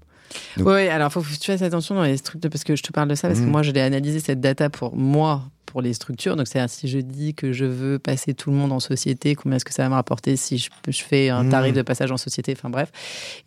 Oui, 0.58 0.88
alors 0.88 1.12
faut 1.12 1.20
que 1.20 1.26
tu 1.26 1.50
fasses 1.50 1.62
attention 1.62 1.94
dans 1.94 2.02
les 2.02 2.16
structures, 2.16 2.50
parce 2.50 2.64
que 2.64 2.76
je 2.76 2.82
te 2.82 2.92
parle 2.92 3.08
de 3.08 3.14
ça, 3.14 3.28
parce 3.28 3.40
que 3.40 3.44
mmh. 3.44 3.50
moi, 3.50 3.62
je 3.62 3.70
l'ai 3.70 3.80
analysé 3.80 4.20
cette 4.20 4.40
data 4.40 4.70
pour 4.70 4.96
moi, 4.96 5.42
pour 5.66 5.82
les 5.82 5.94
structures. 5.94 6.36
Donc, 6.36 6.48
c'est-à-dire, 6.48 6.70
si 6.70 6.88
je 6.88 6.98
dis 6.98 7.34
que 7.34 7.52
je 7.52 7.64
veux 7.64 7.98
passer 7.98 8.34
tout 8.34 8.50
le 8.50 8.56
monde 8.56 8.72
en 8.72 8.80
société, 8.80 9.34
combien 9.34 9.56
est-ce 9.56 9.64
que 9.64 9.72
ça 9.72 9.84
va 9.84 9.88
me 9.90 9.94
rapporter 9.94 10.36
si 10.36 10.58
je, 10.58 10.70
fais 11.02 11.28
un 11.28 11.48
tarif 11.48 11.72
mmh. 11.72 11.76
de 11.76 11.82
passage 11.82 12.10
en 12.10 12.16
société? 12.16 12.54
Enfin, 12.56 12.70
bref. 12.70 12.90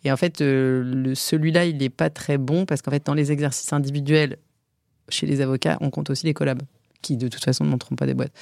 Et 0.04 0.12
en 0.12 0.16
fait, 0.16 0.40
euh, 0.40 1.12
celui-là, 1.14 1.66
il 1.66 1.78
n'est 1.78 1.90
pas 1.90 2.10
très 2.10 2.38
bon, 2.38 2.66
parce 2.66 2.82
qu'en 2.82 2.90
fait, 2.90 3.04
dans 3.04 3.14
les 3.14 3.32
exercices 3.32 3.72
individuels, 3.72 4.38
chez 5.08 5.26
les 5.26 5.40
avocats, 5.40 5.76
on 5.80 5.90
compte 5.90 6.10
aussi 6.10 6.26
les 6.26 6.34
collabs, 6.34 6.62
qui 7.02 7.16
de 7.16 7.28
toute 7.28 7.44
façon 7.44 7.64
ne 7.64 7.70
montreront 7.70 7.96
pas 7.96 8.06
des 8.06 8.14
boîtes. 8.14 8.32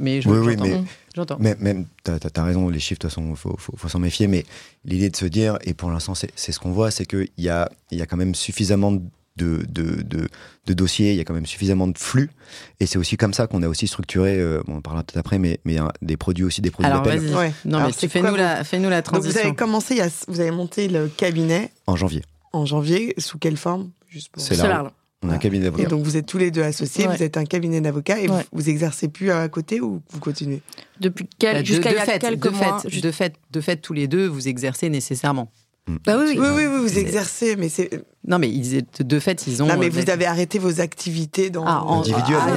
Mais 0.00 0.20
oui, 0.26 0.38
oui, 0.38 0.56
mais, 0.60 0.82
j'entends. 1.14 1.36
Mais 1.38 1.56
même, 1.60 1.86
tu 2.04 2.10
as, 2.10 2.44
raison, 2.44 2.68
les 2.68 2.80
chiffres, 2.80 2.98
de 2.98 3.08
toute 3.08 3.10
façon, 3.10 3.30
il 3.30 3.36
faut, 3.36 3.56
faut, 3.58 3.88
s'en 3.88 3.98
méfier. 3.98 4.26
Mais 4.26 4.44
l'idée 4.84 5.10
de 5.10 5.16
se 5.16 5.26
dire, 5.26 5.58
et 5.62 5.74
pour 5.74 5.90
l'instant, 5.90 6.14
c'est 6.14 6.52
ce 6.52 6.58
qu'on 6.58 6.72
voit, 6.72 6.90
c'est 6.90 7.06
qu'il 7.06 7.28
y 7.38 7.48
a, 7.48 7.70
y 7.90 8.02
a 8.02 8.06
quand 8.06 8.16
même 8.16 8.34
suffisamment 8.34 8.92
de, 9.36 9.64
de, 9.68 10.02
de, 10.02 10.28
de, 10.66 10.74
dossiers, 10.74 11.12
il 11.12 11.16
y 11.16 11.20
a 11.20 11.24
quand 11.24 11.34
même 11.34 11.46
suffisamment 11.46 11.86
de 11.86 11.96
flux. 11.96 12.30
Et 12.78 12.86
c'est 12.86 12.98
aussi 12.98 13.16
comme 13.16 13.32
ça 13.32 13.46
qu'on 13.46 13.62
a 13.62 13.68
aussi 13.68 13.86
structuré, 13.86 14.38
euh, 14.38 14.62
on 14.68 14.76
en 14.76 14.80
parlera 14.80 15.02
peut-être 15.02 15.18
après, 15.18 15.38
mais, 15.38 15.60
mais 15.64 15.76
des 16.02 16.16
produits 16.16 16.44
aussi, 16.44 16.60
des 16.60 16.70
produits 16.70 16.90
d'appel. 16.90 17.20
Ouais. 17.34 17.52
Non, 17.64 17.86
mais 17.86 17.92
fais-nous 17.92 18.36
la, 18.36 18.64
fais 18.64 18.78
la 18.78 19.02
transition. 19.02 19.40
vous 19.40 19.46
avez 19.46 19.54
commencé, 19.54 20.00
vous 20.28 20.40
avez 20.40 20.50
monté 20.50 20.88
le 20.88 21.08
cabinet. 21.08 21.72
En 21.86 21.96
janvier. 21.96 22.22
En 22.52 22.66
janvier, 22.66 23.14
sous 23.18 23.38
quelle 23.38 23.56
forme 23.56 23.90
Juste 24.08 24.30
pour... 24.32 24.42
C'est 24.42 24.56
là. 24.56 24.92
On 25.22 25.28
a 25.28 25.34
un 25.34 25.38
cabinet 25.38 25.64
d'avocats. 25.64 25.82
Et 25.82 25.86
donc 25.86 26.02
vous 26.02 26.16
êtes 26.16 26.26
tous 26.26 26.38
les 26.38 26.50
deux 26.50 26.62
associés, 26.62 27.06
vous 27.06 27.22
êtes 27.22 27.36
un 27.36 27.44
cabinet 27.44 27.80
d'avocats 27.80 28.18
et 28.18 28.28
vous, 28.52 28.70
exercez 28.70 29.08
plus 29.08 29.30
à 29.30 29.48
côté 29.48 29.80
ou 29.80 30.00
vous 30.10 30.20
continuez? 30.20 30.62
Depuis 30.98 31.28
quel, 31.38 31.56
bah, 31.56 31.64
jusqu'à 31.64 32.18
quelques 32.18 32.44
de 32.44 32.48
mois 32.50 32.80
fait, 32.80 33.00
de 33.00 33.10
fait, 33.10 33.34
de 33.50 33.60
fait, 33.60 33.76
tous 33.76 33.92
les 33.92 34.08
deux, 34.08 34.26
vous 34.26 34.48
exercez 34.48 34.88
nécessairement. 34.88 35.50
Mm. 35.86 35.96
Bah 36.06 36.16
oui, 36.18 36.38
oui, 36.38 36.46
oui, 36.56 36.66
vous 36.66 36.98
exercez, 36.98 37.56
mais 37.56 37.68
c'est. 37.68 38.02
Non, 38.26 38.38
mais 38.38 38.48
ils, 38.48 38.82
de 38.98 39.18
fait, 39.18 39.46
ils 39.46 39.62
ont. 39.62 39.66
Non, 39.66 39.76
mais 39.76 39.90
vous 39.90 40.08
avez 40.08 40.24
arrêté 40.24 40.58
vos 40.58 40.80
activités 40.80 41.50
dans. 41.50 41.64
Ah, 41.66 41.82
en... 41.84 42.00
individuel. 42.00 42.38
Ah, 42.38 42.50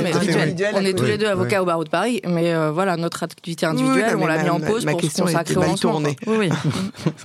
on 0.75 0.85
est 0.85 0.93
tous 0.93 1.05
les 1.05 1.17
deux 1.17 1.27
avocats 1.27 1.61
au 1.61 1.65
barreau 1.65 1.83
de 1.83 1.89
Paris, 1.89 2.21
mais 2.25 2.53
euh, 2.53 2.71
voilà, 2.71 2.95
notre 2.95 3.23
activité 3.23 3.65
individuelle, 3.65 4.15
on 4.17 4.25
l'a 4.25 4.41
mis 4.41 4.49
en 4.49 4.61
pause 4.61 4.85
pour 4.85 5.01
se 5.01 5.21
consacrer 5.21 5.57
au 5.57 5.63
lancement. 5.63 6.01
Oui, 6.01 6.15
oui. 6.27 6.49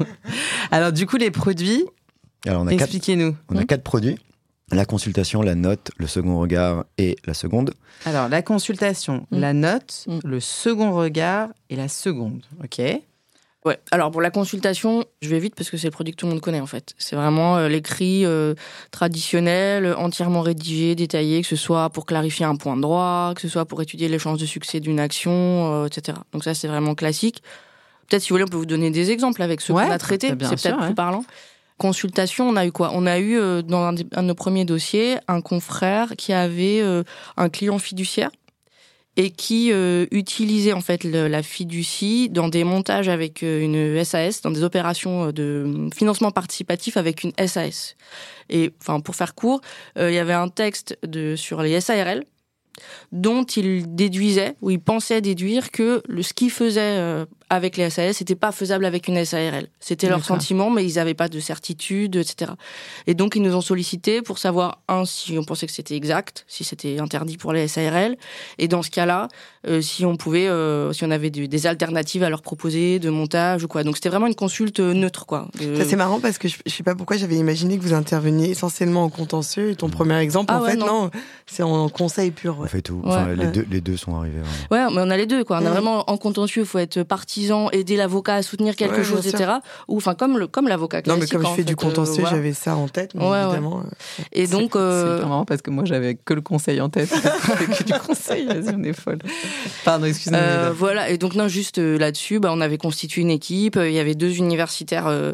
Alors, 0.72 0.92
du 0.92 1.06
coup, 1.06 1.16
les 1.16 1.30
produits. 1.30 1.84
Expliquez-nous. 2.70 3.36
On 3.50 3.56
a 3.56 3.64
quatre 3.64 3.84
produits 3.84 4.18
la 4.70 4.84
consultation, 4.84 5.42
la 5.42 5.54
note, 5.54 5.90
le 5.96 6.06
second 6.06 6.38
regard 6.38 6.84
et 6.98 7.16
la 7.26 7.34
seconde. 7.34 7.72
Alors, 8.04 8.28
la 8.28 8.42
consultation, 8.42 9.26
mm. 9.30 9.38
la 9.38 9.52
note, 9.52 10.04
mm. 10.06 10.18
le 10.24 10.40
second 10.40 10.92
regard 10.92 11.48
et 11.70 11.76
la 11.76 11.88
seconde. 11.88 12.44
OK. 12.62 12.80
Ouais. 13.64 13.78
Alors 13.90 14.10
pour 14.12 14.22
la 14.22 14.30
consultation, 14.30 15.04
je 15.20 15.28
vais 15.28 15.40
vite 15.40 15.54
parce 15.56 15.68
que 15.68 15.76
c'est 15.76 15.88
le 15.88 15.92
produit 15.92 16.14
que 16.14 16.16
tout 16.16 16.26
le 16.26 16.32
monde 16.32 16.40
connaît 16.40 16.60
en 16.60 16.66
fait. 16.66 16.94
C'est 16.96 17.16
vraiment 17.16 17.56
euh, 17.56 17.68
l'écrit 17.68 18.24
euh, 18.24 18.54
traditionnel, 18.92 19.94
entièrement 19.98 20.42
rédigé, 20.42 20.94
détaillé, 20.94 21.42
que 21.42 21.48
ce 21.48 21.56
soit 21.56 21.90
pour 21.90 22.06
clarifier 22.06 22.46
un 22.46 22.54
point 22.54 22.76
de 22.76 22.82
droit, 22.82 23.32
que 23.34 23.40
ce 23.40 23.48
soit 23.48 23.66
pour 23.66 23.82
étudier 23.82 24.08
les 24.08 24.18
chances 24.18 24.38
de 24.38 24.46
succès 24.46 24.78
d'une 24.78 25.00
action, 25.00 25.32
euh, 25.82 25.86
etc. 25.86 26.18
Donc 26.32 26.44
ça 26.44 26.54
c'est 26.54 26.68
vraiment 26.68 26.94
classique. 26.94 27.42
Peut-être 28.08 28.22
si 28.22 28.28
vous 28.30 28.34
voulez, 28.34 28.44
on 28.44 28.48
peut 28.48 28.56
vous 28.56 28.64
donner 28.64 28.90
des 28.90 29.10
exemples 29.10 29.42
avec 29.42 29.60
ce 29.60 29.72
qu'on 29.72 29.78
a 29.78 29.98
traité. 29.98 30.28
C'est 30.28 30.36
peut-être 30.36 30.86
plus 30.86 30.94
parlant 30.94 31.24
consultation, 31.78 32.48
on 32.48 32.56
a 32.56 32.66
eu 32.66 32.72
quoi? 32.72 32.90
On 32.92 33.06
a 33.06 33.18
eu 33.18 33.38
euh, 33.38 33.62
dans 33.62 33.82
un, 33.82 33.92
de 33.94 34.20
nos 34.20 34.34
premiers 34.34 34.64
dossiers 34.64 35.16
un 35.28 35.40
confrère 35.40 36.14
qui 36.16 36.32
avait 36.32 36.80
euh, 36.80 37.04
un 37.36 37.48
client 37.48 37.78
fiduciaire 37.78 38.30
et 39.16 39.30
qui 39.30 39.72
euh, 39.72 40.06
utilisait 40.10 40.72
en 40.72 40.80
fait 40.80 41.02
la 41.04 41.42
fiducie 41.42 42.28
dans 42.28 42.48
des 42.48 42.62
montages 42.62 43.08
avec 43.08 43.42
une 43.42 44.04
SAS, 44.04 44.42
dans 44.42 44.50
des 44.50 44.62
opérations 44.62 45.32
de 45.32 45.88
financement 45.92 46.30
participatif 46.30 46.96
avec 46.96 47.24
une 47.24 47.32
SAS. 47.46 47.96
Et 48.48 48.70
enfin 48.80 49.00
pour 49.00 49.16
faire 49.16 49.34
court, 49.34 49.60
il 49.96 50.12
y 50.12 50.18
avait 50.18 50.34
un 50.34 50.48
texte 50.48 50.96
sur 51.34 51.62
les 51.62 51.80
SARL 51.80 52.22
dont 53.10 53.42
il 53.42 53.96
déduisait 53.96 54.54
ou 54.62 54.70
il 54.70 54.78
pensait 54.78 55.20
déduire 55.20 55.72
que 55.72 56.00
le, 56.06 56.22
ce 56.22 56.32
qu'il 56.32 56.52
faisait 56.52 57.26
avec 57.50 57.76
les 57.76 57.88
SAS, 57.90 58.18
c'était 58.18 58.34
pas 58.34 58.52
faisable 58.52 58.84
avec 58.84 59.08
une 59.08 59.24
SARL. 59.24 59.68
C'était 59.80 60.08
leur 60.08 60.24
sentiment, 60.24 60.70
mais 60.70 60.84
ils 60.84 60.96
n'avaient 60.96 61.14
pas 61.14 61.28
de 61.28 61.40
certitude, 61.40 62.16
etc. 62.16 62.52
Et 63.06 63.14
donc 63.14 63.36
ils 63.36 63.42
nous 63.42 63.54
ont 63.54 63.60
sollicité 63.60 64.20
pour 64.22 64.38
savoir 64.38 64.82
un 64.88 65.04
si 65.04 65.38
on 65.38 65.44
pensait 65.44 65.66
que 65.66 65.72
c'était 65.72 65.96
exact, 65.96 66.44
si 66.46 66.64
c'était 66.64 66.98
interdit 66.98 67.36
pour 67.36 67.52
les 67.52 67.66
SARL, 67.68 68.16
et 68.58 68.68
dans 68.68 68.82
ce 68.82 68.90
cas-là, 68.90 69.28
euh, 69.66 69.80
si 69.80 70.04
on 70.04 70.16
pouvait, 70.16 70.48
euh, 70.48 70.92
si 70.92 71.04
on 71.04 71.10
avait 71.10 71.30
des, 71.30 71.66
alternatives 71.66 72.22
à 72.22 72.30
leur 72.30 72.42
proposer 72.42 72.98
de 72.98 73.10
montage 73.10 73.64
ou 73.64 73.68
quoi. 73.68 73.82
Donc 73.82 73.96
c'était 73.96 74.08
vraiment 74.08 74.26
une 74.26 74.34
consulte 74.34 74.80
euh, 74.80 74.92
neutre, 74.92 75.26
quoi. 75.26 75.48
Ça 75.58 75.84
c'est 75.84 75.96
marrant 75.96 76.20
parce 76.20 76.38
que 76.38 76.48
je, 76.48 76.56
je 76.64 76.70
sais 76.70 76.82
pas 76.82 76.94
pourquoi 76.94 77.16
j'avais 77.16 77.36
imaginé 77.36 77.78
que 77.78 77.82
vous 77.82 77.94
interveniez 77.94 78.50
essentiellement 78.50 79.04
en 79.04 79.08
contentieux. 79.08 79.70
Et 79.70 79.76
ton 79.76 79.88
premier 79.88 80.18
exemple, 80.18 80.52
ah 80.54 80.60
en 80.60 80.64
fait, 80.64 80.76
non, 80.76 81.10
c'est 81.46 81.62
en 81.62 81.88
conseil 81.88 82.30
pur. 82.30 82.58
On 82.60 82.66
fait 82.66 82.82
tout. 82.82 83.00
Enfin, 83.04 83.34
les, 83.34 83.46
deux, 83.46 83.66
les 83.70 83.80
deux 83.80 83.96
sont 83.96 84.16
arrivés. 84.16 84.38
Ouais, 84.70 84.86
mais 84.90 85.00
on 85.00 85.10
a 85.10 85.16
les 85.16 85.26
deux, 85.26 85.44
quoi. 85.44 85.58
On 85.60 85.66
a 85.66 85.70
vraiment 85.70 86.08
en 86.10 86.16
contentieux, 86.16 86.62
il 86.62 86.68
faut 86.68 86.78
être 86.78 87.02
parti 87.02 87.37
aider 87.72 87.96
l'avocat 87.96 88.36
à 88.36 88.42
soutenir 88.42 88.76
quelque 88.76 89.02
chose, 89.02 89.26
etc. 89.26 89.54
Ou 89.88 89.96
enfin 89.96 90.14
comme 90.14 90.38
le 90.38 90.46
comme 90.46 90.68
l'avocat 90.68 91.02
Non, 91.06 91.16
mais 91.18 91.26
comme 91.26 91.44
je 91.46 91.54
fais 91.54 91.64
du 91.64 91.76
contentieux, 91.76 92.24
euh, 92.24 92.30
j'avais 92.30 92.52
ça 92.52 92.76
en 92.76 92.88
tête, 92.88 93.14
évidemment. 93.14 93.80
Euh, 93.80 94.22
et 94.32 94.46
donc, 94.46 94.76
euh... 94.76 95.20
c'est 95.20 95.26
marrant 95.26 95.44
parce 95.44 95.62
que 95.62 95.70
moi 95.70 95.84
j'avais 95.84 96.14
que 96.14 96.34
le 96.34 96.40
conseil 96.40 96.80
en 96.80 96.88
tête, 96.88 97.10
que 97.78 97.82
du 97.84 97.92
conseil. 97.94 98.46
Vas-y, 98.46 98.74
on 98.74 98.82
est 98.82 98.92
folle. 98.92 99.18
Pardon, 99.84 100.06
excusez-moi. 100.06 100.40
Euh, 100.40 100.72
voilà. 100.74 101.10
Et 101.10 101.18
donc 101.18 101.34
non, 101.34 101.48
juste 101.48 101.78
là-dessus, 101.78 102.40
bah, 102.40 102.50
on 102.52 102.60
avait 102.60 102.78
constitué 102.78 103.22
une 103.22 103.30
équipe. 103.30 103.78
Il 103.80 103.92
y 103.92 103.98
avait 103.98 104.14
deux 104.14 104.36
universitaires 104.36 105.32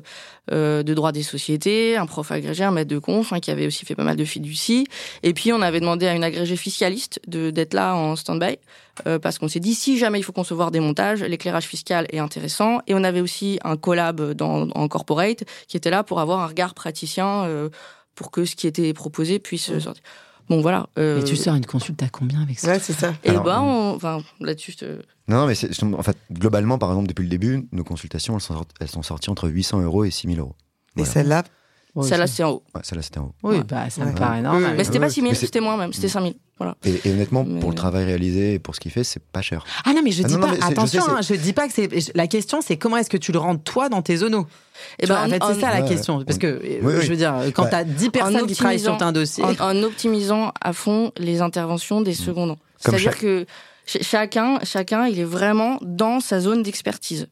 euh, 0.52 0.82
de 0.82 0.92
droit 0.92 1.10
des 1.10 1.22
sociétés, 1.22 1.96
un 1.96 2.04
prof 2.04 2.30
agrégé, 2.30 2.64
un 2.64 2.70
maître 2.70 2.90
de 2.90 2.98
conf, 2.98 3.32
hein, 3.32 3.40
qui 3.40 3.50
avait 3.50 3.66
aussi 3.66 3.86
fait 3.86 3.94
pas 3.94 4.04
mal 4.04 4.16
de 4.16 4.26
fiducie. 4.26 4.86
Et 5.22 5.32
puis 5.32 5.54
on 5.54 5.62
avait 5.62 5.80
demandé 5.80 6.06
à 6.06 6.14
une 6.14 6.22
agrégée 6.22 6.56
fiscaliste 6.56 7.18
de 7.26 7.48
d'être 7.48 7.72
là 7.72 7.94
en 7.94 8.14
stand-by, 8.14 8.58
euh, 9.06 9.18
parce 9.18 9.38
qu'on 9.38 9.48
s'est 9.48 9.60
dit 9.60 9.74
si 9.74 9.98
jamais 9.98 10.18
il 10.18 10.22
faut 10.22 10.32
concevoir 10.32 10.70
des 10.70 10.80
montages, 10.80 11.22
l'éclairage 11.22 11.66
fiscal 11.66 12.06
est 12.10 12.18
intéressant. 12.18 12.80
Et 12.86 12.94
on 12.94 13.04
avait 13.04 13.20
aussi 13.20 13.58
un 13.64 13.76
collab 13.76 14.32
dans, 14.32 14.68
en 14.70 14.88
corporate 14.88 15.44
qui 15.68 15.76
était 15.76 15.90
là 15.90 16.02
pour 16.02 16.20
avoir 16.20 16.40
un 16.40 16.46
regard 16.46 16.74
praticien 16.74 17.44
euh, 17.44 17.68
pour 18.14 18.30
que 18.30 18.44
ce 18.44 18.56
qui 18.56 18.66
était 18.66 18.92
proposé 18.92 19.38
puisse 19.38 19.78
sortir. 19.78 20.02
Bon, 20.48 20.60
voilà. 20.60 20.88
Euh... 20.98 21.18
Mais 21.18 21.24
tu 21.24 21.36
sors 21.36 21.54
une 21.54 21.64
consulte 21.64 22.02
à 22.02 22.08
combien 22.08 22.42
avec 22.42 22.58
ça 22.58 22.68
Ouais, 22.68 22.78
c'est 22.78 22.92
ça. 22.92 23.14
Et 23.24 23.32
bah, 23.32 23.60
enfin, 23.60 24.22
là-dessus, 24.40 24.74
Non, 25.26 25.46
mais 25.46 25.54
en 25.82 26.02
fait, 26.02 26.18
globalement, 26.30 26.78
par 26.78 26.90
exemple, 26.90 27.08
depuis 27.08 27.22
le 27.22 27.30
début, 27.30 27.66
nos 27.72 27.84
consultations, 27.84 28.34
elles 28.34 28.42
sont, 28.42 28.64
elles 28.78 28.88
sont 28.88 29.02
sorties 29.02 29.30
entre 29.30 29.48
800 29.48 29.80
euros 29.80 30.04
et 30.04 30.10
6000 30.10 30.38
euros. 30.38 30.54
Et 30.96 31.04
celle-là 31.04 31.44
Celle-là, 32.02 32.26
c'était 32.26 32.42
en 32.42 32.50
haut. 32.50 32.62
Ouais, 32.74 32.80
celle-là, 32.82 33.02
c'était 33.02 33.18
en 33.18 33.24
haut. 33.24 33.34
Oui, 33.42 33.58
bah, 33.68 33.88
ça 33.88 34.04
me 34.04 34.14
paraît 34.14 34.42
normal. 34.42 34.74
Mais 34.76 34.84
c'était 34.84 34.98
pas 34.98 35.08
6000, 35.08 35.36
c'était 35.36 35.60
moins 35.60 35.76
même, 35.76 35.92
c'était 35.92 36.08
5000. 36.08 36.34
Voilà. 36.58 36.76
Et, 36.84 37.10
honnêtement, 37.10 37.44
pour 37.44 37.70
le 37.70 37.74
travail 37.74 38.04
réalisé 38.04 38.54
et 38.54 38.58
pour 38.60 38.76
ce 38.76 38.80
qu'il 38.80 38.92
fait, 38.92 39.02
c'est 39.02 39.22
pas 39.22 39.42
cher. 39.42 39.64
Ah 39.84 39.92
non, 39.92 40.02
mais 40.04 40.12
je 40.12 40.22
ah 40.22 40.28
dis 40.28 40.38
pas, 40.38 40.52
attention, 40.64 41.02
je, 41.04 41.10
hein, 41.10 41.20
je, 41.20 41.34
dis 41.34 41.52
pas 41.52 41.66
que 41.66 41.74
c'est. 41.74 42.14
La 42.14 42.28
question, 42.28 42.60
c'est 42.60 42.76
comment 42.76 42.96
est-ce 42.96 43.10
que 43.10 43.16
tu 43.16 43.32
le 43.32 43.40
rends 43.40 43.56
toi 43.56 43.88
dans 43.88 44.02
tes 44.02 44.18
zonos? 44.18 44.46
Et 44.98 45.04
eh 45.04 45.06
ben, 45.06 45.24
en 45.24 45.28
fait, 45.28 45.42
c'est 45.44 45.60
ça 45.60 45.72
la 45.72 45.82
question. 45.82 46.24
Parce 46.24 46.38
que, 46.38 46.46
euh, 46.46 47.00
je 47.00 47.08
veux 47.08 47.16
dire, 47.16 47.34
quand 47.54 47.66
tu 47.66 47.74
as 47.74 47.84
10 47.84 48.10
personnes 48.10 48.46
qui 48.46 48.54
travaillent 48.54 48.78
sur 48.78 49.00
un 49.00 49.12
dossier. 49.12 49.44
En, 49.60 49.82
optimisant 49.82 50.52
à 50.60 50.72
fond 50.72 51.12
les 51.18 51.40
interventions 51.40 52.00
des 52.00 52.12
mmh. 52.12 52.14
secondes. 52.14 52.56
C'est-à-dire 52.78 53.18
que 53.18 53.46
chacun, 53.86 54.58
chacun, 54.62 55.06
il 55.06 55.18
est 55.18 55.24
vraiment 55.24 55.78
dans 55.82 56.20
sa 56.20 56.40
zone 56.40 56.62
d'expertise. 56.62 57.28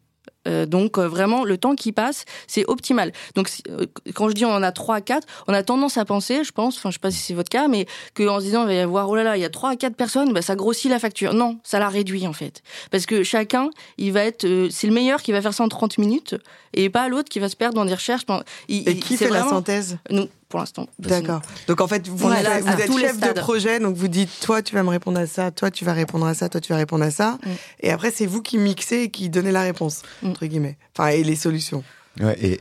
Euh, 0.48 0.66
donc 0.66 0.98
euh, 0.98 1.07
vraiment 1.07 1.44
le 1.44 1.57
temps 1.57 1.74
qui 1.74 1.92
passe 1.92 2.24
c'est 2.46 2.64
optimal. 2.66 3.12
Donc 3.35 3.48
euh, 3.68 3.87
quand 4.14 4.28
je 4.28 4.35
dis 4.35 4.44
on 4.44 4.52
en 4.52 4.62
a 4.62 4.72
3 4.72 4.96
à 4.96 5.00
4 5.00 5.26
on 5.46 5.55
a 5.55 5.62
tendance 5.62 5.98
à 5.98 6.05
penser 6.05 6.42
je 6.42 6.50
pense 6.50 6.76
enfin 6.78 6.90
je 6.90 6.94
sais 6.94 7.00
pas 7.00 7.12
si 7.12 7.18
c'est 7.18 7.35
votre 7.35 7.48
cas 7.48 7.68
mais 7.68 7.87
qu'en 8.14 8.40
se 8.40 8.44
disant 8.46 8.62
il 8.62 8.66
va 8.66 8.74
y 8.74 8.78
avoir 8.78 9.09
oh 9.09 9.14
là 9.14 9.22
là 9.22 9.37
il 9.37 9.40
y 9.40 9.44
a 9.44 9.50
3 9.50 9.70
à 9.70 9.76
4 9.76 9.94
personnes 9.94 10.33
bah, 10.33 10.42
ça 10.42 10.57
grossit 10.57 10.90
la 10.90 10.98
facture. 10.98 11.33
Non 11.35 11.59
ça 11.62 11.78
la 11.78 11.88
réduit 11.88 12.26
en 12.26 12.33
fait. 12.33 12.62
Parce 12.90 13.07
que 13.07 13.22
chacun 13.22 13.70
il 13.98 14.12
va 14.12 14.24
être 14.24 14.46
c'est 14.70 14.87
le 14.87 14.92
meilleur 14.92 15.22
qui 15.22 15.31
va 15.33 15.40
faire 15.40 15.55
ça 15.55 15.62
en 15.62 15.68
30 15.68 15.98
minutes 15.98 16.35
et 16.74 16.90
pas 16.90 17.09
l'autre 17.09 17.28
qui 17.28 17.38
va 17.38 17.48
se 17.48 17.57
perdre 17.57 17.76
dans 17.76 17.85
des 17.85 17.94
recherches. 17.94 18.22
Et 18.68 18.96
qui 18.98 19.16
fait 19.16 19.28
la 19.28 19.42
synthèse? 19.44 19.98
Nous 20.11 20.28
pour 20.52 20.60
l'instant. 20.60 20.86
D'accord. 20.98 21.40
Donc 21.66 21.80
en 21.80 21.88
fait, 21.88 22.06
vous, 22.08 22.30
êtes 22.30 22.92
chef 23.00 23.18
de 23.18 23.40
projet, 23.40 23.80
donc 23.80 23.96
vous 23.96 24.08
dites, 24.08 24.28
toi 24.42 24.60
tu 24.60 24.74
vas 24.74 24.82
me 24.82 24.90
répondre 24.90 25.18
à 25.18 25.26
ça, 25.26 25.50
toi 25.50 25.70
tu 25.70 25.86
vas 25.86 25.94
répondre 25.94 26.26
à 26.26 26.34
ça, 26.34 26.50
toi 26.50 26.60
tu 26.60 26.74
vas 26.74 26.76
répondre 26.76 27.02
à 27.02 27.10
ça. 27.10 27.38
Mm. 27.42 27.50
Et 27.80 27.90
après, 27.90 28.10
c'est 28.10 28.26
vous 28.26 28.42
qui 28.42 28.58
mixez 28.58 29.04
et 29.04 29.08
qui 29.08 29.30
donnez 29.30 29.50
la 29.50 29.62
réponse, 29.62 30.02
mm. 30.22 30.28
entre 30.28 30.44
guillemets. 30.44 30.76
Enfin, 30.94 31.08
et 31.08 31.24
les 31.24 31.36
solutions. 31.36 31.82
Ouais, 32.20 32.36
et 32.38 32.60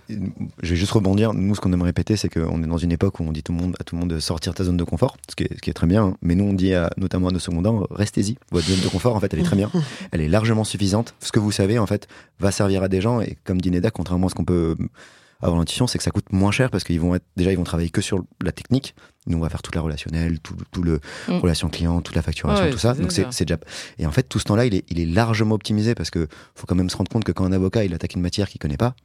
je 0.64 0.70
vais 0.70 0.76
juste 0.78 0.94
rebondir. 0.94 1.34
Nous, 1.34 1.54
ce 1.54 1.60
qu'on 1.60 1.74
aime 1.74 1.82
répéter, 1.82 2.16
c'est 2.16 2.30
qu'on 2.30 2.64
est 2.64 2.68
dans 2.68 2.78
une 2.78 2.94
époque 2.94 3.20
où 3.20 3.24
on 3.24 3.34
dit 3.34 3.44
tout 3.44 3.52
le 3.52 3.58
monde, 3.58 3.76
à 3.82 3.84
tout 3.84 3.96
le 3.96 4.00
monde 4.00 4.10
de 4.10 4.20
sortir 4.22 4.54
de 4.54 4.58
ta 4.58 4.64
zone 4.64 4.78
de 4.78 4.86
confort, 4.86 5.18
ce 5.30 5.36
qui 5.36 5.44
est, 5.44 5.54
ce 5.54 5.60
qui 5.60 5.70
est 5.70 5.74
très 5.74 5.88
bien. 5.88 6.06
Hein. 6.06 6.18
Mais 6.22 6.36
nous, 6.36 6.46
on 6.46 6.54
dit 6.54 6.74
à, 6.74 6.90
notamment 6.96 7.28
à 7.28 7.32
nos 7.32 7.40
secondaires, 7.40 7.74
restez-y. 7.92 8.38
Votre 8.52 8.68
zone 8.68 8.80
de 8.80 8.88
confort, 8.88 9.18
en 9.18 9.20
fait, 9.20 9.34
elle 9.34 9.42
est 9.42 9.44
très 9.44 9.58
bien. 9.58 9.70
Elle 10.14 10.22
est 10.22 10.30
largement 10.30 10.64
suffisante. 10.64 11.14
Ce 11.20 11.34
que 11.34 11.40
vous 11.40 11.52
savez, 11.52 11.78
en 11.78 11.88
fait, 11.88 12.08
va 12.40 12.52
servir 12.52 12.84
à 12.84 12.88
des 12.88 13.02
gens. 13.02 13.20
Et 13.20 13.38
comme 13.44 13.60
dit 13.60 13.70
Neda, 13.70 13.92
contrairement 13.92 14.28
à 14.28 14.30
ce 14.30 14.36
qu'on 14.36 14.46
peut 14.46 14.78
avoir 15.42 15.60
l'intuition, 15.60 15.88
c'est 15.88 15.98
que 15.98 16.04
ça 16.04 16.12
coûte 16.12 16.32
moins 16.32 16.52
cher 16.52 16.70
parce 16.70 16.84
qu'ils 16.84 17.00
vont 17.00 17.16
être, 17.16 17.26
déjà, 17.36 17.52
ils 17.52 17.58
vont 17.58 17.64
travailler 17.64 17.90
que 17.90 18.02
sur 18.02 18.24
la 18.42 18.52
technique. 18.52 18.96
Nous, 19.28 19.38
on 19.38 19.42
va 19.42 19.50
faire 19.50 19.62
toute 19.62 19.76
la 19.76 19.82
relationnelle, 19.82 20.40
tout, 20.40 20.56
tout 20.72 20.84
le 20.84 21.00
mm. 21.28 21.38
relation 21.40 21.70
client, 21.70 22.02
toute 22.02 22.16
la 22.16 22.22
facturation, 22.22 22.70
tout 22.72 22.78
ça. 22.78 22.94
Donc, 22.94 23.12
c'est 23.12 23.46
déjà. 23.46 23.60
Et 24.00 24.06
en 24.06 24.12
fait, 24.12 24.24
tout 24.24 24.40
ce 24.40 24.46
temps-là, 24.46 24.66
il 24.66 24.76
est, 24.76 24.86
il 24.90 25.00
est 25.00 25.06
largement 25.06 25.56
optimisé 25.56 25.96
parce 25.96 26.10
que 26.10 26.28
faut 26.56 26.66
quand 26.66 26.76
même 26.76 26.90
se 26.90 26.98
rendre 26.98 27.12
compte 27.12 27.24
que 27.24 27.32
quand 27.32 27.46
un 27.46 27.52
avocat, 27.52 27.84
il 27.84 27.94
attaque 27.94 28.16
une 28.16 28.22
matière 28.22 28.50
qu'il 28.50 28.60
connaît 28.60 28.78
pas, 28.78 28.96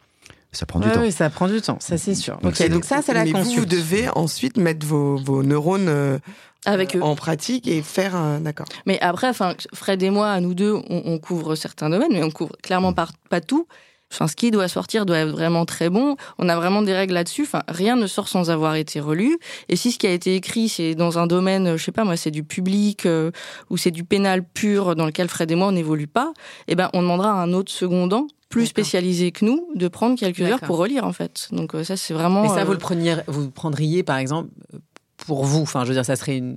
Ça 0.53 0.67
prend 0.67 0.81
du 0.81 0.91
temps. 0.91 1.01
Oui, 1.01 1.13
ça 1.13 1.29
prend 1.31 1.49
du 1.49 1.61
temps, 1.61 1.79
ça 1.81 1.99
c'est 1.99 2.15
sûr. 2.15 2.39
donc 2.39 2.57
ça, 2.57 3.03
c'est 3.03 3.15
la 3.15 3.25
consulte. 3.31 3.59
Vous 3.59 3.67
devez 3.67 4.09
ensuite 4.15 4.57
mettre 4.57 4.87
vos, 4.87 5.17
vos 5.17 5.43
neurones 5.43 6.21
avec 6.67 6.97
eux. 6.97 7.03
en 7.03 7.15
pratique 7.15 7.67
et 7.69 7.81
faire 7.81 8.15
un 8.15 8.41
d'accord. 8.41 8.67
Mais 8.85 9.01
après, 9.01 9.29
enfin, 9.29 9.55
Fred 9.73 10.03
et 10.03 10.11
moi, 10.11 10.41
nous 10.41 10.55
deux, 10.55 10.75
on, 10.91 11.19
couvre 11.19 11.55
certains 11.55 11.89
domaines, 11.89 12.13
mais 12.13 12.23
on 12.23 12.31
couvre 12.31 12.53
clairement 12.63 12.93
pas, 12.93 13.09
pas 13.31 13.41
tout. 13.41 13.67
Enfin, 14.13 14.29
ce 14.29 14.37
qui 14.37 14.51
doit 14.51 14.69
sortir 14.69 15.05
doit 15.05 15.19
être 15.19 15.31
vraiment 15.31 15.65
très 15.65 15.91
bon. 15.91 16.17
On 16.39 16.49
a 16.49 16.57
vraiment 16.57 16.83
des 16.83 16.95
règles 16.95 17.15
là-dessus. 17.15 17.43
Enfin, 17.43 17.63
rien 17.69 17.97
ne 17.97 18.07
sort 18.07 18.29
sans 18.29 18.51
avoir 18.51 18.77
été 18.77 19.01
relu. 19.01 19.39
Et 19.69 19.77
si 19.77 19.91
ce 19.91 19.99
qui 19.99 20.07
a 20.07 20.13
été 20.13 20.35
écrit, 20.35 20.69
c'est 20.69 20.95
dans 20.95 21.19
un 21.19 21.27
domaine, 21.27 21.77
je 21.77 21.85
sais 21.85 21.93
pas 21.93 22.05
moi, 22.05 22.17
c'est 22.17 22.31
du 22.31 22.45
public 22.45 23.05
euh, 23.07 23.31
ou 23.69 23.77
c'est 23.77 23.91
du 23.91 24.05
pénal 24.05 24.45
pur 24.45 24.95
dans 24.95 25.07
lequel 25.07 25.29
Fred 25.29 25.51
et 25.51 25.55
moi 25.55 25.69
on 25.69 25.73
n'évolue 25.73 26.07
pas, 26.07 26.33
eh 26.69 26.77
ben 26.77 26.89
on 26.93 27.03
demandera 27.03 27.33
à 27.33 27.43
un 27.43 27.53
autre 27.53 27.73
secondant 27.73 28.27
plus 28.49 28.67
spécialisé 28.67 29.33
que 29.33 29.45
nous 29.45 29.69
de 29.75 29.89
prendre 29.89 30.17
quelques 30.19 30.41
heures 30.41 30.61
pour 30.61 30.77
relire 30.77 31.05
en 31.05 31.13
fait. 31.13 31.49
Donc 31.51 31.75
euh, 31.75 31.83
ça 31.83 31.97
c'est 31.97 32.15
vraiment. 32.15 32.45
Et 32.45 32.49
ça 32.49 32.65
vous 32.65 32.73
le 32.73 32.79
preniez, 32.79 33.17
vous 33.27 33.51
prendriez 33.51 34.03
par 34.03 34.19
exemple 34.19 34.51
pour 35.17 35.45
vous 35.45 35.63
Enfin, 35.63 35.83
je 35.83 35.89
veux 35.89 35.95
dire, 35.95 36.05
ça 36.05 36.17
serait 36.17 36.37
une, 36.37 36.57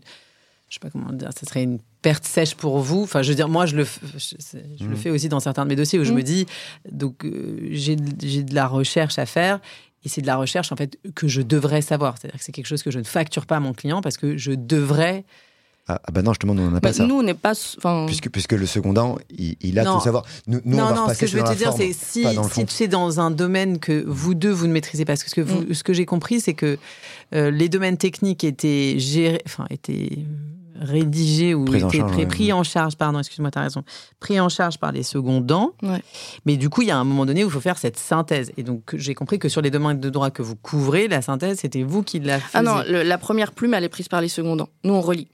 je 0.69 0.75
sais 0.75 0.79
pas 0.79 0.89
comment 0.89 1.11
dire, 1.11 1.29
ça 1.37 1.45
serait 1.47 1.63
une 1.63 1.79
perte 2.01 2.25
sèche 2.25 2.55
pour 2.55 2.79
vous. 2.79 3.03
Enfin, 3.03 3.21
je 3.21 3.29
veux 3.29 3.35
dire, 3.35 3.49
moi, 3.49 3.65
je 3.65 3.75
le, 3.75 3.85
je, 4.17 4.85
mmh. 4.85 4.95
fais 4.95 5.09
aussi 5.09 5.29
dans 5.29 5.39
certains 5.39 5.63
de 5.63 5.69
mes 5.69 5.75
dossiers 5.75 5.99
où 5.99 6.03
je 6.03 6.11
mmh. 6.11 6.15
me 6.15 6.23
dis, 6.23 6.45
donc, 6.91 7.25
euh, 7.25 7.67
j'ai 7.71 7.95
de 7.95 8.55
la 8.55 8.67
recherche 8.67 9.19
à 9.19 9.25
faire. 9.25 9.59
Et 10.05 10.09
c'est 10.09 10.21
de 10.21 10.27
la 10.27 10.37
recherche, 10.37 10.71
en 10.71 10.77
fait, 10.77 10.97
que 11.13 11.27
je 11.27 11.41
devrais 11.41 11.81
savoir. 11.81 12.17
C'est-à-dire 12.17 12.39
que 12.39 12.45
c'est 12.45 12.53
quelque 12.53 12.67
chose 12.67 12.83
que 12.83 12.91
je 12.91 12.99
ne 12.99 13.03
facture 13.03 13.45
pas 13.45 13.57
à 13.57 13.59
mon 13.59 13.73
client 13.73 14.01
parce 14.01 14.15
que 14.15 14.37
je 14.37 14.53
devrais 14.53 15.25
ah, 15.89 15.99
ah, 16.05 16.11
bah 16.11 16.21
non, 16.21 16.33
justement, 16.33 16.53
nous, 16.53 16.61
on 16.61 16.69
n'a 16.69 16.79
pas 16.79 16.89
bah, 16.89 16.93
ça. 16.93 17.07
Nous, 17.07 17.15
on 17.15 17.23
n'est 17.23 17.33
pas. 17.33 17.53
Puisque, 18.05 18.29
puisque 18.29 18.51
le 18.51 18.67
secondant, 18.67 19.17
il, 19.35 19.55
il 19.59 19.79
a 19.79 19.85
tout 19.85 19.99
savoir. 19.99 20.23
Nous, 20.45 20.61
nous 20.63 20.77
non, 20.77 20.83
on 20.83 20.89
va 20.89 20.95
non, 20.95 21.09
ce 21.09 21.17
que 21.17 21.25
je 21.25 21.35
veux 21.35 21.43
te 21.43 21.55
dire, 21.55 21.73
c'est 21.73 21.93
si, 21.93 22.23
si 22.51 22.65
tu 22.67 22.83
es 22.83 22.87
dans 22.87 23.19
un 23.19 23.31
domaine 23.31 23.79
que 23.79 24.03
vous 24.05 24.35
deux, 24.35 24.51
vous 24.51 24.67
ne 24.67 24.71
maîtrisez 24.71 25.03
pas. 25.03 25.13
Parce 25.13 25.33
que 25.33 25.41
vous, 25.41 25.61
mm. 25.61 25.73
ce 25.73 25.83
que 25.83 25.93
j'ai 25.93 26.05
compris, 26.05 26.41
c'est 26.41 26.53
que 26.53 26.77
euh, 27.33 27.49
les 27.49 27.69
domaines 27.69 27.97
techniques 27.97 28.43
étaient 28.43 28.99
gérés, 28.99 29.41
enfin, 29.47 29.65
étaient 29.71 30.19
rédigés 30.79 31.53
ou 31.53 31.65
pris 31.65 31.83
en 31.83 31.89
charge, 31.89 32.27
pris, 32.27 32.53
en 32.53 32.63
charge, 32.63 32.95
pardon, 32.95 33.19
excuse-moi, 33.19 33.51
tu 33.51 33.59
as 33.59 33.63
raison, 33.63 33.83
pris 34.19 34.39
en 34.39 34.49
charge 34.49 34.77
par 34.77 34.91
les 34.91 35.03
secondants. 35.03 35.73
Ouais. 35.83 36.01
Mais 36.45 36.57
du 36.57 36.69
coup, 36.69 36.81
il 36.81 36.87
y 36.87 36.91
a 36.91 36.97
un 36.97 37.03
moment 37.03 37.25
donné 37.25 37.43
où 37.43 37.47
il 37.47 37.51
faut 37.51 37.59
faire 37.59 37.77
cette 37.77 37.97
synthèse. 37.97 38.51
Et 38.57 38.63
donc, 38.63 38.95
j'ai 38.95 39.15
compris 39.15 39.39
que 39.39 39.49
sur 39.49 39.61
les 39.61 39.71
domaines 39.71 39.99
de 39.99 40.09
droit 40.09 40.31
que 40.31 40.41
vous 40.41 40.55
couvrez, 40.55 41.07
la 41.07 41.21
synthèse, 41.21 41.59
c'était 41.59 41.83
vous 41.83 42.03
qui 42.03 42.19
la 42.19 42.39
faisiez. 42.39 42.51
Ah 42.53 42.61
non, 42.61 42.83
la 42.87 43.17
première 43.17 43.51
plume, 43.51 43.73
elle 43.73 43.83
est 43.83 43.89
prise 43.89 44.07
par 44.07 44.21
les 44.21 44.29
secondants. 44.29 44.69
Nous, 44.83 44.93
on 44.93 45.01
relit. 45.01 45.27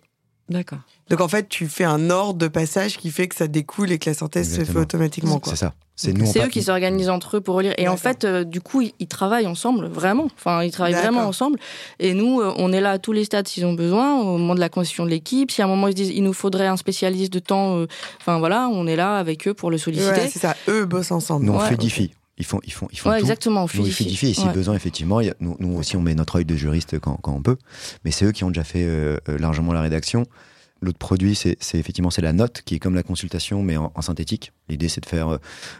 D'accord. 0.49 0.79
Donc 1.09 1.21
en 1.21 1.27
fait, 1.27 1.49
tu 1.49 1.67
fais 1.67 1.83
un 1.83 2.09
ordre 2.09 2.39
de 2.39 2.47
passage 2.47 2.97
qui 2.97 3.11
fait 3.11 3.27
que 3.27 3.35
ça 3.35 3.47
découle 3.47 3.91
et 3.91 3.99
que 3.99 4.09
la 4.09 4.13
synthèse 4.13 4.55
se 4.55 4.63
fait 4.63 4.79
automatiquement. 4.79 5.41
C'est 5.43 5.55
ça. 5.55 5.73
C'est 5.95 6.13
eux 6.13 6.49
qui 6.49 6.61
s'organisent 6.61 7.09
entre 7.09 7.37
eux 7.37 7.41
pour 7.41 7.55
relire. 7.55 7.73
Et 7.77 7.87
en 7.87 7.95
fait, 7.95 8.25
euh, 8.25 8.43
du 8.43 8.59
coup, 8.59 8.81
ils, 8.81 9.07
travaillent 9.07 9.47
ensemble, 9.47 9.87
vraiment. 9.87 10.27
Enfin, 10.37 10.61
ils 10.63 10.71
travaillent 10.71 10.93
vraiment 10.93 11.21
ensemble. 11.21 11.57
Et 11.99 12.13
nous, 12.13 12.41
euh, 12.41 12.53
on 12.57 12.73
est 12.73 12.81
là 12.81 12.91
à 12.91 12.99
tous 12.99 13.13
les 13.13 13.23
stades 13.23 13.47
s'ils 13.47 13.65
ont 13.65 13.73
besoin, 13.73 14.19
au 14.19 14.37
moment 14.37 14.55
de 14.55 14.59
la 14.59 14.69
constitution 14.69 15.05
de 15.05 15.09
l'équipe. 15.09 15.51
Si 15.51 15.61
à 15.61 15.65
un 15.65 15.67
moment 15.69 15.87
ils 15.87 15.91
se 15.91 15.95
disent 15.95 16.11
il 16.13 16.23
nous 16.23 16.33
faudrait 16.33 16.67
un 16.67 16.77
spécialiste 16.77 17.31
de 17.31 17.39
temps, 17.39 17.77
euh, 17.77 17.87
enfin 18.19 18.39
voilà, 18.39 18.67
on 18.71 18.87
est 18.87 18.97
là 18.97 19.17
avec 19.17 19.47
eux 19.47 19.53
pour 19.53 19.71
le 19.71 19.77
solliciter. 19.77 20.27
c'est 20.27 20.39
ça. 20.39 20.55
Eux 20.67 20.85
bossent 20.85 21.11
ensemble. 21.11 21.45
Nous, 21.45 21.53
on 21.53 21.59
fluidifie. 21.59 22.11
Ils 22.37 22.45
font, 22.45 22.59
ils 22.65 22.73
font, 22.73 22.87
ils 22.91 22.99
font 22.99 23.11
ouais, 23.11 23.19
exactement, 23.19 23.63
on 23.63 23.67
fluidifie. 23.67 24.27
Et 24.27 24.33
si 24.33 24.47
besoin, 24.49 24.75
effectivement, 24.75 25.21
nous, 25.39 25.55
nous, 25.59 25.77
aussi, 25.77 25.95
on 25.95 26.01
met 26.01 26.15
notre 26.15 26.37
œil 26.37 26.45
de 26.45 26.55
juriste 26.55 26.99
quand, 26.99 27.15
quand 27.15 27.33
on 27.33 27.41
peut. 27.41 27.57
Mais 28.03 28.11
c'est 28.11 28.25
eux 28.25 28.33
qui 28.33 28.43
ont 28.43 28.49
déjà 28.49 28.65
fait 28.65 28.85
largement 29.27 29.71
la 29.71 29.81
rédaction. 29.81 30.25
L'autre 30.81 30.97
produit, 30.97 31.35
c'est 31.35 31.57
effectivement 31.73 32.09
c'est 32.09 32.21
la 32.21 32.33
note 32.33 32.61
qui 32.65 32.75
est 32.75 32.79
comme 32.79 32.95
la 32.95 33.03
consultation 33.03 33.63
mais 33.63 33.77
en, 33.77 33.91
synthétique. 34.01 34.51
L'idée 34.67 34.89
c'est 34.89 35.01
de 35.01 35.05
faire 35.05 35.29
euh, 35.29 35.37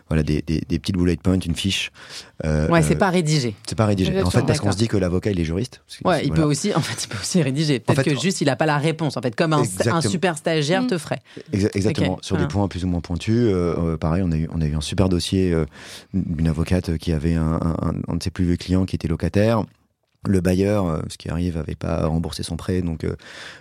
voilà 0.08 0.24
des, 0.24 0.42
des, 0.42 0.62
des, 0.62 0.80
petites 0.80 0.96
bullet 0.96 1.18
points, 1.18 1.38
une 1.38 1.56
fiche. 1.56 1.92
Euh, 2.46 2.70
ouais, 2.70 2.82
c'est 2.82 2.96
pas 2.96 3.10
rédigé. 3.10 3.56
C'est 3.68 3.78
pas 3.78 3.86
rédigé. 3.86 4.22
En 4.22 4.30
fait, 4.30 4.44
parce 4.44 4.62
qu'on 4.62 4.72
se 4.72 4.78
dit 4.78 4.88
que 4.88 4.96
l'avocat 4.96 5.32
il 5.32 5.40
est 5.40 5.44
juriste. 5.44 5.82
ouais, 6.06 6.26
il 6.26 6.32
peut 6.32 6.44
aussi, 6.44 6.74
en 6.74 6.80
fait, 6.80 7.04
il 7.04 7.08
peut 7.10 7.18
aussi 7.20 7.42
rédiger. 7.42 7.80
Peut-être 7.80 8.04
que 8.04 8.20
juste 8.20 8.40
il 8.40 8.50
a 8.50 8.56
pas 8.56 8.66
la 8.66 8.78
réponse. 8.78 9.18
En 9.18 9.22
fait, 9.22 9.36
comme 9.36 9.54
un, 9.54 9.64
un 9.86 10.02
super 10.02 10.38
stagiaire 10.38 10.88
te 10.88 10.98
ferait. 10.98 11.22
exactement. 11.52 12.18
Sur 12.22 12.38
des 12.38 12.48
points 12.48 12.68
plus 12.70 12.86
ou 12.86 12.88
moins 12.88 13.02
pointus. 13.02 13.36
Euh, 13.38 13.98
pareil, 13.98 14.24
on 14.26 14.32
a 14.32 14.38
eu 14.38 14.48
on 14.54 14.62
a 14.62 14.66
eu 14.66 14.76
un 14.76 14.82
super 14.82 15.10
dossier 15.10 15.54
d'une 16.14 16.48
avocate 16.48 16.98
qui 16.98 17.12
avait 17.12 17.36
un, 17.36 17.60
un, 17.82 17.94
un 18.08 18.16
de 18.16 18.24
ses 18.24 18.32
plus 18.32 18.46
vieux 18.46 18.58
clients 18.58 18.86
qui 18.86 18.96
était 18.96 19.10
locataire 19.10 19.66
le 20.28 20.42
bailleur, 20.42 20.88
euh, 20.88 21.02
ce 21.10 21.18
qui 21.18 21.30
arrive, 21.30 21.58
n'avait 21.58 21.76
pas 21.76 22.08
remboursé 22.08 22.44
son 22.44 22.58
prêt, 22.58 22.82
donc 22.82 23.04
euh, 23.04 23.16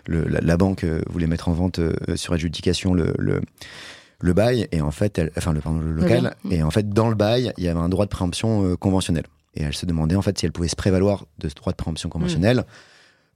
la, 0.06 0.56
banque 0.56 0.84
euh, 0.84 1.00
voulait 1.08 1.26
mettre 1.26 1.48
en 1.48 1.52
vente 1.52 1.80
sur 2.16 2.32
adjudication 2.32 2.94
le, 2.94 3.14
le, 3.18 4.32
bail 4.32 4.68
et 4.72 4.80
en 4.80 4.90
fait, 4.90 5.20
enfin 5.36 5.52
le, 5.52 5.60
pardon, 5.60 5.80
le 5.80 5.92
local, 5.92 6.34
et 6.50 6.62
en 6.62 6.70
fait 6.70 6.88
dans 6.88 7.08
le 7.08 7.14
bail, 7.14 7.52
il 7.58 7.64
y 7.64 7.68
avait 7.68 7.80
un 7.80 7.88
droit 7.88 8.06
de 8.06 8.10
préemption 8.10 8.76
conventionnel. 8.76 9.24
Et 9.54 9.62
elle 9.62 9.74
se 9.74 9.86
demandait 9.86 10.16
en 10.16 10.22
fait 10.22 10.36
si 10.38 10.46
elle 10.46 10.52
pouvait 10.52 10.68
se 10.68 10.76
prévaloir 10.76 11.26
de 11.38 11.48
ce 11.48 11.54
droit 11.54 11.72
de 11.72 11.76
préemption 11.76 12.08
conventionnel 12.08 12.64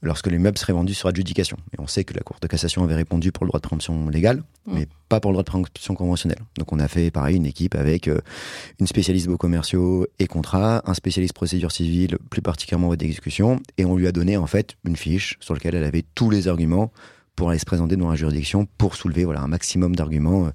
lorsque 0.03 0.29
l'immeuble 0.29 0.59
serait 0.59 0.73
vendu 0.73 0.95
sur 0.95 1.09
adjudication. 1.09 1.57
Et 1.73 1.81
on 1.81 1.87
sait 1.87 2.05
que 2.05 2.15
la 2.15 2.21
Cour 2.21 2.37
de 2.41 2.47
cassation 2.47 2.85
avait 2.85 2.95
répondu 2.95 3.33
pour 3.33 3.45
le 3.45 3.49
droit 3.49 3.59
de 3.59 3.67
préemption 3.67 4.09
légal, 4.09 4.39
mm. 4.67 4.75
mais 4.75 4.89
pas 5.09 5.21
pour 5.21 5.31
le 5.31 5.35
droit 5.35 5.43
de 5.43 5.49
préemption 5.49 5.95
conventionnel. 5.95 6.39
Donc 6.57 6.73
on 6.73 6.79
a 6.79 6.89
fait 6.89 7.11
pareil 7.11 7.37
une 7.37 7.47
équipe 7.47 7.75
avec 7.75 8.09
euh, 8.09 8.21
une 8.79 8.87
spécialiste 8.87 9.27
beaux 9.27 9.37
commerciaux 9.37 10.07
et 10.19 10.27
contrats, 10.27 10.83
un 10.87 10.95
spécialiste 10.95 11.35
procédure 11.35 11.73
civile, 11.73 12.19
plus 12.31 12.43
particulièrement 12.43 12.95
d'exécution, 12.95 13.61
et 13.77 13.85
on 13.85 13.97
lui 13.97 14.07
a 14.07 14.13
donné 14.13 14.37
en 14.37 14.47
fait 14.47 14.77
une 14.85 14.97
fiche 14.97 15.37
sur 15.41 15.55
laquelle 15.55 15.75
elle 15.75 15.85
avait 15.85 16.05
tous 16.15 16.31
les 16.31 16.49
arguments 16.49 16.93
pour 17.35 17.51
aller 17.51 17.59
se 17.59 17.67
présenter 17.67 17.97
devant 17.97 18.11
la 18.11 18.17
juridiction 18.17 18.67
pour 18.79 18.97
soulever 18.97 19.25
voilà 19.25 19.41
un 19.41 19.49
maximum 19.49 19.95
d'arguments 19.95 20.47
euh, 20.47 20.51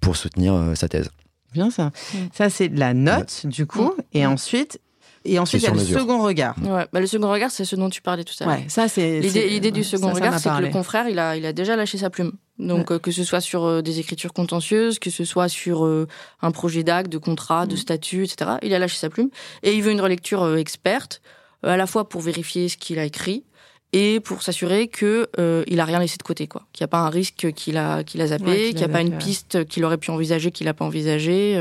pour 0.00 0.16
soutenir 0.16 0.54
euh, 0.54 0.74
sa 0.74 0.88
thèse. 0.88 1.10
Bien 1.52 1.70
ça. 1.70 1.86
Mm. 2.14 2.18
Ça 2.32 2.50
c'est 2.50 2.68
la 2.68 2.94
note 2.94 3.46
du 3.46 3.66
coup, 3.66 3.92
mm. 3.96 4.02
et 4.12 4.26
ensuite 4.26 4.80
et 5.24 5.38
ensuite, 5.38 5.62
il 5.62 5.66
y 5.66 5.68
a 5.68 5.74
le 5.74 5.80
second 5.80 6.22
regard. 6.22 6.56
Ouais, 6.62 6.86
bah, 6.92 7.00
le 7.00 7.06
second 7.06 7.30
regard, 7.30 7.50
c'est 7.50 7.66
ce 7.66 7.76
dont 7.76 7.90
tu 7.90 8.00
parlais 8.00 8.24
tout 8.24 8.32
à 8.40 8.46
l'heure. 8.46 8.56
Ouais, 8.56 8.64
ça, 8.68 8.88
c'est 8.88 9.20
l'idée 9.20 9.70
du 9.70 9.84
second 9.84 10.12
regard, 10.12 10.38
c'est 10.38 10.48
que 10.48 10.62
le 10.62 10.70
confrère, 10.70 11.08
il 11.08 11.18
a, 11.18 11.36
il 11.36 11.44
a 11.44 11.52
déjà 11.52 11.76
lâché 11.76 11.98
sa 11.98 12.10
plume. 12.10 12.32
Donc, 12.58 12.90
euh, 12.90 12.98
que 12.98 13.10
ce 13.10 13.24
soit 13.24 13.40
sur 13.40 13.64
euh, 13.64 13.82
des 13.82 14.00
écritures 14.00 14.34
contentieuses, 14.34 14.98
que 14.98 15.08
ce 15.08 15.24
soit 15.24 15.48
sur 15.48 15.86
euh, 15.86 16.06
un 16.42 16.50
projet 16.50 16.84
d'acte, 16.84 17.10
de 17.10 17.16
contrat, 17.16 17.66
de 17.66 17.74
mm. 17.74 17.78
statut, 17.78 18.24
etc. 18.24 18.52
Il 18.62 18.74
a 18.74 18.78
lâché 18.78 18.96
sa 18.96 19.08
plume 19.08 19.30
et 19.62 19.74
il 19.74 19.82
veut 19.82 19.92
une 19.92 20.00
relecture 20.00 20.56
experte, 20.56 21.22
à 21.62 21.76
la 21.76 21.86
fois 21.86 22.08
pour 22.08 22.20
vérifier 22.20 22.68
ce 22.68 22.76
qu'il 22.76 22.98
a 22.98 23.04
écrit 23.04 23.44
et 23.92 24.20
pour 24.20 24.42
s'assurer 24.42 24.88
que 24.88 25.28
il 25.66 25.80
a 25.80 25.84
rien 25.84 25.98
laissé 25.98 26.16
de 26.16 26.22
côté, 26.22 26.46
quoi. 26.46 26.66
Qu'il 26.72 26.84
n'y 26.84 26.86
a 26.86 26.88
pas 26.88 27.00
un 27.00 27.10
risque 27.10 27.52
qu'il 27.52 27.76
a, 27.76 28.04
qu'il 28.04 28.20
a 28.20 28.28
zappé, 28.28 28.68
qu'il 28.68 28.76
n'y 28.76 28.84
a 28.84 28.88
pas 28.88 29.00
une 29.00 29.18
piste 29.18 29.64
qu'il 29.66 29.84
aurait 29.84 29.98
pu 29.98 30.10
envisager, 30.10 30.50
qu'il 30.50 30.66
n'a 30.66 30.74
pas 30.74 30.84
envisagé, 30.84 31.56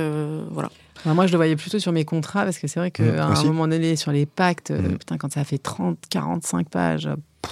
voilà 0.51 0.69
moi, 1.05 1.27
je 1.27 1.31
le 1.31 1.37
voyais 1.37 1.55
plutôt 1.55 1.79
sur 1.79 1.91
mes 1.91 2.05
contrats, 2.05 2.43
parce 2.43 2.59
que 2.59 2.67
c'est 2.67 2.79
vrai 2.79 2.91
qu'à 2.91 3.03
mmh, 3.03 3.35
un 3.35 3.43
moment 3.43 3.67
donné, 3.67 3.95
sur 3.95 4.11
les 4.11 4.25
pactes, 4.25 4.71
mmh. 4.71 4.97
putain, 4.97 5.17
quand 5.17 5.33
ça 5.33 5.43
fait 5.43 5.57
30, 5.57 5.97
45 6.09 6.69
pages. 6.69 7.09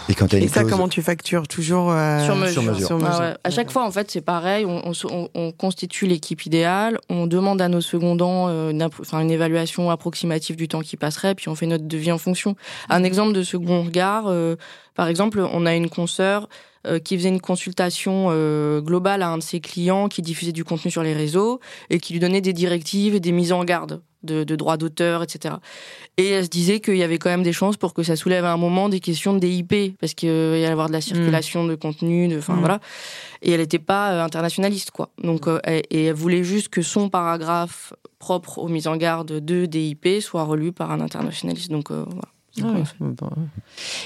Et, 0.09 0.15
quand 0.15 0.33
et 0.33 0.47
ça, 0.47 0.63
comment 0.63 0.87
tu 0.87 1.01
factures 1.01 1.47
Toujours 1.47 1.91
euh, 1.91 2.23
sur 2.23 2.35
mesure. 2.35 2.99
Ah 3.05 3.37
à 3.43 3.49
chaque 3.49 3.71
fois, 3.71 3.85
en 3.85 3.91
fait, 3.91 4.11
c'est 4.11 4.21
pareil. 4.21 4.65
On, 4.65 4.91
on, 5.33 5.51
constitue 5.51 6.07
l'équipe 6.07 6.45
idéale, 6.45 6.99
on 7.09 7.25
demande 7.25 7.61
à 7.61 7.69
nos 7.69 7.81
secondants 7.81 8.47
euh, 8.49 8.71
une, 8.71 8.83
enfin, 8.83 9.21
une 9.21 9.31
évaluation 9.31 9.89
approximative 9.89 10.55
du 10.55 10.67
temps 10.67 10.81
qui 10.81 10.97
passerait, 10.97 11.35
puis 11.35 11.49
on 11.49 11.55
fait 11.55 11.67
notre 11.67 11.85
devis 11.85 12.11
en 12.11 12.17
fonction. 12.17 12.55
Un 12.89 13.03
exemple 13.03 13.33
de 13.33 13.43
second 13.43 13.83
regard, 13.83 14.27
euh, 14.27 14.55
par 14.95 15.07
exemple, 15.07 15.39
on 15.39 15.65
a 15.65 15.75
une 15.75 15.89
consoeur 15.89 16.47
euh, 16.87 16.99
qui 16.99 17.17
faisait 17.17 17.29
une 17.29 17.41
consultation 17.41 18.27
euh, 18.29 18.81
globale 18.81 19.21
à 19.21 19.29
un 19.29 19.37
de 19.37 19.43
ses 19.43 19.59
clients 19.59 20.07
qui 20.07 20.21
diffusait 20.21 20.51
du 20.51 20.63
contenu 20.63 20.89
sur 20.89 21.03
les 21.03 21.13
réseaux 21.13 21.59
et 21.89 21.99
qui 21.99 22.13
lui 22.13 22.19
donnait 22.19 22.39
des 22.39 22.53
directives 22.53 23.15
et 23.15 23.19
des 23.19 23.31
mises 23.31 23.51
en 23.51 23.63
garde 23.63 24.01
de, 24.23 24.43
de 24.43 24.55
droits 24.55 24.77
d'auteur, 24.77 25.23
etc. 25.23 25.55
Et 26.17 26.27
elle 26.29 26.45
se 26.45 26.49
disait 26.49 26.79
qu'il 26.79 26.97
y 26.97 27.03
avait 27.03 27.17
quand 27.17 27.29
même 27.29 27.43
des 27.43 27.53
chances 27.53 27.77
pour 27.77 27.93
que 27.93 28.03
ça 28.03 28.15
soulève 28.15 28.45
à 28.45 28.51
un 28.51 28.57
moment 28.57 28.89
des 28.89 28.99
questions 28.99 29.33
de 29.33 29.39
DIP, 29.39 29.97
parce 29.99 30.13
qu'il 30.13 30.29
y 30.29 30.31
allait 30.31 30.65
avoir 30.65 30.87
de 30.87 30.93
la 30.93 31.01
circulation 31.01 31.65
de 31.65 31.75
contenu, 31.75 32.27
de, 32.27 32.37
enfin 32.37 32.55
mm. 32.55 32.59
voilà. 32.59 32.79
Et 33.41 33.51
elle 33.51 33.61
n'était 33.61 33.79
pas 33.79 34.11
euh, 34.11 34.23
internationaliste, 34.23 34.91
quoi. 34.91 35.09
Donc, 35.23 35.47
et 35.67 36.05
elle 36.05 36.13
voulait 36.13 36.43
juste 36.43 36.69
que 36.69 36.81
son 36.81 37.09
paragraphe 37.09 37.93
propre 38.19 38.57
aux 38.59 38.67
mises 38.67 38.87
en 38.87 38.97
garde 38.97 39.31
de 39.31 39.65
DIP 39.65 40.21
soit 40.21 40.43
relu 40.43 40.71
par 40.71 40.91
un 40.91 41.01
internationaliste. 41.01 41.69
Donc 41.71 41.91
voilà. 41.91 42.27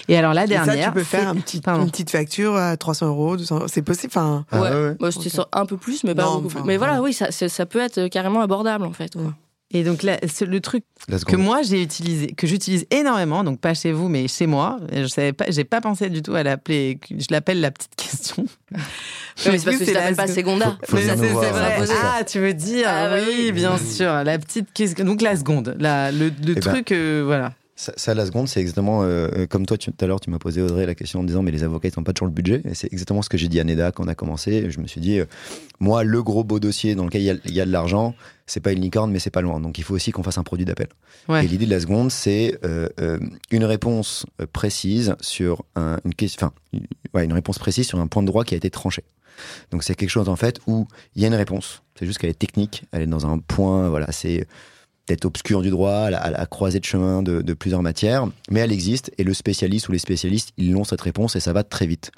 Et 0.08 0.18
alors 0.18 0.34
la 0.34 0.48
dernière, 0.48 0.84
ça, 0.84 0.90
tu 0.90 0.92
peux 0.92 1.04
faire 1.04 1.28
un 1.28 1.36
petit, 1.36 1.62
une 1.66 1.90
petite 1.90 2.10
facture 2.10 2.56
à 2.56 2.78
300 2.78 3.08
euros, 3.08 3.38
c'est 3.68 3.82
possible. 3.82 4.12
Enfin, 4.16 4.46
ah 4.52 4.62
ouais, 4.62 5.12
c'était 5.12 5.38
un 5.52 5.66
peu 5.66 5.78
plus, 5.78 6.04
mais 6.04 6.16
pas 6.16 6.38
beaucoup. 6.38 6.64
mais 6.66 6.78
voilà, 6.78 7.02
oui, 7.02 7.14
ça, 7.14 7.32
ça, 7.32 7.66
peut 7.66 7.80
être 7.80 8.08
carrément 8.08 8.42
abordable 8.42 8.86
en 8.86 8.94
fait. 8.94 9.16
Et 9.74 9.84
donc 9.84 10.04
le 10.04 10.60
truc 10.60 10.84
que 11.28 11.36
moi 11.38 11.62
j'ai 11.62 11.82
utilisé, 11.82 12.28
que 12.34 12.46
j'utilise 12.46 12.86
énormément, 12.92 13.44
donc 13.44 13.62
pas 13.62 13.74
chez 13.74 13.94
vous 13.94 14.10
mais 14.10 14.28
chez 14.28 14.46
moi, 14.46 14.80
je 14.94 15.08
savais 15.08 15.32
pas, 15.32 15.46
j'ai 15.48 15.64
pas 15.64 15.80
pensé 15.80 16.10
du 16.10 16.22
tout 16.22 16.36
à 16.36 16.44
l'appeler, 16.44 17.00
je 17.10 17.28
l'appelle 17.32 17.62
la 17.62 17.72
petite 17.72 17.96
question. 17.96 18.46
mais 18.72 19.58
c'est 19.58 19.64
parce 19.64 19.78
que 19.78 19.86
je 19.86 19.92
l'appelle 19.92 20.16
pas 20.16 20.28
Seconda. 20.28 20.78
Ah, 22.04 22.24
tu 22.26 22.40
veux 22.40 22.54
dire 22.54 22.88
ah, 22.90 23.16
oui, 23.28 23.54
bien 23.54 23.78
sûr, 23.78 24.12
la 24.24 24.38
petite 24.38 24.74
question. 24.74 25.06
Donc 25.06 25.22
la 25.22 25.38
seconde, 25.38 25.76
la, 25.80 26.12
le, 26.12 26.26
le 26.26 26.32
eh 26.50 26.54
ben, 26.54 26.60
truc, 26.60 26.92
euh, 26.92 27.24
voilà. 27.26 27.54
Ça, 27.76 28.14
la 28.14 28.26
seconde, 28.28 28.48
c'est 28.48 28.60
exactement 28.60 29.02
euh, 29.02 29.28
euh, 29.36 29.48
comme 29.48 29.66
toi 29.66 29.76
tout 29.76 29.94
à 30.00 30.06
l'heure, 30.06 30.20
tu 30.20 30.30
m'as 30.30 30.38
posé 30.38 30.62
Audrey 30.62 30.86
la 30.86 30.94
question 30.94 31.22
en 31.22 31.24
disant 31.24 31.42
mais 31.42 31.50
les 31.50 31.64
avocats 31.64 31.88
ils 31.88 31.98
n'ont 31.98 32.04
pas 32.04 32.14
toujours 32.14 32.28
le 32.28 32.34
budget. 32.34 32.62
Et 32.66 32.76
c'est 32.76 32.92
exactement 32.94 33.24
ce 33.24 33.30
que 33.30 33.38
j'ai 33.38 33.48
dit 33.48 33.60
à 33.60 33.64
Neda 33.64 33.92
quand 33.92 34.04
on 34.04 34.08
a 34.08 34.14
commencé. 34.14 34.70
Je 34.70 34.80
me 34.80 34.88
suis 34.88 35.02
dit, 35.02 35.20
euh, 35.20 35.26
moi, 35.80 36.04
le 36.04 36.22
gros 36.22 36.44
beau 36.44 36.60
dossier 36.60 36.94
dans 36.94 37.06
lequel 37.06 37.22
il 37.22 37.54
y, 37.54 37.62
a 37.62 37.66
de 37.66 37.72
l'argent, 37.72 38.14
c'est 38.46 38.60
pas 38.60 38.72
une 38.72 38.82
licorne, 38.82 39.12
mais 39.12 39.18
c'est 39.18 39.32
pas 39.32 39.42
loin. 39.42 39.60
Donc 39.60 39.80
il 39.80 39.84
faut 39.84 39.96
aussi 39.96 40.12
qu'on 40.12 40.22
fasse 40.22 40.38
un 40.38 40.44
produit 40.44 40.66
d'appel. 40.66 40.90
Et 41.30 41.48
l'idée 41.48 41.66
de 41.66 41.72
la 41.72 41.80
seconde, 41.80 42.12
c'est 42.12 42.60
une 43.52 43.64
réponse 43.64 44.26
précise 44.54 45.16
sur 45.22 45.64
une 45.76 46.14
question, 46.16 46.48
enfin, 46.48 46.54
ouais, 47.14 47.26
une 47.26 47.34
réponse 47.34 47.58
précise 47.58 47.88
sur 47.88 48.00
un 48.00 48.08
point 48.08 48.22
de 48.22 48.28
droit 48.28 48.44
qui 48.44 48.54
a 48.54 48.58
été 48.58 48.70
tranché. 48.70 49.04
Donc 49.72 49.84
c'est 49.84 49.96
quelque 49.96 50.10
chose 50.10 50.30
en 50.30 50.36
fait 50.36 50.60
où 50.68 50.88
il 51.16 51.22
y 51.22 51.26
a 51.26 51.28
une 51.28 51.36
réponse. 51.36 51.84
C'est 51.98 52.06
juste 52.06 52.20
qu'elle 52.20 52.30
est 52.30 52.38
technique, 52.38 52.84
elle 52.92 53.02
est 53.02 53.08
dans 53.08 53.26
un 53.26 53.40
point, 53.40 53.90
voilà, 53.90 54.12
c'est 54.12 54.48
peut-être 55.06 55.26
obscure 55.26 55.62
du 55.62 55.70
droit, 55.70 55.94
à 55.94 56.30
la, 56.30 56.46
croisée 56.46 56.80
de 56.80 56.86
chemin 56.86 57.24
de, 57.24 57.42
de, 57.42 57.54
plusieurs 57.54 57.82
matières, 57.82 58.28
mais 58.50 58.60
elle 58.62 58.72
existe 58.72 59.12
et 59.18 59.24
le 59.24 59.34
spécialiste 59.34 59.90
ou 59.90 59.92
les 59.92 60.00
spécialistes, 60.00 60.52
ils 60.58 60.76
ont 60.76 60.84
cette 60.84 61.02
réponse 61.02 61.36
et 61.36 61.40
ça 61.40 61.54
va 61.54 61.64
très 61.64 61.88
vite. 61.88 62.12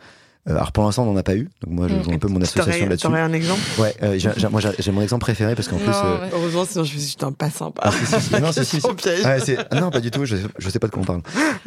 Euh, 0.50 0.56
alors 0.56 0.74
pour 0.74 0.84
l'instant 0.84 1.04
on 1.04 1.14
n'en 1.14 1.18
a 1.18 1.24
pas 1.24 1.36
eu, 1.36 1.50
donc 1.62 1.74
moi 1.74 1.88
je 1.88 2.04
joue 2.04 2.12
un 2.12 2.18
peu 2.18 2.28
mon 2.28 2.42
association 2.42 2.86
là-dessus. 2.88 3.08
T'aurais 3.08 3.22
un 3.22 3.32
exemple? 3.32 3.62
Ouais, 3.80 3.96
euh, 4.04 4.20
moi 4.52 4.60
j'ai 4.78 4.92
mon 4.92 5.02
exemple 5.02 5.22
préféré 5.22 5.56
parce 5.56 5.70
qu'en 5.70 5.78
plus. 5.78 5.88
Euh... 5.88 6.28
Heureusement 6.34 6.66
sinon 6.66 6.84
je 6.84 6.94
me 6.96 7.00
suis 7.00 7.16
dit 7.16 7.34
pas 7.38 7.50
sympa. 7.50 7.82
Ah, 7.86 8.40
non, 8.42 8.52
si, 8.52 8.66
si, 8.66 8.82
ah, 8.84 9.76
non, 9.80 9.90
pas 9.90 10.02
du 10.02 10.12
tout. 10.12 10.26
Je, 10.26 10.36
je 10.58 10.70
sais 10.70 10.80
pas 10.80 10.88
de 10.88 10.92
quoi 10.92 11.02
on 11.02 11.06
parle. 11.06 11.22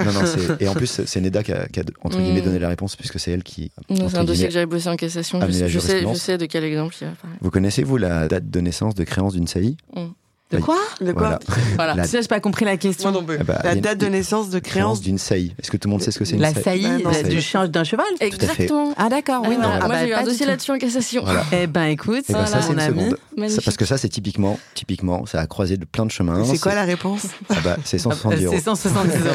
Non, 0.04 0.12
non, 0.12 0.20
et 0.60 0.68
en 0.68 0.74
plus 0.74 1.00
c'est 1.06 1.20
Neda 1.22 1.42
qui 1.42 1.52
a, 1.52 1.68
qui 1.68 1.80
a 1.80 1.84
entre 2.02 2.18
guillemets 2.18 2.42
mm. 2.42 2.44
donné 2.44 2.58
la 2.58 2.68
réponse 2.68 2.96
puisque 2.96 3.18
c'est 3.18 3.30
elle 3.30 3.42
qui. 3.44 3.72
C'est 3.88 4.18
un 4.18 4.24
dossier 4.24 4.48
que 4.48 4.52
j'avais 4.52 4.66
bossé 4.66 4.90
en 4.90 4.96
cassation. 4.96 5.40
Je, 5.40 5.68
je, 5.68 5.78
sais, 5.78 6.02
je 6.02 6.14
sais 6.14 6.36
de 6.36 6.44
quel 6.44 6.64
exemple 6.64 6.94
il 7.00 7.04
y 7.04 7.06
a. 7.06 7.14
Vous 7.40 7.50
connaissez 7.50 7.82
vous 7.82 7.96
la 7.96 8.28
date 8.28 8.50
de 8.50 8.60
naissance 8.60 8.94
de 8.94 9.04
créance 9.04 9.32
d'une 9.32 9.46
saillie? 9.46 9.78
Mm. 9.94 10.08
De 10.50 10.58
quoi? 10.58 10.78
De 11.00 11.12
quoi? 11.12 11.40
Voilà. 11.74 11.94
La... 11.94 12.04
Ça, 12.04 12.20
j'ai 12.20 12.28
pas 12.28 12.38
compris 12.38 12.64
la 12.64 12.76
question. 12.76 13.10
Moi 13.10 13.20
non 13.20 13.26
plus. 13.26 13.36
Eh 13.40 13.44
ben, 13.44 13.58
la 13.64 13.74
date 13.74 13.98
de 13.98 14.06
naissance 14.06 14.48
de 14.48 14.60
créance 14.60 15.00
d'une 15.00 15.18
saillie. 15.18 15.54
Est-ce 15.60 15.70
que 15.70 15.76
tout 15.76 15.88
le 15.88 15.92
monde 15.92 16.02
sait 16.02 16.12
ce 16.12 16.18
que 16.18 16.24
c'est 16.24 16.36
une 16.36 16.40
La 16.40 16.54
saillie 16.54 17.02
bah, 17.02 17.22
du 17.24 17.40
chien 17.40 17.66
d'un 17.66 17.82
cheval 17.82 18.06
Exactement. 18.20 18.94
Ah 18.96 19.08
d'accord, 19.08 19.42
oui. 19.46 19.56
Non, 19.56 19.68
Moi, 19.68 19.98
j'ai 19.98 20.10
eu 20.10 20.14
un 20.14 20.22
dossier 20.22 20.46
là-dessus 20.46 20.70
en 20.70 20.78
cassation. 20.78 21.24
Eh 21.52 21.66
ben, 21.66 21.86
écoute, 21.86 22.24
eh 22.28 22.32
ben, 22.32 22.46
ça, 22.46 22.62
c'est 22.62 22.72
une 22.72 22.80
seconde. 22.80 23.16
Parce 23.64 23.76
que 23.76 23.84
ça, 23.84 23.98
c'est 23.98 24.08
typiquement, 24.08 24.58
typiquement, 24.74 25.26
ça 25.26 25.40
a 25.40 25.46
croisé 25.46 25.76
de 25.76 25.84
plein 25.84 26.06
de 26.06 26.10
chemins. 26.10 26.44
C'est 26.44 26.58
quoi 26.58 26.74
la 26.74 26.84
réponse? 26.84 27.26
Ah 27.50 27.56
bah, 27.64 27.76
C'est 27.84 27.98
170 28.06 28.44
euros. 28.44 28.54
C'est 28.56 28.64
170 28.64 29.16
euros. 29.16 29.34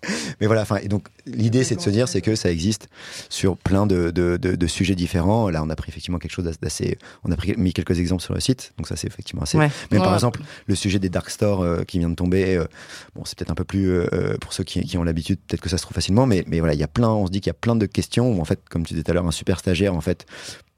Mais 0.40 0.46
voilà, 0.46 0.62
enfin, 0.62 0.78
donc 0.86 1.08
l'idée, 1.26 1.64
c'est 1.64 1.76
de 1.76 1.80
se 1.80 1.90
dire, 1.90 2.08
c'est 2.08 2.22
que 2.22 2.34
ça 2.34 2.50
existe 2.50 2.88
sur 3.28 3.56
plein 3.56 3.86
de, 3.86 4.10
de, 4.10 4.36
de, 4.36 4.66
sujets 4.66 4.94
différents. 4.94 5.50
Là, 5.50 5.62
on 5.62 5.70
a 5.70 5.76
pris 5.76 5.90
effectivement 5.90 6.18
quelque 6.18 6.32
chose 6.32 6.50
d'assez, 6.60 6.98
on 7.24 7.32
a 7.32 7.36
pris, 7.36 7.54
mis 7.56 7.72
quelques 7.72 7.98
exemples 7.98 8.22
sur 8.22 8.32
le 8.32 8.40
site, 8.40 8.72
donc 8.78 8.86
ça, 8.86 8.96
c'est 8.96 9.06
effectivement 9.06 9.42
assez. 9.42 9.58
Mais 9.58 9.98
exemple, 10.20 10.40
le 10.66 10.74
sujet 10.74 10.98
des 10.98 11.08
dark 11.08 11.30
stores 11.30 11.62
euh, 11.62 11.82
qui 11.84 11.98
vient 11.98 12.10
de 12.10 12.14
tomber, 12.14 12.56
euh, 12.56 12.66
bon, 13.14 13.24
c'est 13.24 13.36
peut-être 13.38 13.50
un 13.50 13.54
peu 13.54 13.64
plus 13.64 13.90
euh, 13.90 14.36
pour 14.40 14.52
ceux 14.52 14.64
qui, 14.64 14.82
qui 14.82 14.98
ont 14.98 15.02
l'habitude, 15.02 15.38
peut-être 15.46 15.60
que 15.60 15.68
ça 15.68 15.78
se 15.78 15.82
trouve 15.82 15.94
facilement, 15.94 16.26
mais, 16.26 16.44
mais 16.46 16.60
voilà, 16.60 16.74
il 16.74 16.80
y 16.80 16.84
a 16.84 16.88
plein, 16.88 17.08
on 17.08 17.26
se 17.26 17.30
dit 17.30 17.40
qu'il 17.40 17.48
y 17.48 17.50
a 17.50 17.54
plein 17.54 17.76
de 17.76 17.86
questions 17.86 18.32
où 18.32 18.40
en 18.40 18.44
fait, 18.44 18.60
comme 18.68 18.84
tu 18.84 18.94
disais 18.94 19.04
tout 19.04 19.10
à 19.10 19.14
l'heure, 19.14 19.26
un 19.26 19.32
super 19.32 19.58
stagiaire 19.58 19.94
en 19.94 20.00
fait 20.00 20.26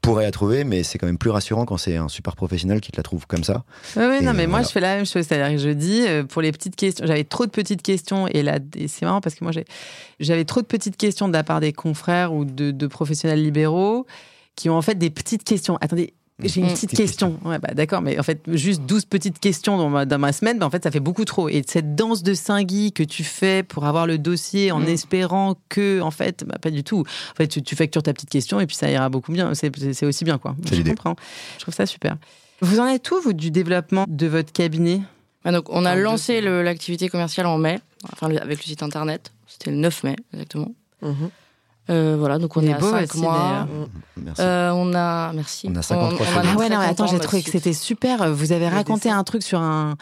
pourrait 0.01 0.25
la 0.25 0.31
trouver, 0.31 0.65
mais 0.65 0.83
c'est 0.83 0.97
quand 0.97 1.05
même 1.05 1.17
plus 1.17 1.29
rassurant 1.29 1.65
quand 1.65 1.77
c'est 1.77 1.95
un 1.95 2.09
super 2.09 2.35
professionnel 2.35 2.81
qui 2.81 2.91
te 2.91 2.97
la 2.97 3.03
trouve 3.03 3.25
comme 3.25 3.45
ça. 3.45 3.63
Oui, 3.95 4.03
oui 4.09 4.21
non, 4.21 4.33
mais 4.33 4.47
moi 4.47 4.61
je 4.61 4.67
fais 4.67 4.81
la 4.81 4.97
même 4.97 5.05
chose. 5.05 5.25
C'est-à-dire 5.25 5.55
que 5.55 5.63
je 5.63 5.69
dis, 5.69 6.03
pour 6.27 6.41
les 6.41 6.51
petites 6.51 6.75
questions, 6.75 7.05
j'avais 7.07 7.23
trop 7.23 7.45
de 7.45 7.51
petites 7.51 7.81
questions, 7.81 8.27
et 8.27 8.43
là, 8.43 8.59
c'est 8.87 9.03
marrant 9.03 9.21
parce 9.21 9.35
que 9.35 9.45
moi 9.45 9.53
j'avais 10.19 10.43
trop 10.43 10.59
de 10.59 10.65
petites 10.65 10.97
questions 10.97 11.29
de 11.29 11.33
la 11.33 11.45
part 11.45 11.61
des 11.61 11.71
confrères 11.71 12.33
ou 12.33 12.43
de, 12.43 12.71
de 12.71 12.87
professionnels 12.87 13.41
libéraux 13.41 14.05
qui 14.55 14.69
ont 14.69 14.75
en 14.75 14.81
fait 14.81 14.95
des 14.95 15.09
petites 15.09 15.43
questions. 15.43 15.77
Attendez, 15.79 16.13
j'ai 16.43 16.61
une 16.61 16.67
mm. 16.67 16.73
petite 16.73 16.93
question. 16.93 17.39
Ouais, 17.43 17.59
bah, 17.59 17.73
d'accord, 17.73 18.01
mais 18.01 18.19
en 18.19 18.23
fait, 18.23 18.41
juste 18.47 18.83
12 18.83 19.05
petites 19.05 19.39
questions 19.39 19.77
dans 19.77 19.89
ma, 19.89 20.05
dans 20.05 20.19
ma 20.19 20.31
semaine, 20.31 20.59
bah, 20.59 20.65
en 20.65 20.69
fait, 20.69 20.83
ça 20.83 20.91
fait 20.91 20.99
beaucoup 20.99 21.25
trop. 21.25 21.49
Et 21.49 21.63
cette 21.67 21.95
danse 21.95 22.23
de 22.23 22.33
Saint-Guy 22.33 22.91
que 22.91 23.03
tu 23.03 23.23
fais 23.23 23.63
pour 23.63 23.85
avoir 23.85 24.07
le 24.07 24.17
dossier 24.17 24.71
en 24.71 24.79
mm. 24.79 24.87
espérant 24.87 25.55
que, 25.69 26.01
en 26.01 26.11
fait, 26.11 26.43
bah, 26.45 26.57
pas 26.61 26.71
du 26.71 26.83
tout. 26.83 27.01
En 27.01 27.35
fait, 27.35 27.47
tu, 27.47 27.61
tu, 27.61 27.75
factures 27.75 28.03
ta 28.03 28.13
petite 28.13 28.29
question 28.29 28.59
et 28.59 28.67
puis 28.67 28.75
ça 28.75 28.89
ira 28.89 29.09
beaucoup 29.09 29.31
bien. 29.31 29.53
C'est 29.53 30.05
aussi 30.05 30.25
bien, 30.25 30.37
quoi. 30.37 30.55
Je 30.71 30.81
comprends. 30.81 31.15
Je 31.57 31.61
trouve 31.61 31.73
ça 31.73 31.85
super. 31.85 32.17
Vous 32.61 32.79
en 32.79 32.87
êtes 32.87 33.09
où, 33.11 33.19
vous, 33.21 33.33
du 33.33 33.51
développement 33.51 34.05
de 34.07 34.27
votre 34.27 34.51
cabinet? 34.51 35.01
Ah, 35.43 35.51
donc, 35.51 35.65
On 35.69 35.85
a 35.85 35.95
lancé 35.95 36.41
l'activité 36.41 37.09
commerciale 37.09 37.47
en 37.47 37.57
mai, 37.57 37.79
enfin, 38.11 38.33
avec 38.35 38.59
le 38.59 38.63
site 38.63 38.83
internet. 38.83 39.31
C'était 39.47 39.71
le 39.71 39.77
9 39.77 40.03
mai, 40.03 40.15
exactement. 40.33 40.71
Mm-hmm. 41.03 41.29
Euh, 41.89 42.15
voilà, 42.17 42.39
donc 42.39 42.55
on 42.55 42.61
est, 42.61 42.73
à 42.73 42.79
5 42.79 43.15
mois. 43.15 43.67
Merci. 44.15 44.41
Euh, 44.41 44.71
on 44.71 44.93
a, 44.93 45.33
merci. 45.33 45.67
On 45.69 45.75
a 45.75 45.81
53 45.81 46.25
on, 46.25 46.39
ah 46.39 46.55
ouais, 46.55 46.69
non, 46.69 46.79
attends, 46.79 47.07
j'ai 47.07 47.19
trouvé 47.19 47.43
que 47.43 47.51
c'était 47.51 47.73
super. 47.73 48.33
Vous 48.33 48.51
avez 48.51 48.69
raconté 48.69 49.09
un 49.09 49.23
truc 49.23 49.43
sur 49.43 49.59
un, 49.59 49.95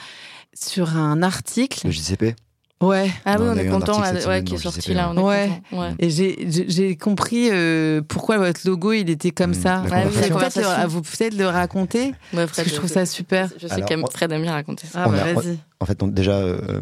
sur 0.54 0.96
un 0.96 1.24
article. 1.24 1.82
Le 1.86 1.92
JCP 1.92 2.36
Ouais. 2.82 3.12
Ah 3.26 3.38
oui, 3.40 3.46
on, 3.48 3.58
est 3.58 3.68
content, 3.68 4.02
ouais, 4.02 4.44
qui 4.44 4.56
est 4.56 4.58
sorti 4.58 4.94
là. 4.96 5.12
On 5.16 5.28
ouais. 5.28 5.52
Est 5.72 5.76
ouais. 5.76 5.94
Et 6.00 6.10
j'ai 6.10 6.98
compris 6.98 7.50
euh, 7.52 8.02
pourquoi 8.02 8.40
votre 8.40 8.62
logo 8.66 8.92
il 8.92 9.10
était 9.10 9.30
comme 9.30 9.52
mmh, 9.52 9.54
ça. 9.54 9.84
Ah, 9.92 10.02
oui, 10.06 10.12
peut-être 10.12 10.88
vous 10.88 11.02
peut-être 11.04 11.38
le 11.38 11.46
raconter. 11.46 12.14
Ouais, 12.34 12.48
Fred, 12.48 12.68
je 12.68 12.74
trouve 12.74 12.90
ça 12.90 13.06
super. 13.06 13.50
Je 13.60 13.68
sais 13.68 13.82
que 13.82 13.94
Fred 14.12 14.32
aime 14.32 14.42
bien 14.42 14.54
raconter. 14.54 14.88
Ah 14.96 15.08
bah 15.08 15.34
vas-y. 15.34 15.60
En 15.80 15.86
fait, 15.86 16.04
déjà, 16.06 16.34
euh, 16.34 16.82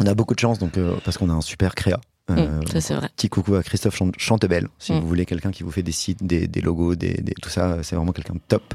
on 0.00 0.06
a 0.06 0.14
beaucoup 0.14 0.34
de 0.34 0.40
chance 0.40 0.58
donc 0.58 0.72
parce 1.04 1.18
qu'on 1.18 1.28
a 1.28 1.34
un 1.34 1.42
super 1.42 1.74
créa. 1.74 2.00
Euh, 2.30 2.60
mm, 2.60 2.80
c'est 2.80 2.94
vrai. 2.94 3.08
Petit 3.16 3.28
coucou 3.28 3.54
à 3.54 3.62
Christophe 3.62 4.00
Chantebel. 4.16 4.68
Si 4.78 4.92
mm. 4.92 5.00
vous 5.00 5.08
voulez 5.08 5.26
quelqu'un 5.26 5.50
qui 5.50 5.62
vous 5.62 5.70
fait 5.70 5.82
des 5.82 5.92
sites, 5.92 6.24
des, 6.24 6.60
logos, 6.60 6.94
des, 6.94 7.22
tout 7.42 7.50
ça, 7.50 7.78
c'est 7.82 7.96
vraiment 7.96 8.12
quelqu'un 8.12 8.34
de 8.34 8.40
top. 8.46 8.74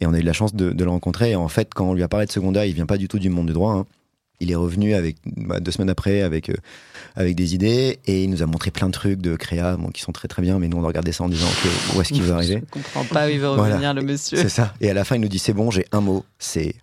Et 0.00 0.06
on 0.06 0.12
a 0.12 0.18
eu 0.18 0.22
la 0.22 0.32
chance 0.32 0.54
de, 0.54 0.72
le 0.72 0.90
rencontrer. 0.90 1.32
Et 1.32 1.36
en 1.36 1.48
fait, 1.48 1.72
quand 1.74 1.90
on 1.90 1.94
lui 1.94 2.02
a 2.02 2.08
parlé 2.08 2.26
de 2.26 2.32
Seconda, 2.32 2.66
il 2.66 2.74
vient 2.74 2.86
pas 2.86 2.98
du 2.98 3.08
tout 3.08 3.18
du 3.18 3.30
monde 3.30 3.46
du 3.46 3.52
droit. 3.52 3.72
Hein. 3.72 3.86
Il 4.40 4.50
est 4.50 4.56
revenu 4.56 4.94
avec 4.94 5.18
bah, 5.24 5.60
deux 5.60 5.70
semaines 5.70 5.90
après 5.90 6.22
avec 6.22 6.48
euh, 6.48 6.56
avec 7.14 7.36
des 7.36 7.54
idées 7.54 8.00
et 8.06 8.24
il 8.24 8.30
nous 8.30 8.42
a 8.42 8.46
montré 8.46 8.72
plein 8.72 8.88
de 8.88 8.92
trucs 8.92 9.20
de 9.20 9.36
créa 9.36 9.78
qui 9.94 10.00
sont 10.00 10.10
très 10.10 10.26
très 10.26 10.42
bien. 10.42 10.58
Mais 10.58 10.66
nous 10.66 10.78
on 10.78 10.82
a 10.82 10.86
regardé 10.88 11.12
ça 11.12 11.22
en 11.22 11.28
disant 11.28 11.46
où 11.94 12.00
est-ce 12.00 12.12
qu'il 12.12 12.22
veut 12.22 12.32
arriver? 12.34 12.60
Je 12.66 12.70
comprends 12.72 13.04
pas 13.04 13.26
où 13.26 13.30
il 13.30 13.38
veut 13.38 13.50
revenir 13.50 13.94
le 13.94 14.02
monsieur. 14.02 14.38
C'est 14.38 14.48
ça. 14.48 14.74
Et 14.80 14.90
à 14.90 14.94
la 14.94 15.04
fin 15.04 15.14
il 15.14 15.20
nous 15.20 15.28
dit 15.28 15.38
c'est 15.38 15.52
bon, 15.52 15.70
j'ai 15.70 15.86
un 15.92 16.00
mot, 16.00 16.24
c'est 16.40 16.74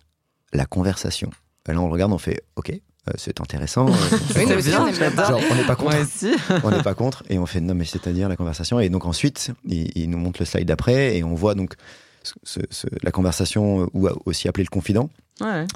la 0.54 0.64
conversation. 0.64 1.30
Et 1.68 1.72
là 1.72 1.82
on 1.82 1.86
le 1.86 1.92
regarde, 1.92 2.12
on 2.12 2.18
fait 2.18 2.42
ok, 2.56 2.72
euh, 3.08 3.12
c'est 3.16 3.40
intéressant. 3.40 3.86
oui, 4.36 4.44
c'est 4.46 4.62
bien, 4.62 4.82
on 4.82 4.90
n'est 4.90 5.10
pas 5.10 5.76
contre. 5.76 5.96
on 6.64 6.70
n'est 6.70 6.82
pas 6.82 6.94
contre. 6.94 7.24
Et 7.30 7.38
on 7.38 7.46
fait, 7.46 7.60
non, 7.60 7.74
mais 7.74 7.84
c'est-à-dire 7.84 8.28
la 8.28 8.36
conversation. 8.36 8.80
Et 8.80 8.88
donc 8.88 9.06
ensuite, 9.06 9.52
il, 9.66 10.10
nous 10.10 10.18
montre 10.18 10.40
le 10.40 10.46
slide 10.46 10.66
d'après 10.66 11.16
et 11.16 11.24
on 11.24 11.34
voit 11.34 11.54
donc 11.54 11.74
la 13.02 13.10
conversation, 13.10 13.88
ou 13.94 14.08
aussi 14.26 14.48
appelé 14.48 14.64
le 14.64 14.68
confident. 14.68 15.08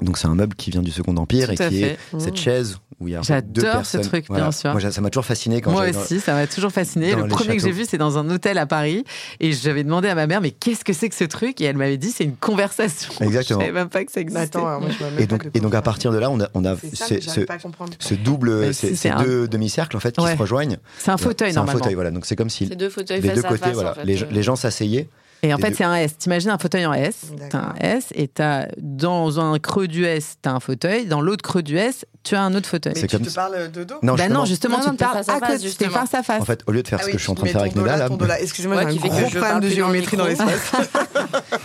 Donc 0.01 0.17
c'est 0.17 0.27
un 0.27 0.35
meuble 0.35 0.55
qui 0.55 0.71
vient 0.71 0.81
du 0.81 0.91
Second 0.91 1.15
Empire 1.17 1.49
et 1.51 1.55
qui 1.55 1.83
est 1.83 1.97
cette 2.19 2.37
chaise 2.37 2.77
où 2.99 3.07
il 3.07 3.11
y 3.11 3.15
a 3.15 3.19
deux 3.19 3.61
personnes. 3.61 3.61
J'adore 3.61 3.85
ce 3.85 3.97
truc, 3.97 4.31
bien 4.31 4.51
sûr. 4.51 4.71
Moi, 4.71 4.91
ça 4.91 5.01
m'a 5.01 5.09
toujours 5.09 5.25
fasciné 5.25 5.61
quand 5.61 5.71
Moi 5.71 5.89
aussi, 5.89 6.19
ça 6.19 6.33
m'a 6.33 6.47
toujours 6.47 6.71
fasciné. 6.71 7.15
Le 7.15 7.27
premier 7.27 7.57
que 7.57 7.63
j'ai 7.63 7.71
vu, 7.71 7.85
c'est 7.85 7.97
dans 7.97 8.17
un 8.17 8.29
hôtel 8.29 8.57
à 8.57 8.65
Paris 8.65 9.03
et 9.39 9.51
j'avais 9.51 9.83
demandé 9.83 10.07
à 10.07 10.15
ma 10.15 10.27
mère, 10.27 10.41
mais 10.41 10.51
qu'est-ce 10.51 10.83
que 10.85 10.93
c'est 10.93 11.09
que 11.09 11.15
ce 11.15 11.23
truc? 11.23 11.59
Et 11.61 11.65
elle 11.65 11.77
m'avait 11.77 11.97
dit, 11.97 12.11
c'est 12.11 12.23
une 12.23 12.35
conversation. 12.35 13.13
Exactement. 13.21 13.59
Je 13.59 13.65
savais 13.65 13.77
même 13.77 13.89
pas 13.89 14.05
que 14.05 14.11
ça 14.11 14.21
existait. 14.21 14.43
Attends, 14.43 14.79
moi, 14.79 14.89
je 14.89 15.21
et, 15.21 15.27
donc, 15.27 15.47
et 15.53 15.59
donc 15.59 15.73
à 15.75 15.81
partir 15.81 16.11
de 16.11 16.17
là, 16.17 16.29
on 16.29 16.39
a, 16.39 16.49
on 16.53 16.63
a 16.65 16.75
ce, 16.75 17.19
ce, 17.19 18.13
double, 18.13 18.73
ces 18.73 19.11
deux 19.19 19.47
demi-cercles 19.47 19.97
en 19.97 19.99
fait 19.99 20.15
qui 20.15 20.25
se 20.25 20.37
rejoignent. 20.37 20.77
C'est 20.97 21.11
un 21.11 21.17
fauteuil 21.17 21.53
normalement. 21.53 21.71
C'est 21.71 21.77
un 21.77 21.79
fauteuil, 21.79 21.95
voilà. 21.95 22.11
Donc 22.11 22.25
c'est 22.25 22.35
comme 22.35 22.49
si 22.49 22.67
deux 22.67 22.89
fauteuils 22.89 23.21
les 23.21 23.29
deux 23.29 23.41
côtés, 23.41 23.71
voilà, 23.71 23.95
les 24.03 24.43
gens 24.43 24.55
s'asseyaient 24.55 25.09
et 25.45 25.53
en 25.53 25.57
fait, 25.57 25.75
c'est 25.75 25.83
un 25.83 25.95
S. 25.95 26.17
T'imagines 26.17 26.49
un 26.49 26.57
fauteuil 26.57 26.85
en 26.85 26.93
S? 26.93 27.31
T'as 27.49 27.59
un 27.59 27.75
S 27.79 28.07
et 28.15 28.29
as, 28.39 28.67
dans 28.77 29.39
un 29.39 29.57
creux 29.59 29.87
du 29.87 30.05
S, 30.05 30.37
t'as 30.41 30.51
un 30.51 30.59
fauteuil. 30.59 31.05
Dans 31.05 31.21
l'autre 31.21 31.43
creux 31.43 31.63
du 31.63 31.77
S, 31.77 32.05
tu 32.25 32.35
as 32.35 32.41
un 32.41 32.53
autre 32.55 32.67
fauteuil. 32.67 32.93
Mais 32.95 33.07
tu 33.07 33.15
comme... 33.15 33.25
te 33.25 33.33
parles 33.33 33.71
de 33.71 33.83
dos 33.83 33.95
Non, 34.01 34.15
bah 34.15 34.23
justement, 34.23 34.39
non, 34.39 34.45
justement, 34.45 34.79
tu 34.79 34.89
te 34.89 34.95
parles 34.95 35.23
à 35.27 35.39
côté, 35.39 35.69
tu 35.69 35.89
face 35.89 36.13
à 36.13 36.23
face. 36.23 36.41
En 36.41 36.45
fait, 36.45 36.61
au 36.65 36.71
lieu 36.71 36.81
de 36.81 36.87
faire 36.87 36.99
ce 36.99 37.05
ah 37.07 37.11
que 37.11 37.17
je 37.17 37.23
suis 37.23 37.31
en 37.31 37.35
train 37.35 37.45
de 37.45 37.51
faire 37.51 37.61
avec 37.61 37.75
Neda, 37.75 37.97
là. 37.97 38.41
Excusez-moi, 38.41 38.81
j'ai 38.81 38.87
un 38.87 38.95
gros 38.95 39.29
problème 39.29 39.59
de 39.59 39.69
géométrie 39.69 40.17
dans 40.17 40.25
l'espace. 40.25 40.71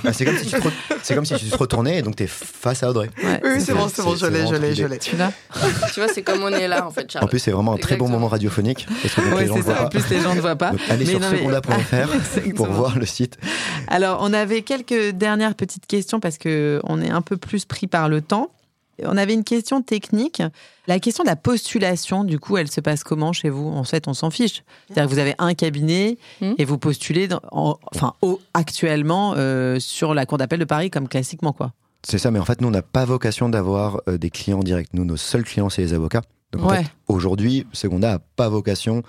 Bah, 0.02 0.12
c'est 0.12 0.24
comme 1.14 1.24
si 1.24 1.34
tu 1.34 1.50
te 1.50 1.56
retournais 1.56 1.98
et 1.98 2.02
donc 2.02 2.16
t'es 2.16 2.26
face 2.26 2.82
à 2.82 2.90
Audrey. 2.90 3.10
Oui, 3.22 3.60
c'est 3.60 3.72
bon, 3.72 3.88
c'est 3.88 4.02
bon, 4.02 4.16
je 4.16 4.26
l'ai, 4.26 4.46
je 4.46 4.54
l'ai, 4.54 4.74
je 4.74 4.84
l'ai. 4.84 4.98
Tu 4.98 5.16
l'as 5.16 5.32
Tu 5.92 6.00
vois, 6.00 6.08
c'est 6.12 6.22
comme 6.22 6.42
on 6.42 6.48
est 6.48 6.68
là, 6.68 6.86
en 6.86 6.90
fait, 6.90 7.16
En 7.20 7.26
plus, 7.26 7.38
c'est 7.38 7.50
vraiment 7.50 7.74
un 7.74 7.76
très 7.76 7.96
bon 7.96 8.08
moment 8.08 8.28
radiophonique. 8.28 8.86
Parce 9.02 9.14
que 9.14 9.20
les 9.20 9.46
gens 9.46 9.56
ne 9.56 9.62
voient 9.62 9.74
pas. 9.74 9.84
En 9.84 9.88
plus, 9.88 10.08
les 10.10 10.20
gens 10.20 10.34
ne 10.34 10.40
voient 10.40 10.56
pas. 10.56 10.72
Allez 10.88 11.06
sur 11.06 11.22
seconda.fr 11.22 12.54
pour 12.56 12.66
voir 12.66 12.98
le 12.98 13.06
site. 13.06 13.38
Alors, 13.88 14.18
on 14.22 14.32
avait 14.32 14.62
quelques 14.62 15.10
dernières 15.10 15.54
petites 15.54 15.86
questions 15.86 16.20
parce 16.20 16.38
que 16.38 16.80
on 16.84 17.00
est 17.00 17.10
un 17.10 17.22
peu 17.22 17.36
plus 17.36 17.64
pris 17.64 17.86
par 17.86 18.08
le 18.08 18.20
temps. 18.20 18.50
On 19.04 19.16
avait 19.16 19.34
une 19.34 19.44
question 19.44 19.82
technique. 19.82 20.42
La 20.86 20.98
question 20.98 21.24
de 21.24 21.28
la 21.28 21.36
postulation, 21.36 22.24
du 22.24 22.38
coup, 22.38 22.56
elle 22.56 22.70
se 22.70 22.80
passe 22.80 23.04
comment 23.04 23.32
chez 23.32 23.48
vous? 23.48 23.68
En 23.68 23.84
fait, 23.84 24.08
on 24.08 24.14
s'en 24.14 24.30
fiche. 24.30 24.62
C'est-à-dire 24.88 25.08
que 25.08 25.14
vous 25.14 25.20
avez 25.20 25.34
un 25.38 25.54
cabinet 25.54 26.18
hmm. 26.40 26.54
et 26.58 26.64
vous 26.64 26.78
postulez, 26.78 27.28
enfin, 27.52 28.14
actuellement 28.54 29.34
euh, 29.36 29.78
sur 29.78 30.14
la 30.14 30.26
Cour 30.26 30.38
d'appel 30.38 30.58
de 30.58 30.64
Paris 30.64 30.90
comme 30.90 31.08
classiquement, 31.08 31.52
quoi. 31.52 31.72
C'est 32.02 32.18
ça, 32.18 32.30
mais 32.30 32.38
en 32.38 32.44
fait, 32.44 32.62
nous, 32.62 32.68
on 32.68 32.72
n'a 32.72 32.82
pas 32.82 33.04
vocation 33.04 33.50
d'avoir 33.50 34.00
euh, 34.08 34.16
des 34.16 34.30
clients 34.30 34.62
directs. 34.62 34.94
Nous, 34.94 35.04
nos 35.04 35.18
seuls 35.18 35.44
clients, 35.44 35.68
c'est 35.68 35.82
les 35.82 35.92
avocats. 35.92 36.22
Donc, 36.52 36.64
en 36.64 36.70
fait, 36.70 36.86
aujourd'hui, 37.08 37.66
Seconda 37.72 38.12
n'a 38.12 38.18
pas 38.36 38.48
vocation 38.48 39.02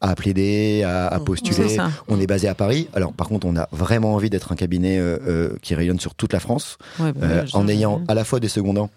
à 0.00 0.14
plaider, 0.14 0.82
à, 0.84 1.08
à 1.08 1.20
postuler. 1.20 1.76
on 2.08 2.20
est 2.20 2.26
basé 2.26 2.48
à 2.48 2.54
Paris. 2.54 2.88
Alors 2.94 3.12
par 3.12 3.28
contre, 3.28 3.46
on 3.46 3.56
a 3.56 3.68
vraiment 3.72 4.14
envie 4.14 4.30
d'être 4.30 4.52
un 4.52 4.56
cabinet 4.56 4.98
euh, 4.98 5.18
euh, 5.26 5.56
qui 5.62 5.74
rayonne 5.74 5.98
sur 5.98 6.14
toute 6.14 6.32
la 6.32 6.40
France, 6.40 6.78
bah, 6.98 7.12
euh, 7.22 7.46
en 7.52 7.66
ayant 7.68 8.02
à 8.08 8.14
la 8.14 8.24
fois 8.24 8.40
des 8.40 8.48
secondants, 8.48 8.90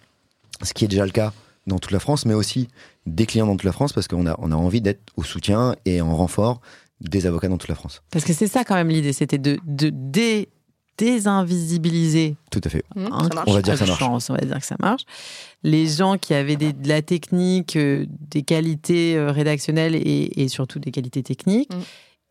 ce 0.64 0.74
qui 0.74 0.86
est 0.86 0.88
déjà 0.88 1.06
le 1.06 1.12
cas, 1.12 1.34
dans 1.68 1.78
toute 1.80 1.92
la 1.92 2.00
France, 2.00 2.26
mais 2.26 2.34
aussi 2.34 2.68
des 3.06 3.26
clients 3.26 3.46
dans 3.46 3.54
toute 3.56 3.64
la 3.66 3.72
France, 3.72 3.94
parce 3.94 4.08
qu'on 4.08 4.26
a, 4.26 4.36
on 4.40 4.52
a 4.52 4.56
envie 4.56 4.82
d'être 4.82 5.02
au 5.16 5.24
soutien 5.24 5.76
et 5.86 6.02
en 6.02 6.16
renfort 6.16 6.60
des 7.02 7.26
avocats 7.26 7.48
dans 7.50 7.58
toute 7.58 7.70
la 7.70 7.76
France. 7.76 8.02
Parce 8.12 8.26
que 8.26 8.34
c'est 8.34 8.48
ça 8.48 8.64
quand 8.64 8.76
même 8.76 8.90
l'idée, 8.90 9.14
c'était 9.14 9.38
de, 9.38 9.60
de 9.66 9.90
dé, 9.92 10.50
désinvisibiliser. 10.98 12.36
Tout 12.52 12.62
à 12.64 12.70
fait. 12.70 12.84
Mmh. 12.96 13.08
On 13.48 13.54
va 13.54 13.62
dire 13.62 13.74
que 13.74 13.80
ça 13.80 13.86
marche. 13.86 14.00
chance, 14.00 14.30
on 14.30 14.34
va 14.36 14.42
dire 14.42 14.60
que 14.60 14.66
ça 14.66 14.76
marche. 14.80 15.04
Les 15.64 15.88
gens 15.88 16.18
qui 16.18 16.34
avaient 16.34 16.56
des- 16.56 16.74
de 16.74 16.88
la 16.88 17.02
technique, 17.02 17.76
euh, 17.76 18.06
des 18.10 18.44
qualités 18.44 19.16
euh, 19.16 19.32
rédactionnelles 19.32 19.96
et, 19.96 20.42
et 20.42 20.48
surtout 20.48 20.80
des 20.80 20.92
qualités 20.92 21.24
techniques. 21.24 21.74
Mm. 21.74 21.80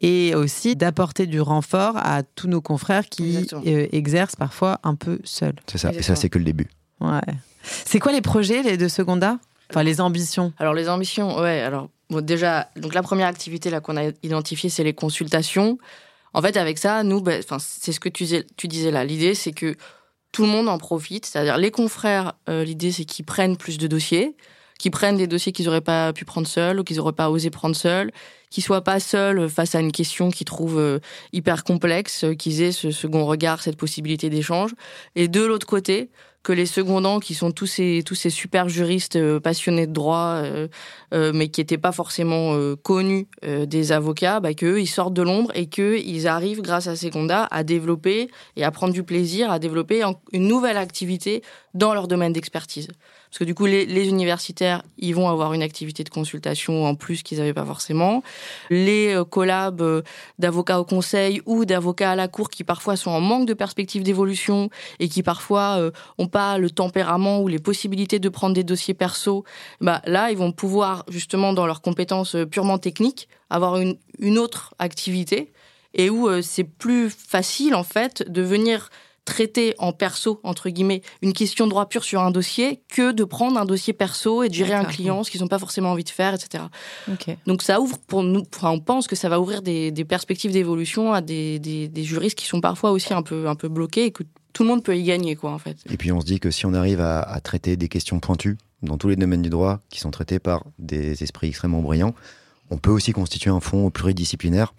Et 0.03 0.35
aussi 0.35 0.77
d'apporter 0.77 1.27
du 1.27 1.43
renfort 1.43 1.99
à 1.99 2.23
tous 2.23 2.49
nos 2.49 2.63
confrères 2.63 3.07
qui 3.09 3.47
euh, 3.67 3.87
exercent 3.93 4.35
parfois 4.37 4.81
un 4.83 4.95
peu 4.95 5.21
seuls. 5.25 5.57
C'est 5.67 5.77
ça. 5.77 5.93
Et 5.93 6.01
ça, 6.03 6.17
c'est 6.17 6.31
que 6.31 6.39
le 6.39 6.45
début. 6.45 6.69
Ouais. 7.01 7.21
C'est 7.63 7.99
quoi 7.99 8.13
les 8.13 8.21
projets 8.21 8.63
les 8.63 8.77
de 8.77 8.89
Seconda? 8.89 9.39
Enfin, 9.71 9.83
les 9.83 10.01
ambitions. 10.01 10.53
Alors 10.59 10.75
les 10.75 10.89
ambitions, 10.89 11.39
ouais. 11.39 11.61
Alors 11.61 11.89
déjà, 12.11 12.69
donc 12.77 12.95
la 12.95 13.03
première 13.03 13.29
activité 13.29 13.71
là 13.71 13.81
qu'on 13.81 13.97
a 13.97 14.11
identifiée, 14.23 14.69
c'est 14.71 14.83
les 14.83 14.95
consultations. 14.95 15.79
En 16.33 16.43
fait, 16.43 16.57
avec 16.57 16.79
ça, 16.79 17.03
nous, 17.03 17.23
enfin, 17.27 17.59
c'est 17.61 17.93
ce 17.93 18.01
que 18.01 18.09
tu 18.09 18.25
disais, 18.25 18.47
tu 18.57 18.69
disais 18.69 18.91
là. 18.91 19.05
L'idée, 19.05 19.35
c'est 19.35 19.53
que 19.53 19.77
tout 20.33 20.43
le 20.43 20.49
monde 20.49 20.69
en 20.69 20.79
profite. 20.79 21.27
C'est-à-dire 21.27 21.57
les 21.59 21.71
confrères. 21.71 22.35
euh, 22.49 22.65
L'idée, 22.65 22.93
c'est 22.93 23.05
qu'ils 23.05 23.25
prennent 23.25 23.57
plus 23.57 23.79
de 23.79 23.87
dossiers, 23.87 24.37
qu'ils 24.79 24.93
prennent 24.93 25.17
des 25.17 25.27
dossiers 25.27 25.53
qu'ils 25.53 25.67
n'auraient 25.67 25.81
pas 25.81 26.13
pu 26.13 26.25
prendre 26.25 26.47
seuls 26.47 26.81
ou 26.81 26.85
qu'ils 26.85 26.97
n'auraient 26.99 27.13
pas 27.13 27.31
osé 27.31 27.51
prendre 27.51 27.75
seuls, 27.77 28.13
qu'ils 28.49 28.63
soient 28.63 28.83
pas 28.83 29.01
seuls 29.01 29.49
face 29.49 29.75
à 29.75 29.81
une 29.81 29.93
question 29.93 30.31
qu'ils 30.31 30.47
trouvent 30.47 30.79
euh, 30.79 30.99
hyper 31.33 31.65
complexe, 31.65 32.25
euh, 32.25 32.35
qu'ils 32.35 32.63
aient 32.63 32.73
ce 32.73 32.91
second 32.91 33.27
regard, 33.27 33.61
cette 33.63 33.77
possibilité 33.77 34.31
d'échange. 34.31 34.71
Et 35.17 35.29
de 35.29 35.43
l'autre 35.43 35.67
côté, 35.67 36.11
que 36.43 36.53
les 36.53 36.67
secondants, 36.67 37.21
qui 37.21 37.35
sont 37.35 37.51
tous 37.51 37.67
ces, 37.67 38.03
tous 38.05 38.15
ces 38.15 38.31
super 38.31 38.69
juristes 38.69 39.17
euh, 39.17 39.41
passionnés 39.41 39.87
de 39.87 39.93
droit, 39.93 40.43
euh, 41.13 41.33
mais 41.35 41.49
qui 41.49 41.61
n'étaient 41.61 41.79
pas 41.79 41.93
forcément 41.93 42.55
euh, 42.55 42.77
connus 42.77 43.29
euh, 43.45 43.67
des 43.67 43.93
avocats, 43.93 44.41
bah, 44.41 44.55
qu'eux, 44.55 44.81
ils 44.81 44.87
sortent 44.87 45.15
de 45.15 45.23
l'ombre 45.23 45.51
et 45.55 45.67
qu'ils 45.67 46.29
arrivent, 46.29 46.63
grâce 46.63 46.87
à 46.87 46.97
Seconda, 46.97 47.49
à 47.51 47.65
développer 47.65 48.29
et 48.57 48.65
à 48.65 48.71
prendre 48.71 48.93
du 48.93 49.03
plaisir, 49.03 49.51
à 49.51 49.59
développer 49.59 50.03
une 50.33 50.47
nouvelle 50.47 50.77
activité 50.77 51.43
dans 51.75 51.95
leur 51.95 52.09
domaine 52.09 52.33
d'expertise. 52.33 52.89
Parce 53.31 53.39
que 53.39 53.45
du 53.45 53.55
coup, 53.55 53.67
les, 53.67 54.09
universitaires, 54.09 54.83
ils 54.99 55.15
vont 55.15 55.29
avoir 55.29 55.53
une 55.53 55.63
activité 55.63 56.03
de 56.03 56.09
consultation 56.09 56.85
en 56.85 56.97
plus 56.97 57.23
qu'ils 57.23 57.39
n'avaient 57.39 57.55
pas 57.55 57.65
forcément. 57.65 58.25
Les 58.71 59.17
collabs 59.31 60.03
d'avocats 60.41 60.81
au 60.81 60.85
conseil 60.85 61.41
ou 61.47 61.65
d'avocats 61.65 62.11
à 62.11 62.17
la 62.17 62.27
cour 62.27 62.51
qui 62.51 62.65
parfois 62.65 62.97
sont 62.97 63.13
en 63.13 63.21
manque 63.21 63.47
de 63.47 63.55
perspective 63.55 64.03
d'évolution 64.03 64.69
et 64.99 65.09
qui 65.09 65.23
parfois 65.23 65.77
euh, 65.79 65.91
ont 66.19 66.27
pas 66.27 66.59
le 66.59 66.71
tempérament 66.71 67.41
ou 67.41 67.49
les 67.49 67.59
possibilités 67.59 68.19
de 68.19 68.29
prendre 68.29 68.55
des 68.55 68.65
dossiers 68.65 68.95
perso, 68.95 69.45
bah 69.81 70.03
là 70.07 70.31
ils 70.31 70.37
vont 70.37 70.53
pouvoir 70.53 71.00
justement 71.09 71.53
dans 71.53 71.67
leurs 71.67 71.83
compétences 71.83 72.35
euh, 72.35 72.47
purement 72.47 72.79
techniques 72.79 73.29
avoir 73.49 73.77
une, 73.79 73.97
une 74.19 74.39
autre 74.39 74.75
activité 74.79 75.53
et 75.95 76.11
où 76.11 76.29
euh, 76.29 76.43
c'est 76.43 76.65
plus 76.65 77.11
facile 77.11 77.75
en 77.75 77.85
fait 77.85 78.29
de 78.31 78.43
venir 78.43 78.91
traiter 79.25 79.75
en 79.79 79.93
perso 79.93 80.41
entre 80.43 80.71
guillemets 80.71 81.03
une 81.23 81.33
question 81.33 81.67
de 81.67 81.71
droit 81.71 81.89
pur 81.89 82.05
sur 82.05 82.21
un 82.21 82.31
dossier 82.31 82.83
que 82.89 83.13
de 83.13 83.25
prendre 83.25 83.59
un 83.59 83.67
dossier 83.67 83.93
perso 83.93 84.43
et 84.43 84.49
de 84.49 84.55
gérer 84.55 84.73
un 84.73 84.85
client 84.85 85.23
ce 85.23 85.31
qu'ils 85.31 85.43
n'ont 85.43 85.49
pas 85.49 85.59
forcément 85.59 85.91
envie 85.91 86.05
de 86.05 86.09
faire 86.11 86.35
etc 86.35 86.65
donc 87.47 87.63
ça 87.63 87.81
ouvre 87.81 87.99
pour 87.99 88.23
nous, 88.23 88.43
enfin, 88.55 88.71
on 88.71 88.81
pense 88.81 89.07
que 89.07 89.17
ça 89.17 89.29
va 89.29 89.41
ouvrir 89.41 89.63
des, 89.63 89.91
des 89.91 90.05
perspectives 90.05 90.53
d'évolution 90.53 91.13
à 91.13 91.21
des, 91.21 91.59
des, 91.59 91.89
des 91.89 92.05
juristes 92.05 92.39
qui 92.39 92.47
sont 92.47 92.61
parfois 92.61 92.91
aussi 92.91 93.13
un 93.13 93.23
peu, 93.23 93.47
un 93.47 93.55
peu 93.55 93.69
bloqués 93.69 94.07
et 94.07 94.11
que 94.11 94.25
tout 94.53 94.63
le 94.63 94.69
monde 94.69 94.83
peut 94.83 94.97
y 94.97 95.05
gagner, 95.05 95.37
quoi, 95.37 95.53
en 95.53 95.59
fait. 95.59 95.77
Et 95.91 95.97
puis 95.97 96.13
on 96.13 96.21
se 96.21 96.27
dit 96.27 96.41
que 96.41 96.51
si 96.51 96.67
on 96.67 96.75
arrive 96.75 97.01
à, 97.01 97.21
à 97.21 97.41
traiter 97.41 97.77
des 97.77 97.89
questions 97.89 98.21
pointues 98.21 98.59
dans 98.83 98.99
tous 98.99 99.09
les 99.09 99.17
domaines 99.17 99.43
du 99.43 99.51
droit 99.51 99.81
qui 99.91 100.01
sont 100.01 100.11
traités 100.11 100.39
par 100.39 100.65
des 100.79 101.23
esprits 101.23 101.49
extrêmement 101.49 101.81
brillants, 101.83 102.15
on 102.71 102.77
peut 102.79 102.91
aussi 102.91 103.13
constituer 103.13 103.51
un 103.51 103.61
fonds 103.61 103.91
pluridisciplinaire 103.91 104.73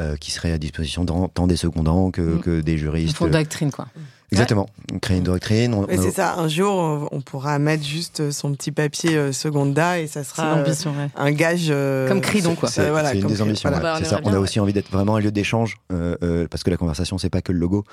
euh, 0.00 0.16
qui 0.16 0.30
serait 0.32 0.50
à 0.52 0.58
disposition 0.58 1.04
dans- 1.04 1.28
tant 1.28 1.46
des 1.46 1.56
secondants 1.56 2.10
que, 2.10 2.20
Mm. 2.20 2.40
que 2.40 2.60
des 2.60 2.76
juristes. 2.78 3.16
fond 3.16 3.26
de 3.26 3.30
doctrine, 3.30 3.70
quoi. 3.70 3.86
Exactement. 4.32 4.68
Créer 5.00 5.18
une 5.18 5.22
doctrine. 5.24 5.72
on- 5.74 5.84
Ouais, 5.84 5.96
on- 5.96 6.02
c'est 6.02 6.10
ça. 6.10 6.34
Un 6.36 6.48
jour, 6.48 7.08
on- 7.12 7.20
pourra 7.20 7.60
mettre 7.60 7.84
juste 7.84 8.32
son 8.32 8.52
petit 8.54 8.72
papier 8.72 9.16
euh, 9.16 9.30
Seconda 9.32 10.00
et 10.00 10.08
ça 10.08 10.24
sera 10.24 10.54
euh, 10.54 10.56
l'ambition, 10.56 10.90
ouais. 10.90 11.08
un 11.14 11.30
gage. 11.30 11.66
euh, 11.70 12.08
Comme 12.08 12.20
Cridon, 12.20 12.56
quoi. 12.56 12.68
C'est 12.68 12.90
voilà, 12.90 13.14
une 13.14 13.24
des 13.28 13.40
ambitions. 13.40 13.70
voilà. 13.70 13.76
ouais. 13.76 13.82
Bah, 13.92 13.98
on 14.00 14.02
c'est 14.04 14.10
ça. 14.10 14.20
On 14.24 14.32
a 14.34 14.38
aussi 14.40 14.58
envie 14.58 14.72
d'être 14.72 14.90
vraiment 14.90 15.14
un 15.14 15.20
lieu 15.20 15.30
d'échange 15.30 15.76
euh, 15.92 16.16
euh, 16.24 16.48
parce 16.50 16.64
que 16.64 16.70
la 16.70 16.76
conversation, 16.76 17.16
c'est 17.18 17.30
pas 17.30 17.42
que 17.42 17.52
le 17.52 17.58
logo. 17.60 17.84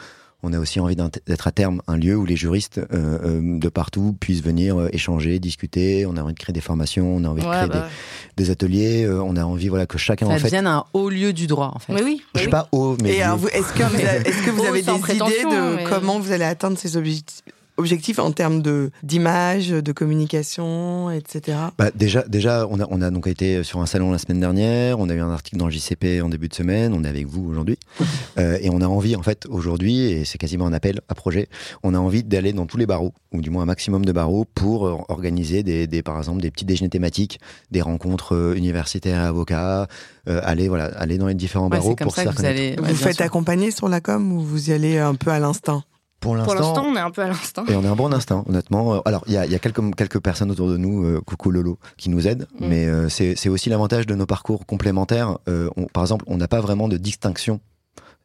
On 0.43 0.53
a 0.53 0.59
aussi 0.59 0.79
envie 0.79 0.95
d'être 0.95 1.47
à 1.47 1.51
terme 1.51 1.81
un 1.87 1.97
lieu 1.97 2.15
où 2.15 2.25
les 2.25 2.35
juristes 2.35 2.79
euh, 2.79 2.83
euh, 2.93 3.59
de 3.59 3.69
partout 3.69 4.15
puissent 4.19 4.41
venir 4.41 4.75
euh, 4.79 4.89
échanger, 4.91 5.37
discuter. 5.39 6.05
On 6.07 6.17
a 6.17 6.21
envie 6.23 6.33
de 6.33 6.39
créer 6.39 6.53
des 6.53 6.61
formations, 6.61 7.15
on 7.15 7.23
a 7.23 7.27
envie 7.27 7.43
de 7.43 7.47
créer 7.47 7.67
bah, 7.67 7.87
des, 8.35 8.43
des 8.45 8.49
ateliers. 8.49 9.03
euh, 9.05 9.21
on 9.21 9.35
a 9.35 9.43
envie 9.43 9.67
voilà 9.67 9.85
que 9.85 9.97
chacun 9.99 10.25
Ça 10.25 10.33
en 10.33 10.37
fait. 10.37 10.45
devienne 10.45 10.65
un 10.67 10.83
haut 10.93 11.09
lieu 11.09 11.31
du 11.33 11.45
droit, 11.47 11.71
en 11.75 11.79
fait. 11.79 11.93
Mais 11.93 12.01
oui, 12.03 12.21
Je 12.33 12.39
suis 12.39 12.47
oui. 12.47 12.51
pas 12.51 12.67
haut, 12.71 12.97
mais 13.03 13.17
est-ce 13.17 13.73
que 13.73 13.83
vous 13.83 13.95
avez, 13.95 14.27
est-ce 14.29 14.43
que 14.45 14.49
vous 14.51 14.65
avez 14.65 14.81
sans 14.83 14.97
des 14.99 15.13
idées 15.15 15.43
de 15.43 15.75
mais- 15.75 15.83
comment 15.83 16.19
vous 16.19 16.31
allez 16.31 16.45
atteindre 16.45 16.77
ces 16.77 16.97
objectifs 16.97 17.41
objectifs 17.77 18.19
en 18.19 18.31
termes 18.31 18.61
de 18.61 18.91
d'image, 19.03 19.69
de 19.69 19.91
communication, 19.91 21.09
etc. 21.11 21.57
Bah, 21.77 21.89
déjà, 21.95 22.23
déjà, 22.27 22.67
on 22.69 22.79
a, 22.79 22.85
on 22.89 23.01
a 23.01 23.09
donc 23.11 23.27
été 23.27 23.63
sur 23.63 23.79
un 23.81 23.85
salon 23.85 24.11
la 24.11 24.17
semaine 24.17 24.39
dernière. 24.39 24.99
On 24.99 25.09
a 25.09 25.13
eu 25.13 25.19
un 25.19 25.31
article 25.31 25.57
dans 25.57 25.65
le 25.65 25.71
JCP 25.71 26.21
en 26.21 26.29
début 26.29 26.47
de 26.47 26.53
semaine. 26.53 26.93
On 26.93 27.03
est 27.03 27.07
avec 27.09 27.27
vous 27.27 27.47
aujourd'hui, 27.49 27.77
Euh, 28.37 28.57
et 28.61 28.69
on 28.69 28.79
a 28.81 28.85
envie, 28.87 29.15
en 29.17 29.23
fait, 29.23 29.45
aujourd'hui, 29.49 30.03
et 30.03 30.23
c'est 30.25 30.37
quasiment 30.37 30.65
un 30.65 30.71
appel 30.73 31.01
à 31.09 31.15
projet. 31.15 31.49
On 31.83 31.93
a 31.93 31.97
envie 31.99 32.23
d'aller 32.23 32.53
dans 32.53 32.65
tous 32.65 32.77
les 32.77 32.85
barreaux, 32.85 33.13
ou 33.33 33.41
du 33.41 33.49
moins 33.49 33.63
un 33.63 33.65
maximum 33.65 34.05
de 34.05 34.11
barreaux, 34.13 34.45
pour 34.55 34.87
euh, 34.87 34.95
organiser 35.09 35.63
des, 35.63 35.85
des, 35.85 36.01
par 36.01 36.17
exemple, 36.17 36.41
des 36.41 36.49
petits 36.49 36.63
déjeuners 36.65 36.89
thématiques, 36.89 37.39
des 37.71 37.81
rencontres 37.81 38.35
euh, 38.35 38.53
universitaires 38.55 39.21
et 39.21 39.25
avocats, 39.27 39.87
euh, 40.29 40.39
aller, 40.43 40.69
voilà, 40.69 40.85
aller 40.97 41.17
dans 41.17 41.27
les 41.27 41.33
différents 41.33 41.65
Ouais, 41.65 41.71
barreaux 41.77 41.89
c'est 41.89 41.95
comme 41.97 42.05
pour 42.05 42.15
ça 42.15 42.25
que 42.25 42.35
vous 42.37 42.45
allez. 42.45 42.75
ouais, 42.81 42.87
vous 42.89 42.95
faites 42.95 43.17
sûr. 43.17 43.25
accompagner 43.25 43.69
sur 43.71 43.89
la 43.89 43.99
com 43.99 44.31
ou 44.31 44.39
vous 44.39 44.69
y 44.69 44.73
allez 44.73 44.97
un 44.97 45.15
peu 45.15 45.29
à 45.31 45.39
l'instinct? 45.39 45.83
Pour 46.21 46.35
l'instant, 46.35 46.85
on 46.85 46.95
est 46.95 46.99
un 46.99 47.11
peu 47.11 47.21
à 47.23 47.27
l'instant. 47.27 47.65
Et 47.67 47.75
on 47.75 47.83
a 47.83 47.89
un 47.89 47.95
bon 47.95 48.13
instinct, 48.13 48.43
honnêtement. 48.47 48.95
Euh, 48.95 48.99
Alors, 49.05 49.23
il 49.27 49.33
y 49.33 49.37
a, 49.37 49.45
il 49.45 49.51
y 49.51 49.55
a 49.55 49.59
quelques, 49.59 49.95
quelques 49.95 50.19
personnes 50.19 50.51
autour 50.51 50.69
de 50.69 50.77
nous, 50.77 51.03
euh, 51.05 51.19
coucou 51.25 51.51
Lolo, 51.51 51.77
qui 51.97 52.09
nous 52.09 52.27
aident, 52.27 52.47
Mm. 52.59 52.67
mais 52.67 52.85
euh, 52.87 53.09
c'est 53.09 53.49
aussi 53.49 53.69
l'avantage 53.69 54.05
de 54.05 54.15
nos 54.15 54.25
parcours 54.25 54.65
complémentaires. 54.65 55.37
Euh, 55.49 55.69
on- 55.77 55.85
par 55.87 56.03
exemple, 56.03 56.23
on 56.27 56.37
n'a 56.37 56.47
pas 56.47 56.61
vraiment 56.61 56.87
de 56.87 56.97
distinction. 56.97 57.59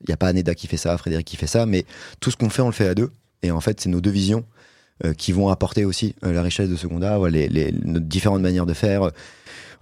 Il 0.02 0.06
n'y 0.08 0.14
a 0.14 0.16
pas 0.18 0.28
Aneda 0.28 0.54
qui 0.54 0.66
fait 0.66 0.76
ça, 0.76 0.96
Frédéric 0.98 1.26
qui 1.26 1.36
fait 1.36 1.46
ça, 1.46 1.64
mais 1.66 1.84
tout 2.20 2.30
ce 2.30 2.36
qu'on 2.36 2.50
fait, 2.50 2.62
on 2.62 2.66
le 2.66 2.72
fait 2.72 2.86
à 2.88 2.94
deux. 2.94 3.10
Et 3.42 3.50
en 3.50 3.60
fait, 3.60 3.80
c'est 3.80 3.88
nos 3.88 4.00
deux 4.00 4.10
visions 4.10 4.44
qui 5.18 5.32
vont 5.32 5.50
apporter 5.50 5.84
aussi 5.84 6.14
la 6.22 6.40
richesse 6.42 6.70
de 6.70 6.76
Seconda, 6.76 7.18
voilà, 7.18 7.36
les, 7.36 7.48
les, 7.48 7.72
nos 7.72 8.00
différentes 8.00 8.40
manières 8.40 8.64
de 8.64 8.72
faire. 8.72 9.10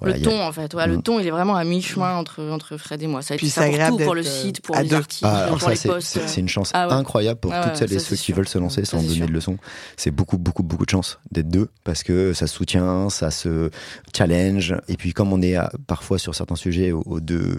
Euh, 0.05 0.11
Voilà, 0.11 0.19
le 0.19 0.27
a- 0.27 0.31
ton, 0.31 0.43
en 0.47 0.53
fait. 0.53 0.75
Ouais, 0.75 0.87
Le 0.87 0.97
Mm. 0.99 1.03
ton, 1.03 1.21
il 1.21 1.27
est 1.27 1.31
vraiment 1.31 1.57
à 1.57 1.65
mi-chemin 1.65 2.15
entre, 2.17 2.43
entre 2.43 2.77
Fred 2.77 3.03
et 3.03 3.07
moi. 3.07 3.23
Ça 3.23 3.35
a 3.35 3.37
Puis 3.37 3.47
été 3.47 3.55
c'est 3.55 3.61
ça 3.61 3.67
pour 3.67 3.75
agréable 3.75 3.97
tout, 3.99 4.05
pour 4.05 4.15
le 4.15 4.23
site, 4.23 4.61
pour 4.61 4.77
à 4.77 4.83
les 4.83 4.89
deux. 4.89 4.97
articles, 4.97 5.27
Ah, 5.31 5.47
pour 5.49 5.61
ça, 5.61 5.71
les 5.71 5.77
c'est 5.77 5.89
posts. 5.89 6.07
c'est- 6.09 6.29
c'est 6.29 6.41
une 6.41 6.49
chance 6.49 6.71
Ah 6.75 6.87
ouais. 6.89 6.95
incroyable 6.95 7.41
pour 7.41 7.53
Ah 7.53 7.65
toutes 7.69 7.77
celles 7.77 7.93
et 7.93 7.99
ceux 7.99 8.17
qui 8.17 8.23
sûr. 8.23 8.37
veulent 8.37 8.49
se 8.49 8.59
lancer 8.59 8.85
sans 8.85 8.99
donner 9.03 9.15
sûr. 9.15 9.27
de 9.27 9.33
leçons. 9.33 9.57
C'est 9.97 10.11
beaucoup, 10.11 10.39
beaucoup, 10.39 10.63
beaucoup 10.63 10.85
de 10.85 10.91
chance 10.91 11.19
d'être 11.31 11.49
deux 11.49 11.69
parce 11.85 12.03
que 12.03 12.33
ça 12.33 12.47
se 12.47 12.55
soutient, 12.55 13.09
ça 13.11 13.31
se 13.31 13.71
challenge. 14.17 14.75
Et 14.89 14.97
puis, 14.97 15.13
comme 15.13 15.33
on 15.33 15.43
est 15.43 15.57
à- 15.57 15.71
parfois 15.87 16.19
sur 16.19 16.35
certains 16.35 16.57
sujets 16.57 16.93
aux, 16.93 17.03
aux 17.07 17.21
deux, 17.21 17.59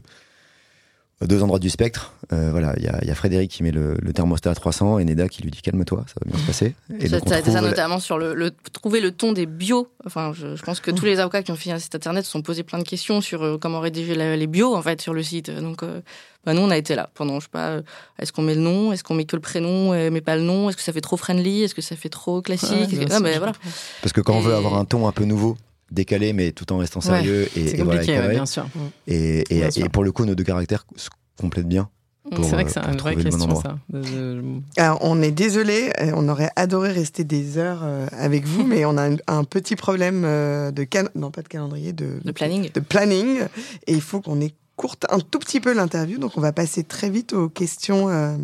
deux 1.21 1.41
endroits 1.41 1.59
du 1.59 1.69
spectre, 1.69 2.13
euh, 2.33 2.51
voilà, 2.51 2.73
il 2.77 2.83
y 2.83 2.87
a, 2.87 2.99
il 3.01 3.07
y 3.07 3.11
a 3.11 3.15
Frédéric 3.15 3.49
qui 3.49 3.63
met 3.63 3.71
le, 3.71 3.95
le 4.01 4.11
thermostat 4.13 4.51
à 4.51 4.55
300 4.55 4.99
et 4.99 5.05
Neda 5.05 5.29
qui 5.29 5.41
lui 5.43 5.49
dit 5.49 5.61
calme-toi, 5.61 6.03
ça 6.07 6.13
va 6.23 6.29
bien 6.29 6.37
se 6.39 6.45
passer. 6.45 6.75
Et 6.99 7.07
ça, 7.07 7.17
donc, 7.19 7.27
on 7.27 7.29
ça 7.29 7.35
a 7.37 7.39
été 7.39 7.51
ça 7.51 7.61
notamment 7.61 7.99
sur 7.99 8.17
le, 8.17 8.33
le- 8.33 8.51
trouver 8.73 8.99
le 8.99 9.11
ton 9.11 9.31
des 9.31 9.45
bios. 9.45 9.87
Enfin, 10.05 10.33
je, 10.33 10.57
je 10.57 10.63
pense 10.63 10.81
que 10.81 10.91
tous 10.91 11.05
les 11.05 11.19
avocats 11.19 11.41
qui 11.41 11.51
ont 11.51 11.55
fait 11.55 11.71
un 11.71 11.79
site 11.79 11.95
internet 11.95 12.25
se 12.25 12.31
sont 12.31 12.41
posés 12.41 12.63
plein 12.63 12.79
de 12.79 12.83
questions 12.83 13.21
sur 13.21 13.43
euh, 13.43 13.57
comment 13.57 13.79
rédiger 13.79 14.13
la- 14.13 14.35
les 14.35 14.47
bios 14.47 14.75
en 14.75 14.81
fait 14.81 14.99
sur 15.01 15.13
le 15.13 15.23
site. 15.23 15.49
Donc, 15.49 15.83
euh, 15.83 16.01
bah, 16.45 16.53
nous 16.53 16.61
on 16.61 16.69
a 16.69 16.77
été 16.77 16.95
là 16.95 17.09
pendant, 17.13 17.39
je 17.39 17.45
sais 17.45 17.49
pas, 17.51 17.69
euh, 17.69 17.81
est-ce 18.19 18.33
qu'on 18.33 18.41
met 18.43 18.53
le 18.55 18.61
nom, 18.61 18.91
est-ce 18.91 19.03
qu'on 19.05 19.15
met 19.15 19.23
que 19.25 19.37
le 19.37 19.41
prénom, 19.41 19.93
euh, 19.93 20.09
mais 20.11 20.19
pas 20.21 20.35
le 20.35 20.41
nom, 20.43 20.69
est-ce 20.69 20.75
que 20.77 20.83
ça 20.83 20.91
fait 20.91 21.01
trop 21.01 21.15
friendly, 21.17 21.63
est-ce 21.63 21.73
que 21.75 21.81
ça 21.81 21.95
fait 21.95 22.09
trop 22.09 22.41
classique? 22.41 22.71
Ouais, 22.71 22.87
que- 22.87 22.95
bien 22.97 23.07
Ah, 23.11 23.19
mais 23.21 23.33
je 23.33 23.37
voilà. 23.37 23.53
Parce 24.01 24.11
que 24.11 24.19
quand 24.21 24.35
on 24.35 24.41
veut 24.41 24.53
avoir 24.53 24.75
un 24.77 24.83
ton 24.85 25.07
un 25.07 25.11
peu 25.13 25.23
nouveau, 25.23 25.55
décalé, 25.91 26.33
mais 26.33 26.51
tout 26.51 26.71
en 26.73 26.77
restant 26.77 27.01
sérieux 27.01 27.47
et, 27.55 27.81
voilà, 27.81 28.27
bien 28.29 28.45
sûr. 28.45 28.65
et, 29.07 29.43
et- 29.49 29.59
Bien 29.59 29.71
sûr. 29.71 29.85
et 29.85 29.89
pour 29.89 30.03
le 30.03 30.11
coup, 30.11 30.25
nos 30.25 30.35
deux 30.35 30.43
caractères 30.43 30.85
se 30.95 31.09
complètent 31.39 31.67
bien. 31.67 31.89
Mm. 32.31 32.37
C'est 32.41 32.49
vrai 32.53 32.61
euh, 32.63 32.65
que 32.65 32.71
c'est 32.71 32.79
pour 32.81 32.89
une 32.91 32.97
vraie 32.97 33.15
question, 33.17 33.55
ça. 33.61 33.77
De- 33.89 34.01
de- 34.01 34.43
Alors, 34.77 34.97
on 35.01 35.21
est 35.21 35.29
désolé, 35.31 35.91
euh, 36.01 36.11
on 36.15 36.27
aurait 36.27 36.49
adoré 36.55 36.91
rester 36.91 37.23
des 37.23 37.59
heures 37.59 37.81
euh, 37.83 38.07
avec 38.13 38.45
vous, 38.45 38.63
mais 38.67 38.83
on 38.85 38.97
a 38.97 39.11
un, 39.11 39.17
un 39.27 39.43
petit 39.43 39.75
problème 39.75 40.23
euh, 40.25 40.71
de 40.71 40.83
cal- 40.85 41.09
non 41.13 41.29
pas 41.29 41.43
de 41.43 41.47
calendrier, 41.47 41.93
de, 41.93 42.19
Le 42.25 42.33
planning. 42.33 42.71
de 42.73 42.79
planning, 42.79 43.41
et 43.85 43.93
il 43.93 44.01
faut 44.01 44.21
qu'on 44.21 44.41
écourte 44.41 45.05
un 45.09 45.19
tout 45.19 45.37
petit 45.37 45.59
peu 45.59 45.71
l'interview, 45.73 46.17
donc 46.17 46.31
on 46.35 46.41
va 46.41 46.51
passer 46.51 46.83
très 46.83 47.11
vite 47.11 47.33
aux 47.33 47.47
questions, 47.47 48.09
euh, 48.09 48.35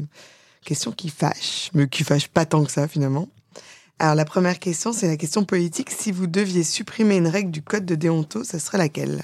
questions 0.64 0.92
qui 0.92 1.10
fâchent, 1.10 1.72
mais 1.74 1.88
qui 1.88 2.04
fâchent 2.04 2.28
pas 2.30 2.46
tant 2.46 2.64
que 2.64 2.72
ça 2.72 2.88
finalement. 2.88 3.28
Alors 4.02 4.16
la 4.16 4.26
première 4.26 4.58
question, 4.58 4.94
c'est 4.94 5.06
la 5.06 5.16
question 5.16 5.46
politique. 5.46 5.92
Si 5.92 6.12
vous 6.12 6.26
deviez 6.26 6.64
supprimer 6.64 7.18
une 7.18 7.28
règle 7.28 7.52
du 7.52 7.62
code 7.62 7.86
de 7.86 7.94
déonto, 7.94 8.44
ça 8.44 8.58
serait 8.58 8.80
laquelle? 8.80 9.22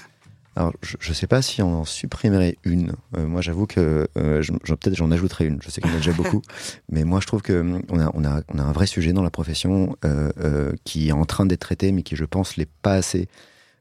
Alors, 0.54 0.72
je 0.82 0.96
ne 1.08 1.14
sais 1.14 1.26
pas 1.26 1.42
si 1.42 1.62
on 1.62 1.80
en 1.80 1.84
supprimerait 1.84 2.56
une. 2.62 2.92
Euh, 3.16 3.26
moi, 3.26 3.40
j'avoue 3.40 3.66
que 3.66 4.06
euh, 4.16 4.40
peut-être 4.64 4.94
j'en 4.94 5.10
ajouterais 5.10 5.46
une. 5.46 5.60
Je 5.62 5.70
sais 5.70 5.80
qu'il 5.80 5.90
y 5.90 5.94
en 5.94 5.96
a 5.96 5.98
déjà 5.98 6.12
beaucoup, 6.12 6.42
mais 6.92 7.02
moi, 7.02 7.18
je 7.20 7.26
trouve 7.26 7.42
que 7.42 7.54
hum, 7.54 7.82
a, 7.90 8.12
on 8.14 8.24
a, 8.24 8.42
on 8.54 8.58
a 8.60 8.62
un 8.62 8.70
vrai 8.70 8.86
sujet 8.86 9.12
dans 9.12 9.24
la 9.24 9.30
profession 9.30 9.96
euh, 10.04 10.70
qui 10.84 11.08
est 11.08 11.12
en 11.12 11.24
train 11.24 11.44
d'être 11.44 11.58
traité, 11.58 11.90
mais 11.90 12.04
qui, 12.04 12.14
je 12.14 12.24
pense, 12.24 12.56
l'est 12.56 12.70
pas 12.80 12.94
assez 12.94 13.26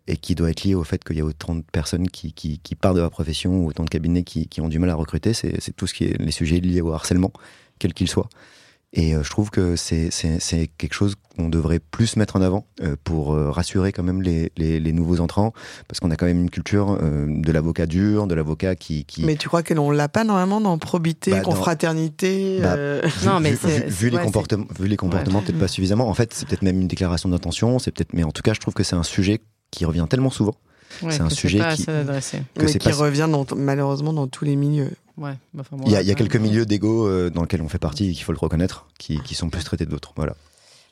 et 0.07 0.17
qui 0.17 0.33
doit 0.33 0.49
être 0.49 0.63
lié 0.63 0.73
au 0.73 0.83
fait 0.83 1.03
qu'il 1.03 1.17
y 1.17 1.21
a 1.21 1.25
autant 1.25 1.53
de 1.53 1.63
personnes 1.71 2.09
qui, 2.09 2.33
qui, 2.33 2.57
qui, 2.57 2.73
partent 2.73 2.95
de 2.95 3.01
la 3.01 3.11
profession, 3.11 3.55
ou 3.59 3.67
autant 3.67 3.83
de 3.83 3.89
cabinets 3.89 4.23
qui, 4.23 4.47
qui 4.47 4.61
ont 4.61 4.67
du 4.67 4.79
mal 4.79 4.89
à 4.89 4.95
recruter. 4.95 5.33
C'est 5.33 5.75
tout 5.75 5.85
ce 5.85 5.93
qui 5.93 6.05
est 6.05 6.19
les 6.19 6.31
sujets 6.31 6.59
liés 6.59 6.81
au 6.81 6.91
harcèlement, 6.91 7.31
quel 7.77 7.93
qu'il 7.93 8.07
soit. 8.07 8.29
Et 8.93 9.13
euh, 9.13 9.21
je 9.21 9.29
trouve 9.29 9.49
que 9.49 9.75
c'est 9.75 10.09
quelque 10.77 10.93
chose 10.93 11.15
qu'on 11.35 11.49
devrait 11.49 11.79
plus 11.79 12.15
mettre 12.15 12.37
en 12.37 12.41
avant 12.41 12.65
euh, 12.81 12.95
pour 13.03 13.33
euh, 13.33 13.51
rassurer 13.51 13.91
quand 13.91 14.03
même 14.03 14.21
les, 14.21 14.51
les, 14.55 14.79
les, 14.79 14.93
nouveaux 14.93 15.19
entrants, 15.19 15.51
parce 15.87 15.99
qu'on 15.99 16.09
a 16.09 16.15
quand 16.15 16.25
même 16.25 16.41
une 16.41 16.49
culture 16.49 16.97
de 16.97 17.51
l'avocat 17.51 17.85
dur, 17.85 18.27
de 18.27 18.35
l'avocat 18.35 18.75
qui, 18.75 19.03
qui, 19.03 19.25
Mais 19.25 19.35
tu 19.35 19.49
crois 19.49 19.61
que 19.61 19.73
l'on 19.73 19.91
l'a 19.91 20.07
pas 20.07 20.23
normalement 20.23 20.61
dans 20.61 20.77
probité, 20.77 21.31
bah, 21.31 21.41
confraternité 21.41 22.59
bah, 22.61 22.75
Non, 23.25 23.39
mais 23.41 23.51
vu, 23.51 23.83
vu, 23.87 24.09
les 24.09 24.19
comportements, 24.19 24.65
vu 24.79 24.87
les 24.87 24.97
comportements, 24.97 25.41
peut-être 25.41 25.59
pas 25.59 25.67
suffisamment. 25.67 26.07
En 26.07 26.13
fait, 26.13 26.33
c'est 26.33 26.47
peut-être 26.47 26.61
même 26.61 26.79
une 26.81 26.87
déclaration 26.87 27.27
d'intention. 27.29 27.79
C'est 27.79 27.91
peut-être, 27.91 28.13
mais 28.13 28.23
en 28.23 28.31
tout 28.31 28.41
cas, 28.41 28.53
je 28.53 28.59
trouve 28.59 28.73
que 28.73 28.83
c'est 28.83 28.95
un 28.95 29.03
sujet 29.03 29.41
qui 29.69 29.83
revient 29.85 30.05
tellement 30.09 30.29
souvent. 30.29 30.55
C'est 31.09 31.21
un 31.21 31.29
sujet 31.29 31.59
qui, 31.75 31.85
que 31.85 32.77
qui 32.77 32.91
revient 32.91 33.27
dans, 33.29 33.45
malheureusement 33.55 34.13
dans 34.13 34.27
tous 34.27 34.45
les 34.45 34.55
milieux. 34.55 34.91
Ouais, 35.17 35.33
bah, 35.53 35.63
il, 35.87 35.91
y 35.91 35.95
a, 35.95 36.13
quelques 36.13 36.35
milieux 36.35 36.67
d'ego 36.67 37.07
euh, 37.07 37.31
dans 37.31 37.41
lesquels 37.41 37.63
on 37.63 37.69
fait 37.69 37.79
partie, 37.79 38.13
qu'il 38.13 38.23
faut 38.23 38.33
le 38.33 38.37
reconnaître, 38.37 38.85
qui, 38.99 39.19
sont 39.33 39.49
plus 39.49 39.63
traités 39.63 39.87
d'autres. 39.87 40.13
Voilà. 40.15 40.35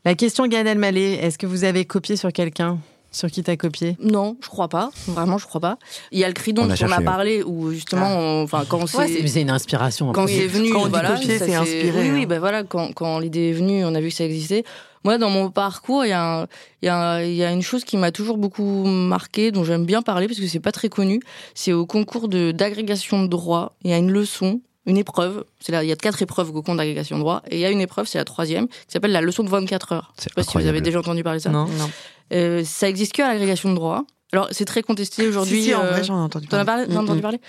La 0.04 0.16
question 0.16 0.48
Gad 0.48 0.66
Elmaleh, 0.66 1.14
est-ce 1.14 1.38
que 1.38 1.46
vous 1.46 1.64
avez 1.64 1.86
copié 1.86 2.16
sur 2.16 2.34
quelqu'un? 2.34 2.80
Sur 3.12 3.30
qui 3.30 3.44
t'as 3.44 3.56
copié? 3.56 3.96
Non, 4.02 4.36
je 4.42 4.50
crois 4.50 4.68
pas. 4.68 4.90
Vraiment, 5.08 5.38
je 5.38 5.46
crois 5.46 5.62
pas. 5.62 5.78
Il 6.12 6.20
y 6.20 6.24
a 6.24 6.28
le 6.28 6.34
cri 6.34 6.54
dont 6.54 6.68
on 6.68 6.92
a, 6.92 7.02
parlé, 7.02 7.44
où 7.44 7.72
justement, 7.72 8.42
enfin, 8.42 8.66
quand 8.68 8.88
c'est. 8.88 9.26
c'est 9.28 9.42
une 9.42 9.52
inspiration. 9.52 10.12
Quand 10.12 10.28
c'est 10.28 10.48
venu, 10.48 10.72
quand 10.72 10.90
voilà, 10.90 11.16
c'est 11.18 11.56
inspiré. 11.56 12.02
Oui, 12.02 12.12
oui, 12.12 12.24
hein. 12.24 12.28
ben 12.28 12.40
voilà, 12.40 12.64
quand, 12.64 12.94
quand 12.94 13.20
l'idée 13.20 13.52
est 13.52 13.54
venue, 13.54 13.86
on 13.86 13.96
a 13.96 14.02
vu 14.02 14.10
que 14.10 14.16
ça 14.16 14.26
existait. 14.26 14.66
Moi, 15.06 15.20
dans 15.20 15.30
mon 15.30 15.52
parcours, 15.52 16.04
il 16.04 16.10
y 16.10 16.14
a, 16.14 16.48
y, 16.82 16.88
a, 16.88 17.24
y 17.24 17.44
a 17.44 17.52
une 17.52 17.62
chose 17.62 17.86
qui 17.86 17.96
m'a 17.96 18.12
toujours 18.12 18.38
beaucoup 18.38 18.86
marqué, 18.86 19.52
dont 19.52 19.64
j'aime 19.64 19.86
bien 19.86 20.02
parler 20.02 20.28
parce 20.28 20.40
que 20.40 20.48
c'est 20.48 20.60
pas 20.60 20.72
très 20.72 20.90
connu. 20.90 21.22
C'est 21.54 21.74
au 21.74 21.86
concours 21.86 22.28
d'agrégation 22.28 23.22
de 23.22 23.28
droit. 23.28 23.76
Il 23.84 23.92
y 23.92 23.94
a 23.94 23.98
une 23.98 24.12
leçon 24.12 24.62
une 24.88 24.98
épreuve. 24.98 25.46
C'est 25.60 25.72
là, 25.72 25.84
il 25.84 25.88
y 25.88 25.92
a 25.92 25.96
quatre 25.96 26.22
épreuves 26.22 26.50
au 26.50 26.54
concours 26.54 26.76
d'agrégation 26.76 27.18
de 27.18 27.22
droit. 27.22 27.42
Et 27.50 27.58
il 27.58 27.60
y 27.60 27.66
a 27.66 27.72
une 27.72 27.82
épreuve, 27.82 28.08
c'est 28.08 28.18
la 28.18 28.26
troisième, 28.26 28.68
qui 28.68 28.76
s'appelle 28.90 29.12
la 29.12 29.22
leçon 29.22 29.44
de 29.44 29.50
24 29.50 29.92
heures. 29.94 30.14
Je 30.18 30.24
sais 30.24 30.30
pas 30.36 30.44
si 30.44 30.58
vous 30.58 30.68
avez 30.68 30.82
déjà 30.82 31.00
entendu 31.00 31.24
parler 31.24 31.40
de 31.40 31.44
ça. 31.44 31.50
Non, 31.50 31.66
non. 31.66 31.90
Euh, 32.34 32.64
ça 32.64 32.90
existe 32.90 33.14
que 33.14 33.22
à 33.22 33.28
l'agrégation 33.30 33.70
de 33.70 33.76
droit. 33.76 34.06
Alors, 34.36 34.50
c'est 34.52 34.66
très 34.66 34.84
contesté 34.84 35.26
aujourd'hui. 35.26 35.62
Si, 35.62 35.68
si, 35.68 35.76
en 35.76 35.80
vrai, 35.80 36.02
euh, 36.02 36.04
j'en 36.04 36.18
ai 36.18 36.22
entendu 36.22 36.48
parler. 36.48 36.86
T'en 36.88 36.94
as, 36.94 37.02
entendu 37.02 37.22
parler 37.22 37.40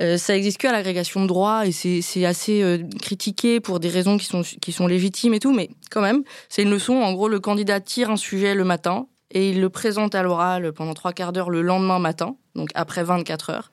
euh, 0.00 0.16
Ça 0.16 0.34
existe 0.34 0.56
que 0.56 0.68
à 0.68 0.72
l'agrégation 0.72 1.20
de 1.20 1.26
droit 1.26 1.66
et 1.66 1.70
c'est 1.70 2.24
assez 2.24 2.62
euh, 2.62 2.78
critiqué 2.98 3.60
pour 3.60 3.78
des 3.78 3.90
raisons 3.90 4.16
qui 4.16 4.24
sont, 4.24 4.40
qui 4.40 4.72
sont 4.72 4.86
légitimes 4.86 5.34
et 5.34 5.38
tout, 5.38 5.52
mais 5.52 5.68
quand 5.90 6.00
même, 6.00 6.22
c'est 6.48 6.62
une 6.62 6.70
leçon. 6.70 6.94
En 6.94 7.12
gros, 7.12 7.28
le 7.28 7.40
candidat 7.40 7.78
tire 7.80 8.08
un 8.08 8.16
sujet 8.16 8.54
le 8.54 8.64
matin 8.64 9.06
et 9.32 9.50
il 9.50 9.60
le 9.60 9.68
présente 9.68 10.14
à 10.14 10.22
l'oral 10.22 10.72
pendant 10.72 10.94
trois 10.94 11.12
quarts 11.12 11.34
d'heure 11.34 11.50
le 11.50 11.60
lendemain 11.60 11.98
matin, 11.98 12.36
donc 12.54 12.70
après 12.74 13.04
24 13.04 13.50
heures. 13.50 13.70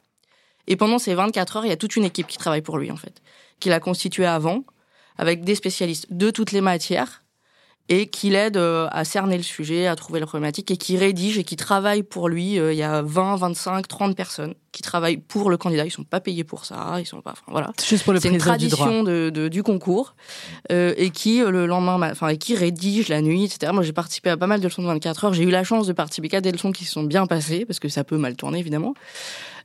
Et 0.68 0.76
pendant 0.76 1.00
ces 1.00 1.14
24 1.14 1.56
heures, 1.56 1.66
il 1.66 1.70
y 1.70 1.72
a 1.72 1.78
toute 1.78 1.96
une 1.96 2.04
équipe 2.04 2.28
qui 2.28 2.38
travaille 2.38 2.62
pour 2.62 2.78
lui, 2.78 2.92
en 2.92 2.98
fait, 2.98 3.22
qu'il 3.62 3.72
a 3.72 3.80
constituée 3.80 4.26
avant, 4.26 4.66
avec 5.18 5.46
des 5.46 5.56
spécialistes 5.56 6.08
de 6.10 6.32
toutes 6.32 6.52
les 6.52 6.60
matières, 6.60 7.24
et 7.90 8.08
qui 8.08 8.30
l'aide 8.30 8.58
euh, 8.58 8.88
à 8.92 9.06
cerner 9.06 9.38
le 9.38 9.44
sujet, 9.44 9.88
à 9.88 9.96
trouver 9.96 10.20
la 10.20 10.26
problématique, 10.26 10.72
et 10.72 10.78
qui 10.78 10.98
rédige 10.98 11.38
et 11.38 11.44
qui 11.44 11.56
travaille 11.56 12.04
pour 12.04 12.28
lui. 12.28 12.60
Euh, 12.60 12.74
il 12.74 12.78
y 12.78 12.84
a 12.84 13.02
20, 13.02 13.38
25, 13.38 13.88
30 13.88 14.16
personnes 14.16 14.54
qui 14.74 14.82
travaillent 14.82 15.18
pour 15.18 15.50
le 15.50 15.58
candidat. 15.58 15.86
Ils 15.86 15.92
sont 15.92 16.04
pas 16.04 16.20
payés 16.20 16.44
pour 16.44 16.66
ça. 16.66 16.98
Ils 17.00 17.06
sont 17.06 17.22
pas. 17.22 17.32
Enfin, 17.32 17.44
voilà. 17.48 17.72
Juste 17.88 18.04
pour 18.04 18.14
le 18.14 18.20
C'est 18.20 18.30
une 18.30 18.38
tradition 18.38 19.04
du, 19.04 19.10
de, 19.10 19.30
de, 19.30 19.48
du 19.48 19.64
concours 19.64 20.16
euh, 20.72 20.94
et 20.98 21.12
qui 21.12 21.40
le 21.40 21.66
lendemain, 21.66 22.12
enfin, 22.12 22.28
et 22.28 22.38
qui 22.38 22.56
rédige 22.56 23.08
la 23.08 23.22
nuit, 23.22 23.46
etc. 23.46 23.72
Moi, 23.74 23.84
j'ai 23.84 23.94
participé 23.94 24.30
à 24.30 24.38
pas 24.38 24.48
mal 24.48 24.60
de 24.60 24.66
leçons 24.66 24.82
de 24.82 24.88
24 24.88 25.26
heures. 25.26 25.34
J'ai 25.34 25.44
eu 25.44 25.52
la 25.52 25.64
chance 25.64 25.88
de 25.88 25.94
participer 25.94 26.36
à 26.36 26.42
des 26.42 26.52
leçons 26.52 26.72
qui 26.72 26.84
se 26.84 26.92
sont 26.92 27.04
bien 27.04 27.26
passées 27.26 27.66
parce 27.66 27.80
que 27.80 27.90
ça 27.90 28.04
peut 28.04 28.18
mal 28.18 28.36
tourner 28.36 28.60
évidemment. 28.60 28.94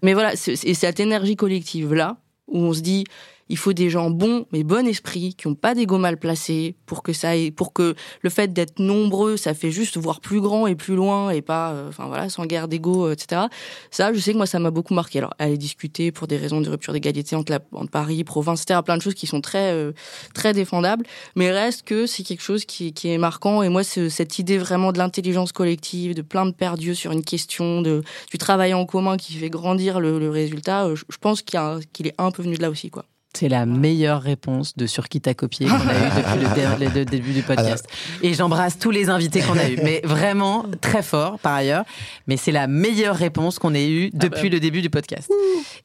Mais 0.02 0.14
voilà, 0.14 0.36
c'est 0.36 0.56
cette 0.56 1.00
énergie 1.00 1.36
collective 1.36 1.94
là 1.94 2.16
où 2.48 2.58
on 2.58 2.72
se 2.72 2.80
dit 2.80 3.04
il 3.52 3.58
faut 3.58 3.74
des 3.74 3.90
gens 3.90 4.08
bons, 4.08 4.46
mais 4.50 4.64
bon 4.64 4.86
esprit, 4.86 5.34
qui 5.34 5.46
n'ont 5.46 5.54
pas 5.54 5.74
d'ego 5.74 5.98
mal 5.98 6.16
placé, 6.16 6.74
pour 6.86 7.02
que 7.02 7.12
ça 7.12 7.36
ait, 7.36 7.50
pour 7.50 7.74
que 7.74 7.94
le 8.22 8.30
fait 8.30 8.50
d'être 8.50 8.78
nombreux, 8.78 9.36
ça 9.36 9.52
fait 9.52 9.70
juste 9.70 9.98
voir 9.98 10.22
plus 10.22 10.40
grand 10.40 10.66
et 10.66 10.74
plus 10.74 10.96
loin 10.96 11.28
et 11.28 11.42
pas, 11.42 11.72
euh, 11.72 11.90
enfin 11.90 12.06
voilà, 12.06 12.30
sans 12.30 12.46
guerre 12.46 12.66
d'ego, 12.66 13.08
euh, 13.08 13.12
etc. 13.12 13.42
Ça, 13.90 14.10
je 14.14 14.18
sais 14.18 14.32
que 14.32 14.38
moi, 14.38 14.46
ça 14.46 14.58
m'a 14.58 14.70
beaucoup 14.70 14.94
marqué. 14.94 15.18
Alors, 15.18 15.34
aller 15.38 15.58
discuter 15.58 16.12
pour 16.12 16.28
des 16.28 16.38
raisons 16.38 16.62
de 16.62 16.70
rupture 16.70 16.94
d'égalité 16.94 17.36
entre, 17.36 17.60
Paris, 17.90 18.24
province, 18.24 18.62
etc. 18.62 18.80
Plein 18.82 18.96
de 18.96 19.02
choses 19.02 19.12
qui 19.12 19.26
sont 19.26 19.42
très, 19.42 19.72
euh, 19.72 19.92
très 20.32 20.54
défendables, 20.54 21.04
mais 21.36 21.50
reste 21.50 21.82
que 21.82 22.06
c'est 22.06 22.22
quelque 22.22 22.42
chose 22.42 22.64
qui, 22.64 22.94
qui 22.94 23.08
est 23.08 23.18
marquant. 23.18 23.62
Et 23.62 23.68
moi, 23.68 23.84
cette 23.84 24.38
idée 24.38 24.56
vraiment 24.56 24.92
de 24.92 24.98
l'intelligence 24.98 25.52
collective, 25.52 26.14
de 26.14 26.22
plein 26.22 26.46
de 26.46 26.52
perdus 26.52 26.94
sur 26.94 27.12
une 27.12 27.22
question, 27.22 27.82
de 27.82 28.02
du 28.30 28.38
travail 28.38 28.72
en 28.72 28.86
commun 28.86 29.18
qui 29.18 29.34
fait 29.34 29.50
grandir 29.50 30.00
le, 30.00 30.18
le 30.18 30.30
résultat. 30.30 30.94
Je, 30.94 31.04
je 31.06 31.18
pense 31.18 31.42
qu'il 31.42 32.06
est 32.06 32.14
un 32.16 32.30
peu 32.30 32.42
venu 32.42 32.56
de 32.56 32.62
là 32.62 32.70
aussi, 32.70 32.88
quoi. 32.88 33.04
C'est 33.34 33.48
la 33.48 33.64
meilleure 33.64 34.20
réponse 34.20 34.76
de 34.76 34.86
sur 34.86 35.08
qui 35.08 35.20
t'as 35.20 35.34
copié 35.34 35.66
qu'on 35.66 35.74
a 35.74 35.78
eu 35.78 36.44
depuis 36.84 36.94
le, 36.94 37.04
début 37.04 37.32
du 37.32 37.42
podcast. 37.42 37.86
Et 38.22 38.34
j'embrasse 38.34 38.78
tous 38.78 38.90
les 38.90 39.08
invités 39.08 39.40
qu'on 39.40 39.56
a 39.56 39.68
eu, 39.68 39.78
mais 39.82 40.02
vraiment 40.04 40.66
très 40.80 41.02
fort 41.02 41.38
par 41.38 41.54
ailleurs. 41.54 41.84
Mais 42.26 42.36
c'est 42.36 42.52
la 42.52 42.66
meilleure 42.66 43.16
réponse 43.16 43.58
qu'on 43.58 43.74
ait 43.74 43.88
eue 43.88 44.10
ah 44.12 44.18
depuis 44.18 44.50
bah. 44.50 44.56
le 44.56 44.60
début 44.60 44.82
du 44.82 44.90
podcast. 44.90 45.30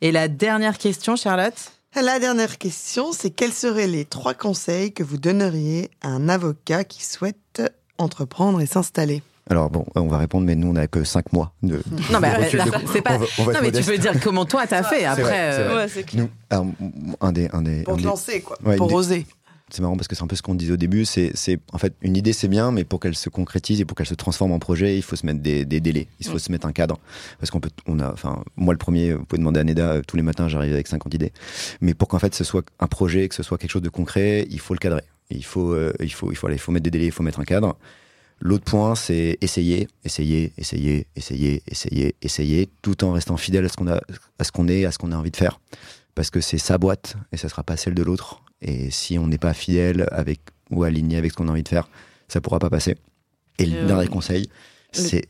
Et 0.01 0.11
la 0.11 0.27
dernière 0.27 0.77
question, 0.77 1.15
Charlotte? 1.15 1.71
La 1.95 2.19
dernière 2.19 2.57
question, 2.57 3.13
c'est 3.13 3.31
quels 3.31 3.53
seraient 3.53 3.87
les 3.87 4.05
trois 4.05 4.33
conseils 4.33 4.93
que 4.93 5.03
vous 5.03 5.17
donneriez 5.17 5.89
à 6.01 6.09
un 6.09 6.29
avocat 6.29 6.83
qui 6.83 7.03
souhaite 7.03 7.61
entreprendre 7.97 8.61
et 8.61 8.65
s'installer? 8.65 9.23
Alors 9.49 9.69
bon, 9.69 9.85
on 9.95 10.07
va 10.07 10.17
répondre, 10.17 10.45
mais 10.45 10.55
nous 10.55 10.69
on 10.69 10.73
n'a 10.73 10.87
que 10.87 11.03
5 11.03 11.33
mois 11.33 11.53
de. 11.63 11.81
Non, 12.11 12.19
mais 12.19 12.49
c'est 12.91 13.01
pas. 13.01 13.17
non, 13.17 13.25
mais 13.61 13.71
tu 13.71 13.83
peux 13.83 13.97
dire 13.97 14.19
comment 14.21 14.45
toi 14.45 14.67
t'as 14.67 14.83
fait 14.83 15.05
après. 15.05 15.51
Euh... 15.53 15.87
Nous, 16.13 16.29
un 17.21 17.31
des, 17.31 17.49
un 17.53 17.61
des, 17.61 17.83
pour 17.83 17.97
te 17.97 18.03
lancer 18.03 18.41
quoi, 18.41 18.57
pour 18.77 18.93
oser. 18.93 19.25
C'est 19.69 19.81
marrant 19.81 19.97
parce 19.97 20.07
que 20.07 20.15
c'est 20.15 20.23
un 20.23 20.27
peu 20.27 20.35
ce 20.37 20.41
qu'on 20.41 20.55
disait 20.55 20.71
au 20.71 20.77
début. 20.77 21.03
C'est, 21.03 21.33
en 21.73 21.77
fait 21.77 21.93
une 22.01 22.15
idée 22.15 22.31
c'est 22.31 22.47
bien, 22.47 22.71
mais 22.71 22.85
pour 22.85 23.01
qu'elle 23.01 23.15
se 23.15 23.29
concrétise 23.29 23.81
et 23.81 23.85
pour 23.85 23.97
qu'elle 23.97 24.07
se 24.07 24.13
transforme 24.13 24.53
en 24.53 24.59
projet, 24.59 24.95
il 24.95 25.01
faut 25.01 25.17
se 25.17 25.25
mettre 25.25 25.41
des, 25.41 25.65
des 25.65 25.81
délais, 25.81 26.07
il 26.19 26.27
faut 26.27 26.39
se 26.39 26.51
mettre 26.51 26.67
un 26.67 26.71
cadre. 26.71 26.99
Parce 27.39 27.51
qu'on 27.51 27.59
peut, 27.59 27.69
on 27.85 27.99
a, 27.99 28.11
enfin 28.11 28.43
moi 28.55 28.73
le 28.73 28.77
premier, 28.77 29.13
vous 29.13 29.25
pouvez 29.25 29.39
demander 29.39 29.59
à 29.59 29.63
Neda 29.65 29.91
euh, 29.91 30.01
tous 30.07 30.15
les 30.15 30.23
matins, 30.23 30.47
j'arrive 30.47 30.73
avec 30.73 30.87
50 30.87 31.13
idées. 31.13 31.33
Mais 31.81 31.93
pour 31.93 32.07
qu'en 32.07 32.19
fait 32.19 32.33
ce 32.33 32.45
soit 32.45 32.63
un 32.79 32.87
projet, 32.87 33.27
que 33.27 33.35
ce 33.35 33.43
soit 33.43 33.57
quelque 33.57 33.71
chose 33.71 33.81
de 33.81 33.89
concret, 33.89 34.47
il 34.49 34.59
faut 34.59 34.73
le 34.73 34.79
cadrer. 34.79 35.03
Il 35.29 35.43
faut, 35.43 35.73
euh, 35.73 35.93
il 35.99 36.13
faut, 36.13 36.31
il 36.31 36.35
faut, 36.35 36.49
il 36.49 36.57
faut 36.57 36.71
mettre 36.71 36.85
des 36.85 36.91
délais, 36.91 37.07
il 37.07 37.11
faut 37.11 37.23
mettre 37.23 37.41
un 37.41 37.45
cadre. 37.45 37.77
L'autre 38.39 38.65
point, 38.65 38.95
c'est 38.95 39.37
essayer, 39.41 39.87
essayer, 40.03 40.53
essayer, 40.57 41.07
essayer, 41.15 41.63
essayer, 41.67 42.15
essayer, 42.21 42.69
tout 42.81 43.03
en 43.03 43.13
restant 43.13 43.37
fidèle 43.37 43.65
à 43.65 43.69
ce 43.69 43.75
qu'on 43.75 43.87
a, 43.87 43.99
à 44.39 44.43
ce 44.43 44.51
qu'on 44.51 44.67
est, 44.67 44.85
à 44.85 44.91
ce 44.91 44.97
qu'on 44.97 45.11
a 45.11 45.17
envie 45.17 45.31
de 45.31 45.37
faire. 45.37 45.59
Parce 46.13 46.29
que 46.29 46.41
c'est 46.41 46.57
sa 46.57 46.77
boîte 46.77 47.15
et 47.31 47.37
ça 47.37 47.49
sera 47.49 47.63
pas 47.63 47.77
celle 47.77 47.95
de 47.95 48.03
l'autre. 48.03 48.43
Et 48.61 48.91
si 48.91 49.17
on 49.17 49.27
n'est 49.27 49.37
pas 49.37 49.53
fidèle 49.53 50.07
avec 50.11 50.39
ou 50.69 50.83
aligné 50.83 51.17
avec 51.17 51.31
ce 51.31 51.37
qu'on 51.37 51.47
a 51.47 51.51
envie 51.51 51.63
de 51.63 51.69
faire, 51.69 51.89
ça 52.27 52.41
pourra 52.41 52.59
pas 52.59 52.69
passer. 52.69 52.95
Et 53.59 53.65
le 53.65 53.77
euh, 53.77 53.87
dernier 53.87 54.07
conseil, 54.07 54.49
c'est 54.91 55.27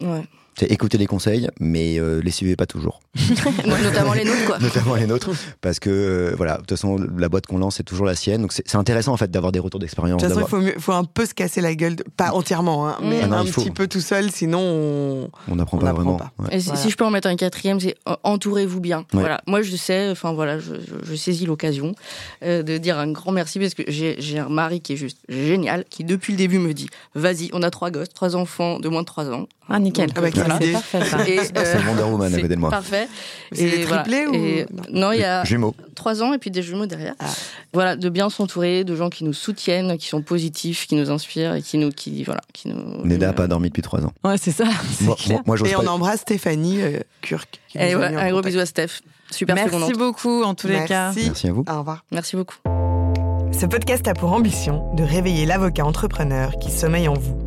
c'est 0.57 0.71
écouter 0.71 0.97
les 0.97 1.05
conseils, 1.05 1.49
mais 1.59 1.99
euh, 1.99 2.19
les 2.23 2.31
suivez 2.31 2.55
pas 2.55 2.65
toujours. 2.65 3.01
Notamment 3.65 4.13
les 4.13 4.25
nôtres, 4.25 4.45
quoi. 4.47 4.57
Notamment 4.61 4.95
les 4.95 5.05
nôtres, 5.05 5.29
parce 5.61 5.79
que 5.79 5.89
euh, 5.89 6.33
voilà, 6.35 6.53
de 6.53 6.59
toute 6.61 6.71
façon, 6.71 6.97
la 7.17 7.29
boîte 7.29 7.45
qu'on 7.45 7.59
lance, 7.59 7.75
c'est 7.75 7.83
toujours 7.83 8.07
la 8.07 8.15
sienne. 8.15 8.41
Donc 8.41 8.53
c'est 8.53 8.75
intéressant 8.75 9.13
en 9.13 9.17
fait 9.17 9.29
d'avoir 9.29 9.51
des 9.51 9.59
retours 9.59 9.79
d'expérience. 9.79 10.21
De 10.21 10.27
toute 10.27 10.35
façon, 10.35 10.61
il 10.61 10.71
faut, 10.73 10.79
faut, 10.79 10.91
un 10.93 11.03
peu 11.03 11.25
se 11.25 11.35
casser 11.35 11.61
la 11.61 11.75
gueule, 11.75 11.95
pas 12.15 12.31
entièrement, 12.31 12.87
hein, 12.87 12.97
mais 13.03 13.21
ah 13.23 13.35
un 13.37 13.45
petit 13.45 13.69
peu 13.69 13.87
tout 13.87 14.01
seul, 14.01 14.31
sinon 14.31 15.29
on 15.47 15.55
n'apprend 15.55 15.77
pas 15.77 15.93
vraiment. 15.93 16.19
Et 16.51 16.59
si, 16.59 16.89
je 16.89 16.95
peux 16.95 17.05
en 17.05 17.11
mettre 17.11 17.27
un 17.27 17.35
quatrième, 17.35 17.79
c'est 17.79 17.95
entourez-vous 18.23 18.81
bien. 18.81 19.05
Voilà, 19.13 19.41
moi 19.45 19.61
je 19.61 19.75
sais, 19.75 20.09
enfin 20.09 20.33
voilà, 20.33 20.59
je, 20.59 20.73
je, 21.03 21.15
saisis 21.15 21.45
l'occasion 21.45 21.93
euh, 22.43 22.63
de 22.63 22.77
dire 22.77 22.97
un 22.97 23.11
grand 23.11 23.31
merci 23.31 23.59
parce 23.59 23.73
que 23.73 23.83
j'ai 23.87 24.39
un 24.39 24.49
mari 24.49 24.81
qui 24.81 24.93
est 24.93 24.97
juste 24.97 25.19
génial, 25.29 25.85
qui 25.89 26.03
depuis 26.03 26.33
le 26.33 26.37
début 26.37 26.59
me 26.59 26.73
dit, 26.73 26.89
vas-y, 27.15 27.49
on 27.53 27.61
a 27.61 27.69
trois 27.69 27.91
gosses, 27.91 28.09
trois 28.09 28.35
enfants 28.35 28.79
de 28.79 28.89
moins 28.89 29.01
de 29.01 29.07
trois 29.07 29.29
ans. 29.29 29.47
Ah 29.69 29.79
nickel. 29.79 30.09
Avec 30.15 30.35
c'est 30.59 30.71
parfait. 30.71 31.01
c'est 31.53 31.57
euh, 31.57 31.79
Wonder 31.87 32.03
Woman 32.03 32.33
à 32.33 32.37
côté 32.37 32.55
de 32.55 32.59
moi. 32.59 32.69
Parfait. 32.69 33.07
C'est 33.51 33.81
triplé 33.81 34.27
ou 34.27 34.65
non, 34.91 35.11
il 35.11 35.19
y 35.19 35.23
a 35.23 35.43
jumeaux. 35.43 35.75
trois 35.95 36.21
ans 36.21 36.33
et 36.33 36.37
puis 36.37 36.51
des 36.51 36.61
jumeaux 36.61 36.85
derrière. 36.85 37.13
Ah. 37.19 37.25
Voilà, 37.73 37.95
de 37.95 38.09
bien 38.09 38.29
s'entourer, 38.29 38.83
de 38.83 38.95
gens 38.95 39.09
qui 39.09 39.23
nous 39.23 39.33
soutiennent, 39.33 39.97
qui 39.97 40.07
sont 40.07 40.21
positifs, 40.21 40.87
qui 40.87 40.95
nous 40.95 41.11
inspirent 41.11 41.55
et 41.55 41.61
qui 41.61 41.77
nous, 41.77 41.91
qui 41.91 42.23
voilà, 42.23 42.41
qui 42.53 42.69
nous. 42.69 43.05
Neda 43.05 43.27
n'a 43.27 43.33
pas 43.33 43.47
dormi 43.47 43.69
depuis 43.69 43.81
trois 43.81 44.03
ans. 44.05 44.13
Ouais, 44.23 44.37
c'est 44.37 44.51
ça. 44.51 44.65
Moi, 45.45 45.57
et 45.65 45.75
on 45.75 45.87
embrasse 45.87 46.21
Stéphanie 46.21 46.81
euh, 46.81 46.99
Kurk. 47.21 47.59
Et 47.75 47.93
un 47.93 48.31
gros 48.31 48.41
bisou 48.41 48.59
à 48.59 48.65
Steph. 48.65 49.01
Super 49.29 49.55
Merci 49.55 49.93
beaucoup 49.93 50.43
en 50.43 50.55
tous 50.55 50.67
les 50.67 50.85
cas. 50.85 51.11
Merci 51.15 51.47
à 51.47 51.51
vous. 51.51 51.63
Au 51.67 51.79
revoir. 51.79 52.05
Merci 52.11 52.35
beaucoup. 52.35 52.55
Ce 53.51 53.65
podcast 53.65 54.07
a 54.07 54.13
pour 54.13 54.33
ambition 54.33 54.93
de 54.95 55.03
réveiller 55.03 55.45
l'avocat 55.45 55.85
entrepreneur 55.85 56.51
qui 56.59 56.71
sommeille 56.71 57.07
en 57.07 57.15
vous. 57.15 57.46